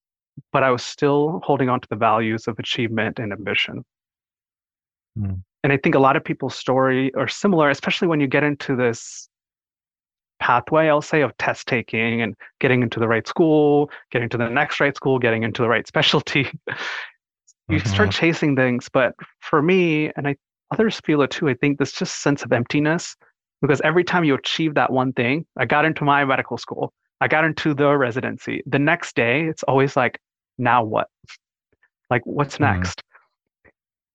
but 0.52 0.64
I 0.64 0.70
was 0.70 0.82
still 0.82 1.40
holding 1.44 1.68
on 1.68 1.80
to 1.80 1.88
the 1.88 1.96
values 1.96 2.48
of 2.48 2.58
achievement 2.58 3.20
and 3.20 3.32
ambition. 3.32 3.84
Mm. 5.16 5.42
And 5.62 5.72
I 5.72 5.76
think 5.76 5.94
a 5.94 6.00
lot 6.00 6.16
of 6.16 6.24
people's 6.24 6.56
story 6.56 7.14
are 7.14 7.28
similar, 7.28 7.70
especially 7.70 8.08
when 8.08 8.18
you 8.18 8.26
get 8.26 8.42
into 8.42 8.74
this 8.74 9.28
pathway, 10.42 10.88
I'll 10.88 11.00
say, 11.00 11.22
of 11.22 11.36
test 11.38 11.68
taking 11.68 12.20
and 12.20 12.34
getting 12.58 12.82
into 12.82 12.98
the 12.98 13.06
right 13.06 13.26
school, 13.28 13.90
getting 14.10 14.28
to 14.30 14.36
the 14.36 14.48
next 14.48 14.80
right 14.80 14.94
school, 14.94 15.20
getting 15.20 15.44
into 15.44 15.62
the 15.62 15.68
right 15.68 15.86
specialty. 15.94 16.50
you 17.68 17.78
mm-hmm. 17.78 17.88
start 17.88 18.10
chasing 18.10 18.56
things. 18.56 18.88
But 18.92 19.14
for 19.38 19.62
me, 19.62 20.10
and 20.16 20.26
I 20.26 20.34
others 20.72 21.00
feel 21.04 21.22
it 21.22 21.30
too, 21.30 21.48
I 21.48 21.54
think 21.54 21.78
this 21.78 21.92
just 21.92 22.22
sense 22.22 22.42
of 22.42 22.52
emptiness 22.52 23.14
because 23.60 23.80
every 23.82 24.02
time 24.02 24.24
you 24.24 24.34
achieve 24.34 24.74
that 24.74 24.90
one 24.90 25.12
thing, 25.12 25.46
I 25.56 25.64
got 25.64 25.84
into 25.84 26.02
my 26.02 26.24
medical 26.24 26.58
school, 26.58 26.92
I 27.20 27.28
got 27.28 27.44
into 27.44 27.72
the 27.72 27.96
residency. 27.96 28.62
The 28.66 28.80
next 28.80 29.14
day, 29.14 29.42
it's 29.42 29.62
always 29.62 29.96
like, 29.96 30.18
now 30.58 30.82
what? 30.82 31.06
Like, 32.10 32.22
what's 32.24 32.56
mm-hmm. 32.56 32.64
next? 32.64 33.00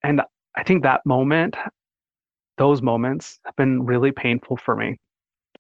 And 0.04 0.22
I 0.58 0.64
think 0.64 0.84
that 0.84 1.06
moment, 1.06 1.56
those 2.58 2.82
moments 2.82 3.40
have 3.46 3.56
been 3.56 3.86
really 3.86 4.12
painful 4.12 4.58
for 4.58 4.76
me 4.76 4.98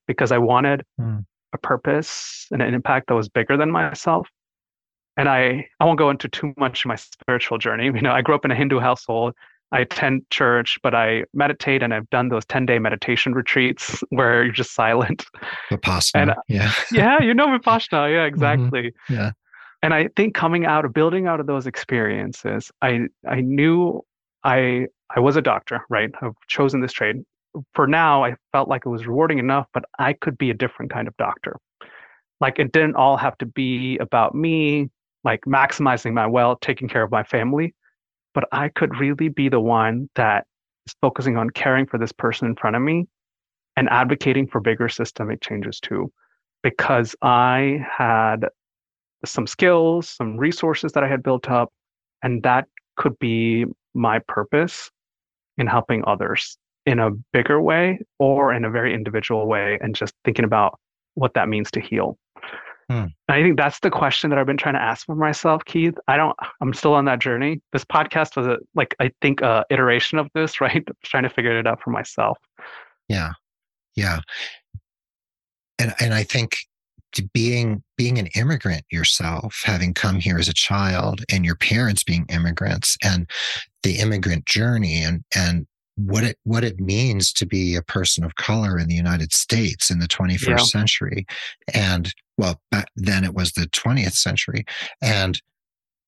because 0.07 0.31
I 0.31 0.37
wanted 0.37 0.83
mm. 0.99 1.25
a 1.53 1.57
purpose 1.57 2.47
and 2.51 2.61
an 2.61 2.73
impact 2.73 3.07
that 3.07 3.15
was 3.15 3.29
bigger 3.29 3.57
than 3.57 3.71
myself. 3.71 4.27
And 5.17 5.27
I, 5.27 5.67
I 5.79 5.85
won't 5.85 5.97
go 5.97 6.09
into 6.09 6.27
too 6.27 6.53
much 6.57 6.85
of 6.85 6.89
my 6.89 6.95
spiritual 6.95 7.57
journey. 7.57 7.85
You 7.95 8.01
know, 8.01 8.11
I 8.11 8.21
grew 8.21 8.35
up 8.35 8.45
in 8.45 8.51
a 8.51 8.55
Hindu 8.55 8.79
household. 8.79 9.33
I 9.71 9.81
attend 9.81 10.23
church, 10.29 10.77
but 10.81 10.95
I 10.95 11.25
meditate 11.33 11.83
and 11.83 11.93
I've 11.93 12.09
done 12.09 12.29
those 12.29 12.45
10 12.45 12.65
day 12.65 12.79
meditation 12.79 13.33
retreats 13.33 14.01
where 14.09 14.43
you're 14.43 14.53
just 14.53 14.73
silent. 14.73 15.25
Vipassana. 15.69 16.21
And, 16.21 16.33
yeah. 16.47 16.71
yeah, 16.91 17.21
you 17.21 17.33
know 17.33 17.47
Vipassana. 17.47 18.09
Yeah, 18.09 18.19
mm-hmm. 18.19 18.27
exactly. 18.27 18.81
Mm-hmm. 18.81 19.13
Yeah. 19.13 19.31
And 19.83 19.93
I 19.93 20.09
think 20.15 20.33
coming 20.33 20.65
out 20.65 20.85
of 20.85 20.93
building 20.93 21.27
out 21.27 21.39
of 21.39 21.45
those 21.45 21.67
experiences, 21.67 22.71
I 22.81 23.01
I 23.27 23.41
knew 23.41 24.03
I 24.43 24.87
I 25.15 25.19
was 25.19 25.35
a 25.35 25.41
doctor, 25.41 25.81
right? 25.89 26.09
I've 26.21 26.33
chosen 26.47 26.81
this 26.81 26.93
trade 26.93 27.17
for 27.73 27.87
now, 27.87 28.23
I 28.23 28.35
felt 28.51 28.69
like 28.69 28.83
it 28.85 28.89
was 28.89 29.07
rewarding 29.07 29.39
enough, 29.39 29.67
but 29.73 29.83
I 29.99 30.13
could 30.13 30.37
be 30.37 30.49
a 30.49 30.53
different 30.53 30.91
kind 30.91 31.07
of 31.07 31.15
doctor. 31.17 31.57
Like 32.39 32.59
it 32.59 32.71
didn't 32.71 32.95
all 32.95 33.17
have 33.17 33.37
to 33.39 33.45
be 33.45 33.97
about 33.97 34.35
me. 34.35 34.89
like 35.23 35.41
maximizing 35.45 36.13
my 36.13 36.25
wealth, 36.25 36.59
taking 36.61 36.87
care 36.87 37.03
of 37.03 37.11
my 37.11 37.23
family, 37.23 37.75
but 38.33 38.45
I 38.53 38.69
could 38.69 38.97
really 38.97 39.27
be 39.27 39.49
the 39.49 39.59
one 39.59 40.09
that 40.15 40.45
is 40.87 40.95
focusing 41.01 41.35
on 41.35 41.49
caring 41.49 41.85
for 41.85 41.97
this 41.97 42.13
person 42.13 42.47
in 42.47 42.55
front 42.55 42.77
of 42.77 42.81
me 42.81 43.07
and 43.75 43.89
advocating 43.89 44.47
for 44.47 44.61
bigger 44.61 44.87
systemic 44.87 45.41
changes 45.41 45.81
too, 45.81 46.11
because 46.63 47.13
I 47.21 47.83
had 47.97 48.45
some 49.25 49.47
skills, 49.47 50.07
some 50.07 50.37
resources 50.37 50.93
that 50.93 51.03
I 51.03 51.09
had 51.09 51.23
built 51.23 51.49
up, 51.49 51.73
and 52.23 52.41
that 52.43 52.67
could 52.95 53.19
be 53.19 53.65
my 53.93 54.19
purpose 54.27 54.89
in 55.57 55.67
helping 55.67 56.03
others 56.07 56.57
in 56.87 56.99
a 56.99 57.11
bigger 57.33 57.61
way 57.61 57.99
or 58.17 58.53
in 58.53 58.63
a 58.63 58.71
very 58.71 58.93
individual 58.93 59.45
way 59.45 59.77
and 59.81 59.93
just 59.93 60.13
thinking 60.23 60.45
about 60.45 60.79
what 61.15 61.33
that 61.33 61.49
means 61.49 61.69
to 61.71 61.81
heal. 61.81 62.17
Hmm. 62.89 63.07
I 63.27 63.43
think 63.43 63.57
that's 63.57 63.81
the 63.81 63.91
question 63.91 64.29
that 64.29 64.39
I've 64.39 64.45
been 64.45 64.55
trying 64.55 64.75
to 64.75 64.81
ask 64.81 65.05
for 65.05 65.13
myself, 65.13 65.65
Keith. 65.65 65.95
I 66.07 66.15
don't, 66.15 66.35
I'm 66.61 66.73
still 66.73 66.93
on 66.93 67.03
that 67.05 67.19
journey. 67.19 67.61
This 67.73 67.83
podcast 67.83 68.37
was 68.37 68.47
a, 68.47 68.57
like, 68.73 68.95
I 69.01 69.11
think 69.21 69.41
a 69.41 69.65
iteration 69.69 70.17
of 70.17 70.29
this, 70.33 70.61
right? 70.61 70.87
trying 71.03 71.23
to 71.23 71.29
figure 71.29 71.59
it 71.59 71.67
out 71.67 71.81
for 71.81 71.89
myself. 71.89 72.37
Yeah. 73.09 73.33
Yeah. 73.95 74.21
And, 75.77 75.93
and 75.99 76.13
I 76.13 76.23
think 76.23 76.55
being 77.33 77.83
being 77.97 78.19
an 78.19 78.27
immigrant 78.35 78.83
yourself 78.91 79.61
having 79.63 79.93
come 79.93 80.17
here 80.19 80.37
as 80.37 80.47
a 80.47 80.53
child 80.53 81.23
and 81.31 81.43
your 81.43 81.55
parents 81.55 82.03
being 82.03 82.25
immigrants 82.29 82.95
and 83.03 83.27
the 83.81 83.97
immigrant 83.97 84.45
journey 84.45 85.01
and 85.01 85.23
and 85.33 85.65
what 85.97 86.23
it 86.23 86.37
what 86.43 86.63
it 86.63 86.79
means 86.79 87.33
to 87.33 87.45
be 87.45 87.75
a 87.75 87.81
person 87.81 88.23
of 88.23 88.35
color 88.35 88.77
in 88.77 88.87
the 88.87 88.95
United 88.95 89.33
States 89.33 89.89
in 89.89 89.99
the 89.99 90.07
21st 90.07 90.47
yeah. 90.47 90.57
century 90.57 91.25
and 91.73 92.13
well 92.37 92.61
back 92.71 92.87
then 92.95 93.23
it 93.23 93.33
was 93.33 93.51
the 93.53 93.67
20th 93.69 94.13
century 94.13 94.63
and 95.01 95.41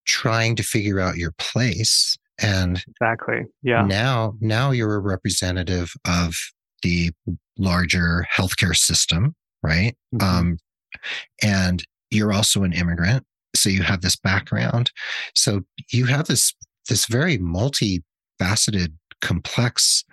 trying 0.05 0.55
to 0.55 0.63
figure 0.63 0.99
out 0.99 1.17
your 1.17 1.33
place 1.39 2.17
and 2.39 2.83
exactly 2.87 3.41
yeah 3.63 3.83
now 3.83 4.33
now 4.39 4.69
you're 4.69 4.95
a 4.95 4.99
representative 4.99 5.91
of 6.07 6.35
the 6.83 7.11
larger 7.57 8.27
healthcare 8.31 8.75
system 8.75 9.35
right 9.63 9.97
mm-hmm. 10.13 10.23
um 10.23 10.57
and 11.41 11.83
you're 12.11 12.31
also 12.31 12.63
an 12.63 12.73
immigrant 12.73 13.25
so 13.55 13.69
you 13.69 13.81
have 13.81 14.01
this 14.01 14.15
background 14.15 14.91
so 15.33 15.61
you 15.91 16.05
have 16.05 16.27
this 16.27 16.53
this 16.87 17.05
very 17.07 17.39
multifaceted 17.39 18.93
complex 19.21 20.03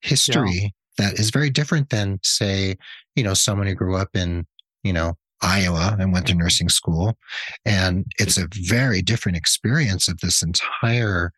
history 0.00 0.72
yeah. 0.98 1.06
that 1.06 1.18
is 1.18 1.30
very 1.30 1.50
different 1.50 1.90
than, 1.90 2.18
say, 2.22 2.76
you 3.16 3.22
know, 3.22 3.34
someone 3.34 3.66
who 3.66 3.74
grew 3.74 3.96
up 3.96 4.10
in, 4.14 4.46
you 4.82 4.92
know, 4.92 5.14
Iowa 5.42 5.96
and 5.98 6.12
went 6.12 6.26
to 6.26 6.32
mm-hmm. 6.32 6.42
nursing 6.42 6.68
school. 6.68 7.16
And 7.64 8.04
it's 8.18 8.38
a 8.38 8.46
very 8.52 9.02
different 9.02 9.36
experience 9.36 10.08
of 10.08 10.18
this 10.20 10.42
entire 10.42 11.32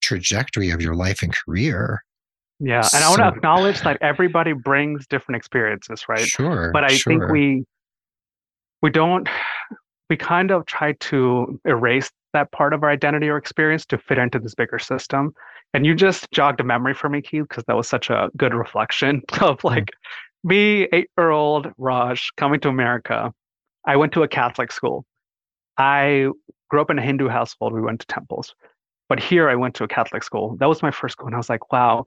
trajectory 0.00 0.70
of 0.70 0.80
your 0.80 0.94
life 0.94 1.22
and 1.22 1.34
career. 1.34 2.02
Yeah. 2.58 2.78
And 2.78 2.86
so, 2.86 2.98
I 2.98 3.08
want 3.08 3.20
to 3.20 3.28
acknowledge 3.28 3.80
that 3.82 3.98
everybody 4.00 4.52
brings 4.52 5.06
different 5.06 5.36
experiences, 5.36 6.04
right? 6.08 6.26
Sure. 6.26 6.70
But 6.72 6.84
I 6.84 6.88
sure. 6.88 7.12
think 7.12 7.30
we 7.30 7.64
we 8.82 8.90
don't 8.90 9.28
we 10.08 10.16
kind 10.16 10.50
of 10.50 10.66
try 10.66 10.92
to 10.92 11.60
erase 11.64 12.10
that 12.32 12.52
part 12.52 12.74
of 12.74 12.82
our 12.82 12.90
identity 12.90 13.28
or 13.28 13.36
experience 13.36 13.86
to 13.86 13.98
fit 13.98 14.18
into 14.18 14.38
this 14.38 14.54
bigger 14.54 14.78
system. 14.78 15.32
And 15.72 15.86
you 15.86 15.94
just 15.94 16.30
jogged 16.32 16.60
a 16.60 16.64
memory 16.64 16.94
for 16.94 17.08
me, 17.08 17.22
Keith, 17.22 17.46
because 17.48 17.64
that 17.64 17.76
was 17.76 17.88
such 17.88 18.10
a 18.10 18.30
good 18.36 18.54
reflection 18.54 19.22
of 19.40 19.62
like 19.64 19.86
mm. 19.86 20.48
me, 20.50 20.88
eight 20.92 21.08
year 21.16 21.30
old 21.30 21.68
Raj, 21.78 22.30
coming 22.36 22.60
to 22.60 22.68
America. 22.68 23.32
I 23.86 23.96
went 23.96 24.12
to 24.12 24.22
a 24.22 24.28
Catholic 24.28 24.72
school. 24.72 25.04
I 25.78 26.28
grew 26.68 26.80
up 26.80 26.90
in 26.90 26.98
a 26.98 27.02
Hindu 27.02 27.28
household. 27.28 27.72
We 27.72 27.80
went 27.80 28.00
to 28.00 28.06
temples. 28.06 28.54
But 29.08 29.20
here 29.20 29.48
I 29.48 29.56
went 29.56 29.74
to 29.76 29.84
a 29.84 29.88
Catholic 29.88 30.22
school. 30.22 30.56
That 30.60 30.68
was 30.68 30.82
my 30.82 30.90
first 30.90 31.12
school. 31.12 31.26
And 31.26 31.34
I 31.34 31.38
was 31.38 31.48
like, 31.48 31.72
wow, 31.72 32.06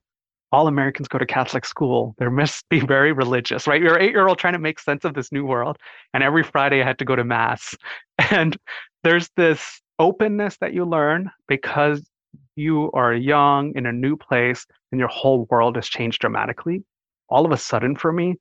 all 0.53 0.67
Americans 0.67 1.07
go 1.07 1.17
to 1.17 1.25
Catholic 1.25 1.65
school. 1.65 2.15
There 2.19 2.29
must 2.29 2.69
be 2.69 2.79
very 2.79 3.11
religious, 3.11 3.67
right? 3.67 3.81
You're 3.81 3.99
eight 3.99 4.11
year 4.11 4.27
old 4.27 4.37
trying 4.37 4.53
to 4.53 4.59
make 4.59 4.79
sense 4.79 5.03
of 5.03 5.15
this 5.15 5.31
new 5.31 5.45
world. 5.45 5.77
And 6.13 6.23
every 6.23 6.43
Friday 6.43 6.81
I 6.81 6.85
had 6.85 6.99
to 6.99 7.05
go 7.05 7.15
to 7.15 7.23
mass. 7.23 7.75
And 8.29 8.55
there's 9.03 9.29
this 9.35 9.81
openness 9.99 10.57
that 10.57 10.73
you 10.73 10.85
learn 10.85 11.31
because 11.47 12.07
you 12.55 12.91
are 12.93 13.13
young 13.13 13.73
in 13.75 13.85
a 13.85 13.91
new 13.91 14.15
place 14.15 14.65
and 14.91 14.99
your 14.99 15.09
whole 15.09 15.47
world 15.49 15.75
has 15.75 15.87
changed 15.87 16.21
dramatically 16.21 16.83
all 17.29 17.45
of 17.45 17.51
a 17.51 17.57
sudden 17.57 17.95
for 17.95 18.11
me. 18.11 18.35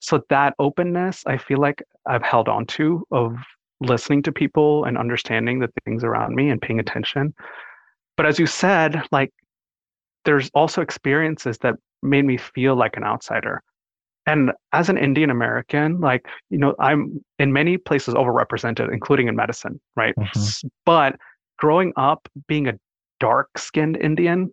So 0.00 0.22
that 0.30 0.54
openness, 0.58 1.22
I 1.26 1.36
feel 1.36 1.58
like 1.58 1.82
I've 2.06 2.22
held 2.22 2.48
on 2.48 2.66
to 2.66 3.06
of 3.10 3.36
listening 3.80 4.22
to 4.22 4.32
people 4.32 4.84
and 4.84 4.96
understanding 4.96 5.58
the 5.58 5.68
things 5.84 6.04
around 6.04 6.34
me 6.34 6.48
and 6.48 6.60
paying 6.60 6.80
attention. 6.80 7.34
But 8.16 8.26
as 8.26 8.38
you 8.38 8.46
said, 8.46 9.02
like 9.12 9.30
there's 10.24 10.50
also 10.54 10.80
experiences 10.80 11.58
that 11.58 11.74
made 12.02 12.24
me 12.24 12.38
feel 12.38 12.76
like 12.76 12.96
an 12.96 13.04
outsider. 13.04 13.62
And 14.26 14.52
as 14.72 14.88
an 14.88 14.98
Indian 14.98 15.30
American, 15.30 16.00
like, 16.00 16.26
you 16.50 16.58
know, 16.58 16.74
I'm 16.78 17.22
in 17.38 17.52
many 17.52 17.78
places 17.78 18.14
overrepresented, 18.14 18.92
including 18.92 19.28
in 19.28 19.36
medicine, 19.36 19.80
right? 19.96 20.14
Mm-hmm. 20.16 20.68
But 20.84 21.16
growing 21.58 21.92
up 21.96 22.28
being 22.46 22.68
a 22.68 22.74
dark 23.20 23.58
skinned 23.58 23.96
Indian, 23.96 24.52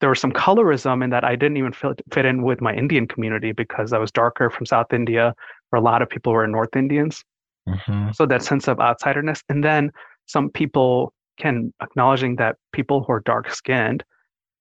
there 0.00 0.08
was 0.08 0.20
some 0.20 0.32
colorism 0.32 1.02
in 1.02 1.10
that 1.10 1.24
I 1.24 1.36
didn't 1.36 1.56
even 1.56 1.72
fit, 1.72 2.00
fit 2.12 2.24
in 2.24 2.42
with 2.42 2.60
my 2.60 2.74
Indian 2.74 3.06
community 3.06 3.52
because 3.52 3.92
I 3.92 3.98
was 3.98 4.10
darker 4.10 4.50
from 4.50 4.66
South 4.66 4.92
India, 4.92 5.34
where 5.70 5.80
a 5.80 5.84
lot 5.84 6.02
of 6.02 6.08
people 6.08 6.32
were 6.32 6.46
North 6.46 6.76
Indians. 6.76 7.24
Mm-hmm. 7.68 8.10
So 8.12 8.26
that 8.26 8.42
sense 8.42 8.68
of 8.68 8.78
outsiderness. 8.78 9.42
And 9.48 9.64
then 9.64 9.90
some 10.26 10.50
people 10.50 11.12
can 11.38 11.72
acknowledging 11.82 12.36
that 12.36 12.56
people 12.72 13.04
who 13.04 13.12
are 13.12 13.20
dark 13.20 13.50
skinned 13.50 14.04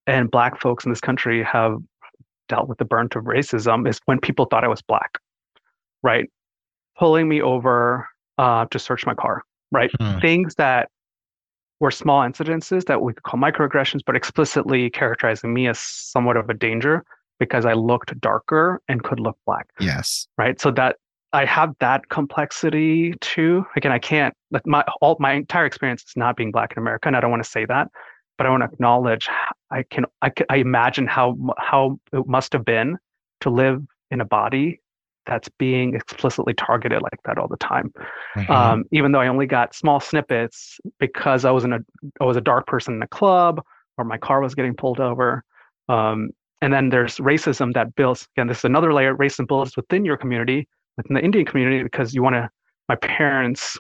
and 0.08 0.30
black 0.30 0.60
folks 0.60 0.86
in 0.86 0.92
this 0.92 1.02
country 1.02 1.44
have 1.44 1.78
dealt 2.48 2.68
with 2.68 2.78
the 2.78 2.86
burnt 2.86 3.16
of 3.16 3.24
racism 3.24 3.88
is 3.88 4.00
when 4.06 4.20
people 4.20 4.46
thought 4.46 4.64
I 4.64 4.68
was 4.68 4.82
black, 4.82 5.18
right? 6.04 6.30
Pulling 6.98 7.28
me 7.28 7.42
over 7.42 8.08
uh, 8.38 8.66
to 8.72 8.80
search 8.80 9.06
my 9.06 9.16
car, 9.16 9.44
right? 9.72 9.90
Hmm. 10.00 10.20
Things 10.20 10.56
that 10.56 10.90
were 11.80 11.92
small 11.92 12.22
incidences 12.22 12.86
that 12.86 13.02
we 13.02 13.14
could 13.14 13.24
call 13.24 13.40
microaggressions, 13.40 14.02
but 14.06 14.16
explicitly 14.16 14.90
characterizing 14.90 15.54
me 15.54 15.68
as 15.68 15.80
somewhat 15.80 16.38
of 16.38 16.50
a 16.50 16.54
danger 16.54 17.04
because 17.40 17.66
I 17.66 17.74
looked 17.74 18.20
darker 18.22 18.82
and 18.88 19.04
could 19.04 19.20
look 19.20 19.38
black. 19.46 19.68
Yes. 19.80 20.28
Right. 20.38 20.60
So 20.60 20.72
that 20.72 20.98
I 21.34 21.44
have 21.46 21.74
that 21.80 22.08
complexity 22.10 23.14
too. 23.20 23.66
Again, 23.76 23.92
I 23.92 24.00
can't 24.00 24.34
like 24.52 24.66
my 24.66 24.84
all 25.02 25.18
my 25.20 25.34
entire 25.34 25.66
experience 25.66 26.04
is 26.04 26.14
not 26.16 26.38
being 26.38 26.52
black 26.52 26.72
in 26.72 26.78
America, 26.78 27.10
and 27.10 27.18
I 27.18 27.20
don't 27.20 27.32
want 27.32 27.44
to 27.44 27.50
say 27.50 27.66
that 27.66 27.90
but 28.38 28.48
I 28.48 28.50
want 28.50 28.62
to 28.62 28.70
acknowledge 28.72 29.30
I 29.72 29.84
can 29.84 30.06
I, 30.22 30.30
can, 30.30 30.46
I 30.50 30.58
imagine 30.58 31.08
how 31.08 31.38
how 31.58 32.00
it 32.14 32.28
must 32.28 32.54
have 32.54 32.66
been 32.66 32.98
to 33.42 33.50
live 33.50 33.84
in 34.12 34.22
a 34.22 34.26
body 34.26 34.82
that's 35.26 35.50
being 35.58 35.96
explicitly 35.96 36.54
targeted 36.54 37.02
like 37.02 37.20
that 37.26 37.38
all 37.38 37.48
the 37.48 37.58
time. 37.58 37.92
Mm-hmm. 38.36 38.52
Um, 38.52 38.84
even 38.92 39.12
though 39.12 39.22
I 39.22 39.28
only 39.28 39.46
got 39.46 39.76
small 39.76 40.00
snippets 40.00 40.80
because 41.00 41.46
I 41.46 41.52
was 41.52 41.64
in 41.64 41.74
a 41.74 41.80
I 42.22 42.26
was 42.26 42.38
a 42.38 42.42
dark 42.42 42.68
person 42.68 42.96
in 42.96 43.02
a 43.02 43.08
club 43.08 43.62
or 43.98 44.06
my 44.06 44.18
car 44.18 44.42
was 44.42 44.56
getting 44.56 44.76
pulled 44.76 45.00
over. 45.00 45.44
Um, 45.90 46.30
and 46.62 46.74
then 46.74 46.90
there's 46.90 47.18
racism 47.18 47.74
that 47.74 47.96
builds 47.96 48.28
again. 48.36 48.48
This 48.48 48.60
is 48.60 48.66
another 48.66 48.94
layer. 48.94 49.16
Racism 49.16 49.48
builds 49.48 49.76
within 49.76 50.06
your 50.06 50.18
community, 50.18 50.68
within 50.98 51.16
the 51.16 51.22
Indian 51.22 51.46
community, 51.46 51.84
because 51.84 52.14
you 52.14 52.24
want 52.24 52.36
to. 52.36 52.50
My 52.88 52.96
parents 52.96 53.78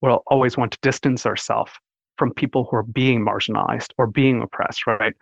will 0.00 0.22
always 0.28 0.56
want 0.56 0.72
to 0.72 0.78
distance 0.82 1.26
ourselves 1.26 1.70
from 2.16 2.32
people 2.32 2.66
who 2.70 2.76
are 2.76 2.82
being 2.82 3.24
marginalized 3.24 3.88
or 3.98 4.06
being 4.06 4.42
oppressed, 4.42 4.86
right? 4.86 5.14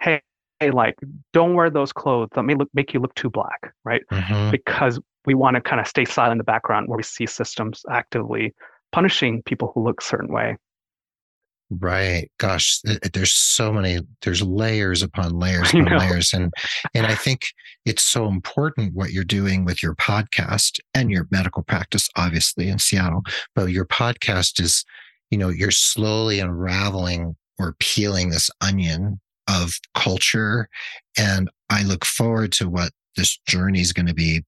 Hey, 0.00 0.20
hey, 0.60 0.70
like, 0.70 0.96
don't 1.32 1.54
wear 1.54 1.70
those 1.70 1.92
clothes 1.92 2.28
that 2.34 2.42
may 2.42 2.54
look, 2.54 2.68
make 2.74 2.92
you 2.92 3.00
look 3.00 3.14
too 3.14 3.30
black, 3.30 3.72
right? 3.84 4.02
Mm-hmm. 4.10 4.50
Because 4.50 5.00
we 5.24 5.34
want 5.34 5.56
to 5.56 5.60
kind 5.60 5.80
of 5.80 5.86
stay 5.86 6.04
silent 6.04 6.32
in 6.32 6.38
the 6.38 6.44
background 6.44 6.88
where 6.88 6.96
we 6.96 7.02
see 7.02 7.26
systems 7.26 7.82
actively 7.90 8.54
punishing 8.92 9.42
people 9.42 9.72
who 9.74 9.84
look 9.84 10.00
a 10.00 10.04
certain 10.04 10.32
way. 10.32 10.56
Right. 11.70 12.30
Gosh, 12.38 12.80
there's 13.12 13.34
so 13.34 13.70
many, 13.70 14.00
there's 14.22 14.42
layers 14.42 15.02
upon 15.02 15.32
layers 15.38 15.68
upon 15.68 15.98
layers. 15.98 16.32
And 16.32 16.50
and 16.94 17.06
I 17.06 17.14
think 17.14 17.42
it's 17.84 18.02
so 18.02 18.26
important 18.26 18.94
what 18.94 19.10
you're 19.10 19.22
doing 19.22 19.66
with 19.66 19.82
your 19.82 19.94
podcast 19.94 20.80
and 20.94 21.10
your 21.10 21.28
medical 21.30 21.62
practice, 21.62 22.08
obviously 22.16 22.68
in 22.68 22.78
Seattle. 22.78 23.22
But 23.54 23.66
your 23.66 23.84
podcast 23.84 24.60
is 24.60 24.82
you 25.30 25.36
know, 25.36 25.50
you're 25.50 25.70
slowly 25.70 26.40
unraveling 26.40 27.36
or 27.58 27.74
peeling 27.80 28.30
this 28.30 28.50
onion 28.60 29.20
of 29.48 29.72
culture. 29.94 30.68
And 31.18 31.50
I 31.70 31.82
look 31.82 32.04
forward 32.04 32.52
to 32.52 32.68
what 32.68 32.92
this 33.16 33.38
journey 33.46 33.80
is 33.80 33.92
going 33.92 34.06
to 34.06 34.14
be, 34.14 34.44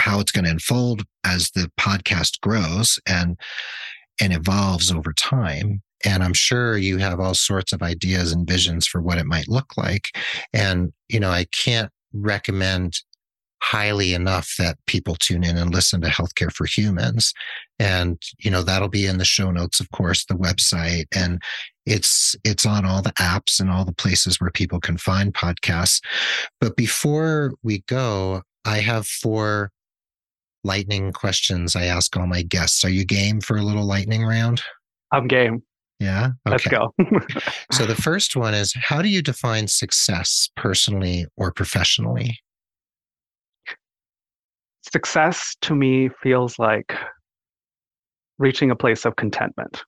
how 0.00 0.20
it's 0.20 0.32
going 0.32 0.44
to 0.44 0.50
unfold 0.50 1.02
as 1.24 1.50
the 1.50 1.70
podcast 1.78 2.40
grows 2.40 2.98
and, 3.06 3.38
and 4.20 4.32
evolves 4.32 4.90
over 4.90 5.12
time. 5.12 5.82
And 6.04 6.22
I'm 6.22 6.34
sure 6.34 6.76
you 6.76 6.98
have 6.98 7.20
all 7.20 7.34
sorts 7.34 7.72
of 7.72 7.82
ideas 7.82 8.32
and 8.32 8.48
visions 8.48 8.86
for 8.86 9.00
what 9.00 9.18
it 9.18 9.26
might 9.26 9.48
look 9.48 9.76
like. 9.76 10.08
And, 10.52 10.92
you 11.08 11.20
know, 11.20 11.30
I 11.30 11.46
can't 11.52 11.90
recommend 12.12 13.00
highly 13.62 14.14
enough 14.14 14.54
that 14.58 14.78
people 14.86 15.16
tune 15.18 15.42
in 15.42 15.56
and 15.56 15.74
listen 15.74 16.00
to 16.00 16.08
Healthcare 16.08 16.52
for 16.52 16.66
Humans. 16.66 17.32
And, 17.78 18.20
you 18.38 18.50
know, 18.50 18.62
that'll 18.62 18.88
be 18.88 19.06
in 19.06 19.18
the 19.18 19.24
show 19.24 19.50
notes, 19.50 19.80
of 19.80 19.90
course, 19.90 20.24
the 20.24 20.34
website. 20.34 21.06
And 21.14 21.42
it's 21.86 22.34
it's 22.44 22.66
on 22.66 22.84
all 22.84 23.00
the 23.00 23.12
apps 23.12 23.60
and 23.60 23.70
all 23.70 23.84
the 23.84 23.94
places 23.94 24.40
where 24.40 24.50
people 24.50 24.80
can 24.80 24.98
find 24.98 25.32
podcasts. 25.32 26.02
But 26.60 26.76
before 26.76 27.52
we 27.62 27.82
go, 27.86 28.42
I 28.64 28.78
have 28.78 29.06
four 29.06 29.70
lightning 30.64 31.12
questions 31.12 31.76
I 31.76 31.84
ask 31.84 32.16
all 32.16 32.26
my 32.26 32.42
guests. 32.42 32.84
Are 32.84 32.90
you 32.90 33.04
game 33.04 33.40
for 33.40 33.56
a 33.56 33.62
little 33.62 33.86
lightning 33.86 34.24
round? 34.24 34.62
I'm 35.12 35.28
game. 35.28 35.62
Yeah. 36.00 36.30
Okay. 36.46 36.50
Let's 36.50 36.66
go. 36.66 36.94
so 37.72 37.86
the 37.86 37.94
first 37.94 38.36
one 38.36 38.52
is 38.52 38.74
how 38.76 39.00
do 39.00 39.08
you 39.08 39.22
define 39.22 39.68
success 39.68 40.50
personally 40.56 41.26
or 41.36 41.52
professionally? 41.52 42.38
Success 44.92 45.56
to 45.62 45.74
me 45.74 46.10
feels 46.22 46.58
like 46.58 46.94
reaching 48.38 48.70
a 48.70 48.76
place 48.76 49.04
of 49.04 49.16
contentment, 49.16 49.84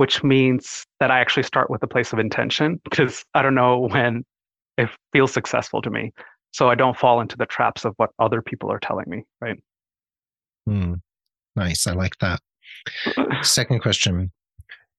which 0.00 0.24
means 0.24 0.86
that 0.98 1.10
I 1.10 1.20
actually 1.20 1.42
start 1.42 1.68
with 1.68 1.82
a 1.82 1.86
place 1.86 2.14
of 2.14 2.18
intention 2.18 2.80
because 2.84 3.22
I 3.34 3.42
don't 3.42 3.54
know 3.54 3.80
when 3.80 4.24
it 4.78 4.88
feels 5.12 5.30
successful 5.30 5.82
to 5.82 5.90
me. 5.90 6.14
So 6.52 6.70
I 6.70 6.74
don't 6.74 6.96
fall 6.96 7.20
into 7.20 7.36
the 7.36 7.44
traps 7.44 7.84
of 7.84 7.92
what 7.98 8.08
other 8.18 8.40
people 8.40 8.72
are 8.72 8.78
telling 8.78 9.04
me, 9.08 9.24
right? 9.42 9.58
Hmm. 10.66 10.94
Nice. 11.54 11.86
I 11.86 11.92
like 11.92 12.16
that. 12.20 12.40
Second 13.42 13.80
question 13.80 14.32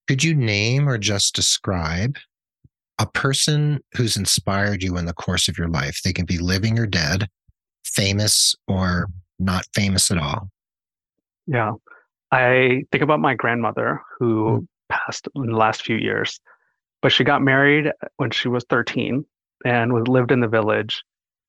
Could 0.07 0.23
you 0.23 0.35
name 0.35 0.87
or 0.87 0.99
just 0.99 1.33
describe 1.33 2.17
a 2.99 3.07
person 3.07 3.79
who's 3.95 4.15
inspired 4.15 4.83
you 4.83 4.97
in 4.97 5.07
the 5.07 5.13
course 5.13 5.47
of 5.47 5.57
your 5.57 5.67
life? 5.67 6.01
They 6.03 6.13
can 6.13 6.27
be 6.27 6.37
living 6.37 6.77
or 6.77 6.85
dead, 6.85 7.27
famous 7.83 8.55
or 8.67 9.07
not 9.39 9.65
famous 9.73 10.11
at 10.11 10.19
all. 10.19 10.49
Yeah. 11.47 11.71
I 12.31 12.83
think 12.91 13.03
about 13.03 13.19
my 13.19 13.33
grandmother 13.33 14.03
who 14.19 14.61
mm. 14.61 14.67
Passed 14.91 15.27
in 15.35 15.47
the 15.47 15.57
last 15.57 15.81
few 15.81 15.95
years, 15.95 16.39
but 17.01 17.11
she 17.11 17.23
got 17.23 17.41
married 17.41 17.91
when 18.17 18.31
she 18.31 18.47
was 18.47 18.63
13 18.69 19.25
and 19.65 19.93
was 19.93 20.07
lived 20.07 20.31
in 20.31 20.39
the 20.39 20.47
village. 20.47 21.03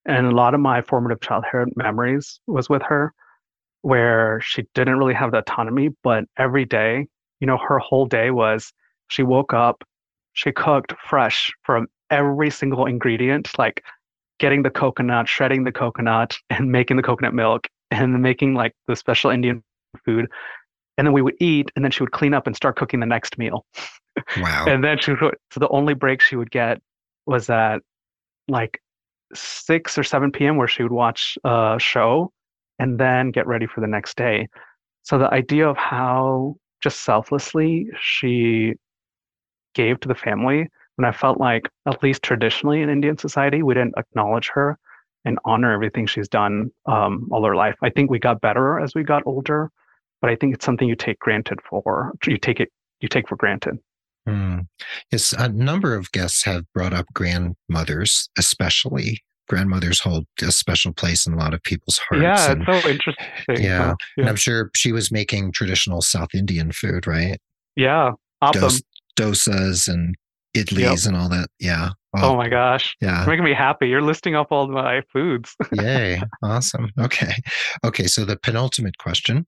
And 0.06 0.26
a 0.26 0.34
lot 0.34 0.54
of 0.54 0.60
my 0.60 0.82
formative 0.82 1.20
childhood 1.20 1.68
memories 1.76 2.40
was 2.46 2.68
with 2.68 2.82
her 2.82 3.12
where 3.82 4.40
she 4.40 4.64
didn't 4.74 4.96
really 4.96 5.14
have 5.14 5.32
the 5.32 5.38
autonomy, 5.38 5.90
but 6.02 6.24
every 6.38 6.64
day, 6.64 7.06
you 7.40 7.46
know, 7.46 7.58
her 7.58 7.78
whole 7.78 8.06
day 8.06 8.30
was 8.30 8.72
she 9.08 9.22
woke 9.22 9.52
up, 9.52 9.82
she 10.32 10.52
cooked 10.52 10.94
fresh 11.04 11.50
from 11.64 11.88
every 12.10 12.50
single 12.50 12.86
ingredient, 12.86 13.58
like 13.58 13.82
getting 14.38 14.62
the 14.62 14.70
coconut, 14.70 15.28
shredding 15.28 15.64
the 15.64 15.72
coconut, 15.72 16.36
and 16.50 16.70
making 16.70 16.96
the 16.96 17.02
coconut 17.02 17.34
milk, 17.34 17.68
and 17.90 18.22
making 18.22 18.54
like 18.54 18.72
the 18.86 18.96
special 18.96 19.30
Indian 19.30 19.62
food. 20.04 20.26
And 20.98 21.06
then 21.06 21.12
we 21.12 21.22
would 21.22 21.36
eat, 21.40 21.70
and 21.74 21.84
then 21.84 21.90
she 21.90 22.02
would 22.02 22.12
clean 22.12 22.34
up 22.34 22.46
and 22.46 22.54
start 22.54 22.76
cooking 22.76 23.00
the 23.00 23.06
next 23.06 23.38
meal. 23.38 23.64
Wow. 24.36 24.66
and 24.68 24.84
then 24.84 24.98
she 24.98 25.12
would, 25.12 25.36
so 25.50 25.58
the 25.58 25.68
only 25.70 25.94
break 25.94 26.20
she 26.20 26.36
would 26.36 26.50
get 26.50 26.82
was 27.24 27.48
at 27.48 27.78
like 28.46 28.78
6 29.32 29.96
or 29.96 30.04
7 30.04 30.30
p.m., 30.30 30.58
where 30.58 30.68
she 30.68 30.82
would 30.82 30.92
watch 30.92 31.38
a 31.44 31.78
show 31.80 32.30
and 32.78 32.98
then 32.98 33.30
get 33.30 33.46
ready 33.46 33.66
for 33.66 33.80
the 33.80 33.86
next 33.86 34.18
day. 34.18 34.48
So 35.02 35.16
the 35.16 35.32
idea 35.32 35.66
of 35.66 35.78
how 35.78 36.56
just 36.82 37.00
selflessly 37.04 37.88
she 38.00 38.74
gave 39.74 39.98
to 40.00 40.08
the 40.08 40.14
family 40.14 40.68
when 40.96 41.06
I 41.06 41.12
felt 41.12 41.40
like, 41.40 41.68
at 41.86 42.02
least 42.02 42.22
traditionally 42.22 42.82
in 42.82 42.90
Indian 42.90 43.16
society, 43.16 43.62
we 43.62 43.74
didn't 43.74 43.94
acknowledge 43.96 44.50
her 44.54 44.78
and 45.24 45.38
honor 45.44 45.72
everything 45.72 46.06
she's 46.06 46.28
done 46.28 46.70
um, 46.86 47.28
all 47.30 47.44
her 47.44 47.56
life. 47.56 47.76
I 47.82 47.90
think 47.90 48.10
we 48.10 48.18
got 48.18 48.40
better 48.40 48.78
as 48.78 48.94
we 48.94 49.02
got 49.02 49.22
older, 49.24 49.70
but 50.22 50.30
I 50.30 50.36
think 50.36 50.54
it's 50.54 50.64
something 50.64 50.88
you 50.88 50.96
take 50.96 51.18
granted 51.18 51.58
for. 51.68 52.12
You 52.26 52.38
take 52.38 52.60
it, 52.60 52.70
you 53.00 53.08
take 53.08 53.28
for 53.28 53.36
granted. 53.36 53.78
Mm. 54.26 54.66
Yes, 55.10 55.32
a 55.32 55.48
number 55.48 55.94
of 55.96 56.10
guests 56.12 56.44
have 56.44 56.64
brought 56.72 56.94
up 56.94 57.06
grandmothers, 57.12 58.30
especially 58.38 59.20
grandmothers 59.48 60.00
hold 60.00 60.24
a 60.40 60.52
special 60.52 60.92
place 60.92 61.26
in 61.26 61.34
a 61.34 61.36
lot 61.36 61.52
of 61.52 61.62
people's 61.64 61.98
hearts. 62.08 62.22
Yeah, 62.22 62.52
and, 62.52 62.62
it's 62.62 62.82
so 62.84 62.88
interesting. 62.88 63.26
Yeah. 63.48 63.54
yeah. 63.56 63.94
And 64.16 64.28
I'm 64.28 64.36
sure 64.36 64.70
she 64.74 64.92
was 64.92 65.10
making 65.10 65.52
traditional 65.52 66.00
South 66.00 66.28
Indian 66.34 66.70
food, 66.70 67.06
right? 67.06 67.38
Yeah. 67.76 68.12
Dos- 68.52 68.82
dosas 69.18 69.88
and 69.88 70.14
idlis 70.56 70.78
yep. 70.78 70.98
and 71.06 71.16
all 71.16 71.28
that. 71.28 71.48
Yeah. 71.58 71.90
Oh 72.14 72.36
my 72.36 72.48
gosh. 72.48 72.94
Yeah. 73.00 73.20
You're 73.20 73.30
making 73.30 73.44
me 73.44 73.54
happy. 73.54 73.88
You're 73.88 74.02
listing 74.02 74.36
off 74.36 74.48
all 74.50 74.68
my 74.68 75.02
foods. 75.12 75.56
Yay. 75.72 76.20
Awesome. 76.42 76.90
Okay. 77.00 77.32
Okay. 77.84 78.06
So 78.06 78.24
the 78.24 78.36
penultimate 78.36 78.98
question 78.98 79.46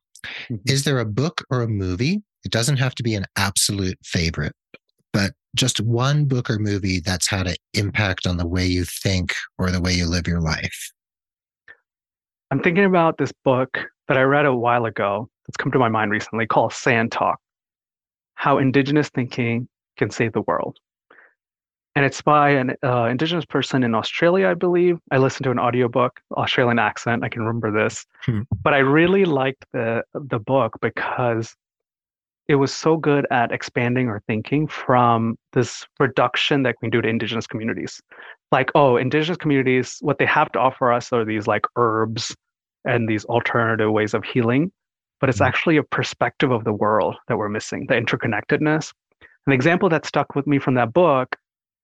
mm-hmm. 0.51 0.57
Is 0.67 0.85
there 0.85 0.99
a 0.99 1.05
book 1.05 1.45
or 1.51 1.63
a 1.63 1.69
movie? 1.69 2.23
It 2.45 2.53
doesn't 2.53 2.77
have 2.77 2.95
to 2.97 3.03
be 3.03 3.15
an 3.15 3.25
absolute 3.37 3.99
favorite, 4.05 4.53
but 5.13 5.33
just 5.55 5.81
one 5.81 6.27
book 6.27 6.51
or 6.51 6.59
movie 6.59 7.01
that's 7.01 7.29
had 7.29 7.47
an 7.47 7.57
impact 7.75 8.27
on 8.27 8.37
the 8.37 8.47
way 8.47 8.67
you 8.67 8.85
think 8.85 9.35
or 9.59 9.71
the 9.71 9.81
way 9.81 9.93
you 9.93 10.07
live 10.07 10.27
your 10.27 10.41
life? 10.41 10.93
I'm 12.51 12.63
thinking 12.63 12.85
about 12.85 13.19
this 13.19 13.33
book 13.45 13.79
that 14.09 14.19
I 14.19 14.23
read 14.23 14.47
a 14.47 14.55
while 14.55 14.85
ago 14.85 15.29
that's 15.47 15.57
come 15.57 15.73
to 15.73 15.79
my 15.79 15.89
mind 15.89 16.11
recently 16.11 16.47
called 16.47 16.73
Sand 16.73 17.13
Talk 17.13 17.39
How 18.35 18.59
Indigenous 18.59 19.09
Thinking 19.09 19.69
Can 19.97 20.11
Save 20.11 20.33
the 20.33 20.43
World. 20.43 20.79
And 22.05 22.11
it's 22.11 22.21
by 22.21 22.51
an 22.51 22.77
uh, 22.85 23.05
Indigenous 23.05 23.47
person 23.47 23.83
in 23.83 23.95
Australia, 23.95 24.49
I 24.49 24.53
believe. 24.53 24.99
I 25.11 25.17
listened 25.17 25.45
to 25.45 25.51
an 25.51 25.59
audiobook, 25.59 26.21
Australian 26.33 26.79
accent. 26.79 27.25
I 27.25 27.31
can 27.31 27.41
remember 27.41 27.73
this. 27.73 28.05
Hmm. 28.27 28.43
But 28.63 28.75
I 28.75 28.81
really 28.81 29.25
liked 29.25 29.65
the, 29.73 30.03
the 30.13 30.39
book 30.39 30.75
because 30.83 31.57
it 32.47 32.57
was 32.57 32.75
so 32.75 32.99
good 32.99 33.27
at 33.31 33.53
expanding 33.53 34.11
our 34.11 34.21
thinking 34.27 34.69
from 34.69 35.39
this 35.55 35.87
reduction 35.99 36.63
that 36.65 36.77
we 36.83 36.91
do 36.91 37.01
to 37.01 37.09
indigenous 37.09 37.47
communities. 37.47 38.03
Like, 38.53 38.71
oh, 38.75 38.99
indigenous 38.99 39.39
communities, 39.39 39.97
what 40.03 40.19
they 40.19 40.27
have 40.27 40.53
to 40.53 40.59
offer 40.59 40.93
us 40.93 41.11
are 41.11 41.25
these 41.25 41.47
like 41.47 41.65
herbs 41.77 42.37
and 42.85 43.09
these 43.09 43.25
alternative 43.25 43.91
ways 43.91 44.13
of 44.13 44.25
healing, 44.25 44.71
but 45.21 45.31
it's 45.31 45.39
mm-hmm. 45.39 45.49
actually 45.49 45.79
a 45.79 45.83
perspective 45.83 46.51
of 46.51 46.65
the 46.65 46.73
world 46.75 47.17
that 47.29 47.39
we're 47.39 47.49
missing, 47.49 47.87
the 47.89 47.95
interconnectedness. 47.95 48.93
An 49.47 49.55
example 49.55 49.89
that 49.89 50.05
stuck 50.05 50.35
with 50.35 50.47
me 50.47 50.59
from 50.59 50.75
that 50.75 50.93
book 50.93 51.35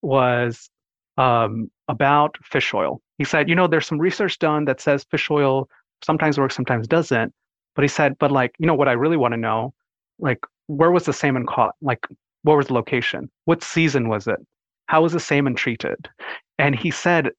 was 0.03 0.70
um, 1.16 1.70
about 1.88 2.36
fish 2.42 2.72
oil. 2.72 3.01
He 3.18 3.24
said, 3.24 3.48
you 3.48 3.55
know, 3.55 3.66
there's 3.66 3.86
some 3.86 3.98
research 3.98 4.38
done 4.38 4.64
that 4.64 4.80
says 4.80 5.05
fish 5.11 5.30
oil 5.30 5.68
sometimes 6.03 6.38
works, 6.38 6.57
sometimes 6.57 6.88
doesn't. 6.88 7.32
But 7.74 7.82
he 7.82 7.88
said, 7.88 8.16
but 8.18 8.32
like, 8.32 8.55
you 8.59 8.66
know, 8.66 8.74
what 8.74 8.88
I 8.88 8.92
really 8.92 9.16
want 9.16 9.32
to 9.32 9.38
know? 9.38 9.74
Like 10.18 10.40
where 10.66 10.90
was 10.90 11.05
the 11.05 11.12
salmon 11.12 11.46
caught? 11.46 11.74
Like 11.82 12.07
what 12.42 12.57
was 12.57 12.68
the 12.68 12.74
location? 12.74 13.30
What 13.44 13.62
season 13.62 14.09
was 14.09 14.26
it? 14.26 14.38
How 14.86 15.03
was 15.03 15.12
the 15.12 15.20
salmon 15.20 15.55
treated? 15.55 16.09
And 16.59 16.74
he 16.74 16.90
said 16.90 17.30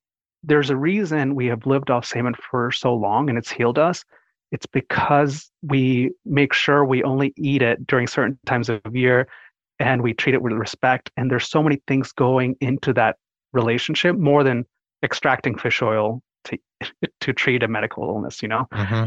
there's 0.44 0.70
a 0.70 0.76
reason 0.76 1.36
we 1.36 1.48
have 1.48 1.66
lived 1.66 1.90
off 1.90 2.06
salmon 2.06 2.34
for 2.36 2.72
so 2.72 2.94
long 2.94 3.30
and 3.30 3.38
it's 3.38 3.52
healed 3.52 3.78
us. 3.78 4.04
It's 4.52 4.66
because 4.66 5.50
we 5.62 6.12
make 6.26 6.54
sure 6.54 6.84
we 6.84 7.04
only 7.04 7.34
eat 7.38 7.62
it 7.62 7.86
during 7.88 8.08
certain 8.08 8.38
times 8.46 8.70
of 8.70 8.82
year 8.94 9.28
and 9.82 10.02
we 10.02 10.14
treat 10.14 10.36
it 10.36 10.42
with 10.42 10.54
respect 10.54 11.12
and 11.18 11.30
there's 11.30 11.50
so 11.50 11.62
many 11.62 11.82
things 11.88 12.12
going 12.14 12.56
into 12.62 12.94
that 12.94 13.18
relationship 13.52 14.16
more 14.18 14.44
than 14.44 14.66
extracting 15.04 15.58
fish 15.58 15.82
oil 15.82 16.22
to 16.46 16.58
to 17.20 17.34
treat 17.34 17.64
a 17.64 17.68
medical 17.68 18.04
illness 18.04 18.42
you 18.42 18.48
know 18.48 18.66
mm-hmm. 18.74 19.06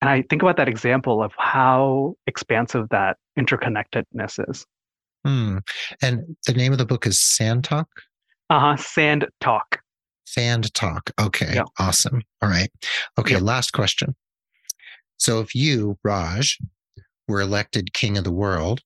And 0.00 0.08
I 0.08 0.22
think 0.22 0.42
about 0.42 0.56
that 0.58 0.68
example 0.68 1.22
of 1.22 1.32
how 1.36 2.14
expansive 2.26 2.88
that 2.90 3.16
interconnectedness 3.38 4.48
is. 4.48 4.64
Hmm. 5.24 5.58
And 6.00 6.36
the 6.46 6.52
name 6.52 6.72
of 6.72 6.78
the 6.78 6.86
book 6.86 7.06
is 7.06 7.18
Sand 7.18 7.64
Talk? 7.64 7.88
Uh 8.48 8.60
huh. 8.60 8.76
Sand 8.76 9.26
Talk. 9.40 9.80
Sand 10.24 10.72
Talk. 10.74 11.10
Okay. 11.20 11.54
Yep. 11.54 11.66
Awesome. 11.78 12.22
All 12.40 12.48
right. 12.48 12.70
Okay. 13.18 13.34
Yep. 13.34 13.42
Last 13.42 13.72
question. 13.72 14.14
So 15.16 15.40
if 15.40 15.54
you, 15.54 15.98
Raj, 16.04 16.58
were 17.26 17.40
elected 17.40 17.92
king 17.92 18.16
of 18.16 18.24
the 18.24 18.32
world, 18.32 18.82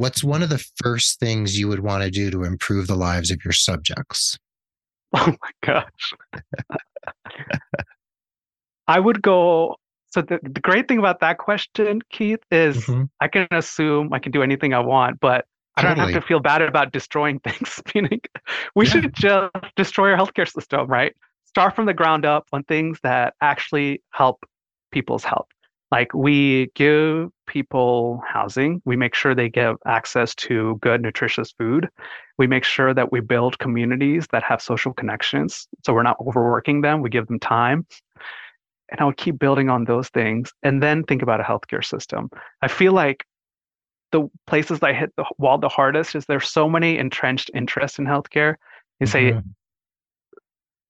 what's 0.00 0.24
one 0.24 0.42
of 0.42 0.48
the 0.48 0.64
first 0.82 1.20
things 1.20 1.58
you 1.58 1.68
would 1.68 1.80
want 1.80 2.02
to 2.02 2.10
do 2.10 2.30
to 2.30 2.42
improve 2.42 2.86
the 2.86 2.96
lives 2.96 3.30
of 3.30 3.44
your 3.44 3.52
subjects? 3.52 4.36
Oh 5.12 5.26
my 5.26 5.50
gosh. 5.66 6.14
I 8.86 9.00
would 9.00 9.22
go. 9.22 9.74
So 10.12 10.22
the, 10.22 10.38
the 10.40 10.60
great 10.60 10.86
thing 10.86 11.00
about 11.00 11.18
that 11.18 11.38
question, 11.38 12.00
Keith, 12.10 12.38
is 12.52 12.76
mm-hmm. 12.76 13.06
I 13.20 13.26
can 13.26 13.48
assume 13.50 14.12
I 14.12 14.20
can 14.20 14.30
do 14.30 14.40
anything 14.40 14.72
I 14.72 14.78
want, 14.78 15.18
but 15.18 15.46
I 15.76 15.82
don't 15.82 15.98
have 15.98 16.12
to 16.12 16.20
feel 16.20 16.38
bad 16.38 16.62
about 16.62 16.92
destroying 16.92 17.40
things. 17.44 17.80
Meaning, 17.92 18.20
we 18.76 18.86
yeah. 18.86 18.92
should 18.92 19.14
just 19.14 19.52
destroy 19.74 20.12
our 20.12 20.16
healthcare 20.16 20.48
system, 20.48 20.86
right? 20.86 21.12
Start 21.44 21.74
from 21.74 21.86
the 21.86 21.94
ground 21.94 22.24
up 22.24 22.46
on 22.52 22.62
things 22.62 23.00
that 23.02 23.34
actually 23.40 24.02
help 24.10 24.46
people's 24.92 25.24
health. 25.24 25.48
Like 25.90 26.14
we 26.14 26.70
give 26.76 27.30
people 27.50 28.22
housing. 28.24 28.80
We 28.84 28.94
make 28.94 29.12
sure 29.12 29.34
they 29.34 29.48
get 29.48 29.74
access 29.84 30.36
to 30.36 30.78
good, 30.80 31.02
nutritious 31.02 31.50
food. 31.50 31.88
We 32.38 32.46
make 32.46 32.62
sure 32.62 32.94
that 32.94 33.10
we 33.10 33.18
build 33.18 33.58
communities 33.58 34.28
that 34.30 34.44
have 34.44 34.62
social 34.62 34.94
connections. 34.94 35.66
So 35.84 35.92
we're 35.92 36.04
not 36.04 36.16
overworking 36.20 36.82
them, 36.82 37.02
we 37.02 37.10
give 37.10 37.26
them 37.26 37.40
time. 37.40 37.86
And 38.90 39.00
I 39.00 39.04
would 39.04 39.16
keep 39.16 39.38
building 39.38 39.68
on 39.68 39.84
those 39.84 40.08
things 40.10 40.52
and 40.62 40.80
then 40.80 41.02
think 41.02 41.22
about 41.22 41.40
a 41.40 41.42
healthcare 41.42 41.84
system. 41.84 42.30
I 42.62 42.68
feel 42.68 42.92
like 42.92 43.24
the 44.12 44.28
places 44.46 44.78
that 44.80 44.94
hit 44.94 45.12
the 45.16 45.24
wall 45.38 45.58
the 45.58 45.68
hardest 45.68 46.14
is 46.14 46.26
there's 46.26 46.48
so 46.48 46.68
many 46.68 46.98
entrenched 46.98 47.50
interests 47.52 47.98
in 47.98 48.04
healthcare. 48.04 48.54
You 49.00 49.06
say 49.06 49.32
mm-hmm. 49.32 49.48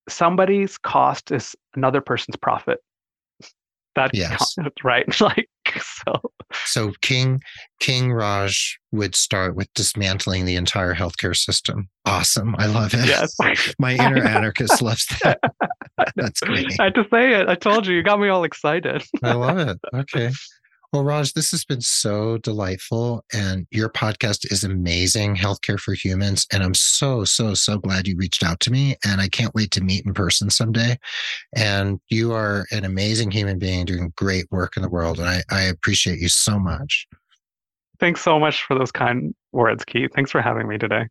somebody's 0.09 0.77
cost 0.77 1.31
is 1.31 1.55
another 1.75 2.01
person's 2.01 2.35
profit. 2.35 2.79
That 3.95 4.11
yes. 4.13 4.55
right. 4.83 5.05
like 5.21 5.49
so. 6.05 6.31
So 6.65 6.91
King 7.01 7.41
King 7.79 8.11
Raj 8.11 8.79
would 8.91 9.15
start 9.15 9.55
with 9.55 9.73
dismantling 9.73 10.45
the 10.45 10.55
entire 10.55 10.93
healthcare 10.93 11.35
system. 11.35 11.89
Awesome. 12.05 12.55
I 12.57 12.67
love 12.67 12.93
it. 12.93 13.05
Yes. 13.05 13.35
My 13.79 13.93
inner 13.93 14.23
anarchist 14.23 14.81
loves 14.81 15.05
that. 15.23 15.39
That's 16.15 16.39
great. 16.41 16.79
I 16.79 16.85
had 16.85 16.95
to 16.95 17.05
say 17.11 17.33
it. 17.33 17.47
I 17.47 17.55
told 17.55 17.87
you. 17.87 17.95
You 17.95 18.03
got 18.03 18.19
me 18.19 18.29
all 18.29 18.43
excited. 18.43 19.03
I 19.23 19.33
love 19.33 19.57
it. 19.57 19.79
Okay. 19.93 20.31
Well, 20.93 21.05
Raj, 21.05 21.31
this 21.31 21.51
has 21.51 21.63
been 21.63 21.79
so 21.79 22.37
delightful. 22.39 23.23
And 23.33 23.65
your 23.71 23.87
podcast 23.87 24.51
is 24.51 24.65
amazing, 24.65 25.37
Healthcare 25.37 25.79
for 25.79 25.93
Humans. 25.93 26.47
And 26.51 26.61
I'm 26.61 26.73
so, 26.73 27.23
so, 27.23 27.53
so 27.53 27.77
glad 27.77 28.07
you 28.07 28.17
reached 28.17 28.43
out 28.43 28.59
to 28.61 28.71
me. 28.71 28.97
And 29.05 29.21
I 29.21 29.29
can't 29.29 29.55
wait 29.55 29.71
to 29.71 29.81
meet 29.81 30.05
in 30.05 30.13
person 30.13 30.49
someday. 30.49 30.99
And 31.55 32.01
you 32.09 32.33
are 32.33 32.65
an 32.71 32.83
amazing 32.83 33.31
human 33.31 33.57
being 33.57 33.85
doing 33.85 34.11
great 34.17 34.51
work 34.51 34.75
in 34.75 34.83
the 34.83 34.89
world. 34.89 35.17
And 35.17 35.29
I, 35.29 35.43
I 35.49 35.61
appreciate 35.61 36.19
you 36.19 36.27
so 36.27 36.59
much. 36.59 37.07
Thanks 37.97 38.21
so 38.21 38.37
much 38.37 38.63
for 38.63 38.77
those 38.77 38.91
kind 38.91 39.33
words, 39.53 39.85
Keith. 39.85 40.11
Thanks 40.13 40.31
for 40.31 40.41
having 40.41 40.67
me 40.67 40.77
today. 40.77 41.07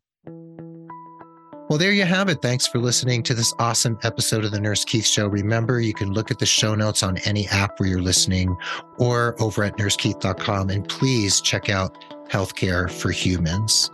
Well, 1.70 1.78
there 1.78 1.92
you 1.92 2.04
have 2.04 2.28
it. 2.28 2.42
Thanks 2.42 2.66
for 2.66 2.80
listening 2.80 3.22
to 3.22 3.32
this 3.32 3.54
awesome 3.60 3.96
episode 4.02 4.44
of 4.44 4.50
the 4.50 4.58
Nurse 4.58 4.84
Keith 4.84 5.06
Show. 5.06 5.28
Remember, 5.28 5.80
you 5.80 5.94
can 5.94 6.12
look 6.12 6.32
at 6.32 6.40
the 6.40 6.44
show 6.44 6.74
notes 6.74 7.04
on 7.04 7.18
any 7.18 7.46
app 7.46 7.78
where 7.78 7.88
you're 7.88 8.02
listening 8.02 8.56
or 8.98 9.40
over 9.40 9.62
at 9.62 9.76
nursekeith.com. 9.76 10.70
And 10.70 10.88
please 10.88 11.40
check 11.40 11.68
out 11.68 11.96
Healthcare 12.28 12.90
for 12.90 13.12
Humans. 13.12 13.92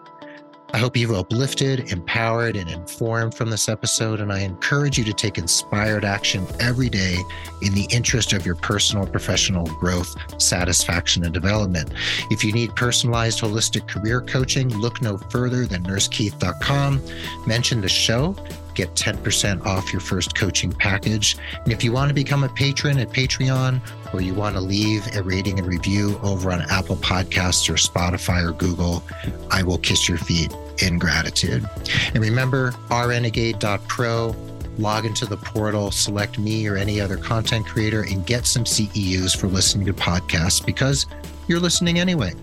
I 0.72 0.78
hope 0.78 0.96
you've 0.96 1.12
uplifted, 1.12 1.92
empowered, 1.92 2.56
and 2.56 2.68
informed 2.68 3.34
from 3.34 3.50
this 3.50 3.68
episode. 3.68 4.20
And 4.20 4.32
I 4.32 4.40
encourage 4.40 4.98
you 4.98 5.04
to 5.04 5.12
take 5.12 5.38
inspired 5.38 6.04
action 6.04 6.46
every 6.60 6.88
day 6.88 7.16
in 7.62 7.72
the 7.72 7.86
interest 7.90 8.32
of 8.32 8.44
your 8.44 8.56
personal 8.56 9.06
professional 9.06 9.66
growth, 9.66 10.14
satisfaction, 10.40 11.24
and 11.24 11.32
development. 11.32 11.92
If 12.30 12.44
you 12.44 12.52
need 12.52 12.74
personalized 12.74 13.40
holistic 13.40 13.88
career 13.88 14.20
coaching, 14.20 14.68
look 14.68 15.00
no 15.00 15.18
further 15.18 15.66
than 15.66 15.84
nursekeith.com. 15.84 17.00
Mention 17.46 17.80
the 17.80 17.88
show 17.88 18.36
get 18.77 18.95
10% 18.95 19.64
off 19.66 19.93
your 19.93 20.01
first 20.01 20.37
coaching 20.37 20.70
package. 20.70 21.37
And 21.64 21.72
if 21.72 21.83
you 21.83 21.93
want 21.93 22.09
to 22.09 22.14
become 22.14 22.45
a 22.45 22.49
patron 22.51 22.99
at 22.99 23.09
Patreon 23.09 23.81
or 24.12 24.20
you 24.20 24.35
want 24.35 24.55
to 24.55 24.61
leave 24.61 25.05
a 25.16 25.22
rating 25.22 25.59
and 25.59 25.66
review 25.66 26.20
over 26.22 26.53
on 26.53 26.61
Apple 26.70 26.97
Podcasts 26.97 27.68
or 27.68 27.74
Spotify 27.74 28.49
or 28.49 28.53
Google, 28.53 29.03
I 29.51 29.62
will 29.62 29.79
kiss 29.79 30.09
your 30.09 30.18
feet 30.18 30.55
in 30.83 30.99
gratitude. 30.99 31.68
And 32.14 32.22
remember, 32.22 32.72
RNegade.pro 32.89 34.37
log 34.79 35.07
into 35.07 35.24
the 35.24 35.39
portal, 35.39 35.91
select 35.91 36.39
me 36.39 36.66
or 36.68 36.77
any 36.77 37.01
other 37.01 37.16
content 37.16 37.66
creator, 37.66 38.03
and 38.03 38.27
get 38.27 38.47
some 38.47 38.64
CEUs 38.64 39.35
for 39.37 39.47
listening 39.47 39.87
to 39.87 39.95
podcasts 39.95 40.64
because 40.64 41.07
you're 41.49 41.61
listening 41.61 41.99
anyway. 41.99 42.35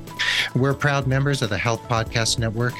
We're 0.55 0.73
proud 0.73 1.07
members 1.07 1.41
of 1.41 1.49
the 1.49 1.57
Health 1.57 1.81
Podcast 1.83 2.39
Network 2.39 2.73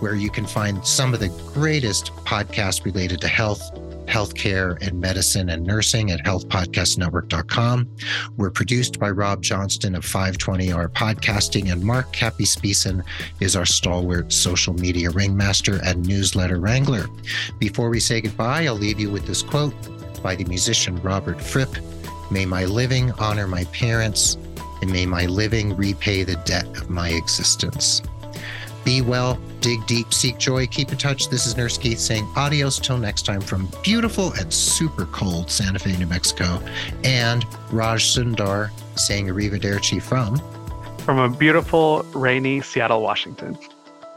where 0.00 0.14
you 0.14 0.30
can 0.30 0.46
find 0.46 0.84
some 0.86 1.14
of 1.14 1.20
the 1.20 1.28
greatest 1.52 2.12
podcasts 2.24 2.84
related 2.84 3.20
to 3.20 3.28
health, 3.28 3.62
healthcare, 4.06 4.80
and 4.86 5.00
medicine 5.00 5.48
and 5.50 5.64
nursing 5.64 6.10
at 6.10 6.20
healthpodcastnetwork.com. 6.24 7.88
We're 8.36 8.50
produced 8.50 8.98
by 8.98 9.10
Rob 9.10 9.42
Johnston 9.42 9.94
of 9.94 10.04
520R 10.04 10.88
Podcasting, 10.88 11.72
and 11.72 11.82
Mark 11.82 12.12
Capispisan 12.12 13.02
is 13.40 13.56
our 13.56 13.66
stalwart 13.66 14.32
social 14.32 14.74
media 14.74 15.10
ringmaster 15.10 15.80
and 15.84 16.06
newsletter 16.06 16.58
wrangler. 16.58 17.06
Before 17.58 17.88
we 17.88 18.00
say 18.00 18.20
goodbye, 18.20 18.66
I'll 18.66 18.74
leave 18.74 19.00
you 19.00 19.10
with 19.10 19.26
this 19.26 19.42
quote 19.42 19.74
by 20.22 20.34
the 20.34 20.44
musician 20.44 21.00
Robert 21.02 21.40
Fripp 21.40 21.76
May 22.30 22.46
my 22.46 22.64
living 22.64 23.12
honor 23.12 23.46
my 23.46 23.64
parents, 23.66 24.36
and 24.80 24.90
may 24.90 25.06
my 25.06 25.26
living 25.26 25.76
repay 25.76 26.24
the 26.24 26.36
debt 26.44 26.66
of 26.76 26.90
my 26.90 27.10
existence. 27.10 28.02
Be 28.84 29.00
well, 29.00 29.38
dig 29.60 29.86
deep, 29.86 30.12
seek 30.12 30.38
joy, 30.38 30.66
keep 30.66 30.92
in 30.92 30.98
touch. 30.98 31.28
This 31.28 31.46
is 31.46 31.56
Nurse 31.56 31.78
Keith 31.78 31.98
saying 31.98 32.28
adios 32.36 32.78
till 32.78 32.98
next 32.98 33.22
time 33.22 33.40
from 33.40 33.68
beautiful 33.82 34.32
and 34.34 34.52
super 34.52 35.06
cold 35.06 35.50
Santa 35.50 35.78
Fe, 35.78 35.96
New 35.96 36.06
Mexico, 36.06 36.62
and 37.02 37.46
Raj 37.70 38.04
Sundar 38.04 38.70
saying 38.96 39.26
arrivederci 39.26 40.00
from 40.02 40.40
from 41.04 41.18
a 41.18 41.28
beautiful, 41.28 42.02
rainy 42.14 42.62
Seattle, 42.62 43.02
Washington. 43.02 43.58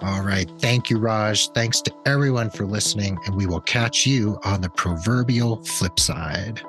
All 0.01 0.21
right. 0.21 0.49
Thank 0.59 0.89
you, 0.89 0.99
Raj. 0.99 1.49
Thanks 1.49 1.81
to 1.81 1.93
everyone 2.05 2.49
for 2.49 2.65
listening, 2.65 3.17
and 3.25 3.35
we 3.35 3.45
will 3.45 3.61
catch 3.61 4.05
you 4.05 4.39
on 4.45 4.61
the 4.61 4.69
proverbial 4.69 5.57
flip 5.63 5.99
side. 5.99 6.61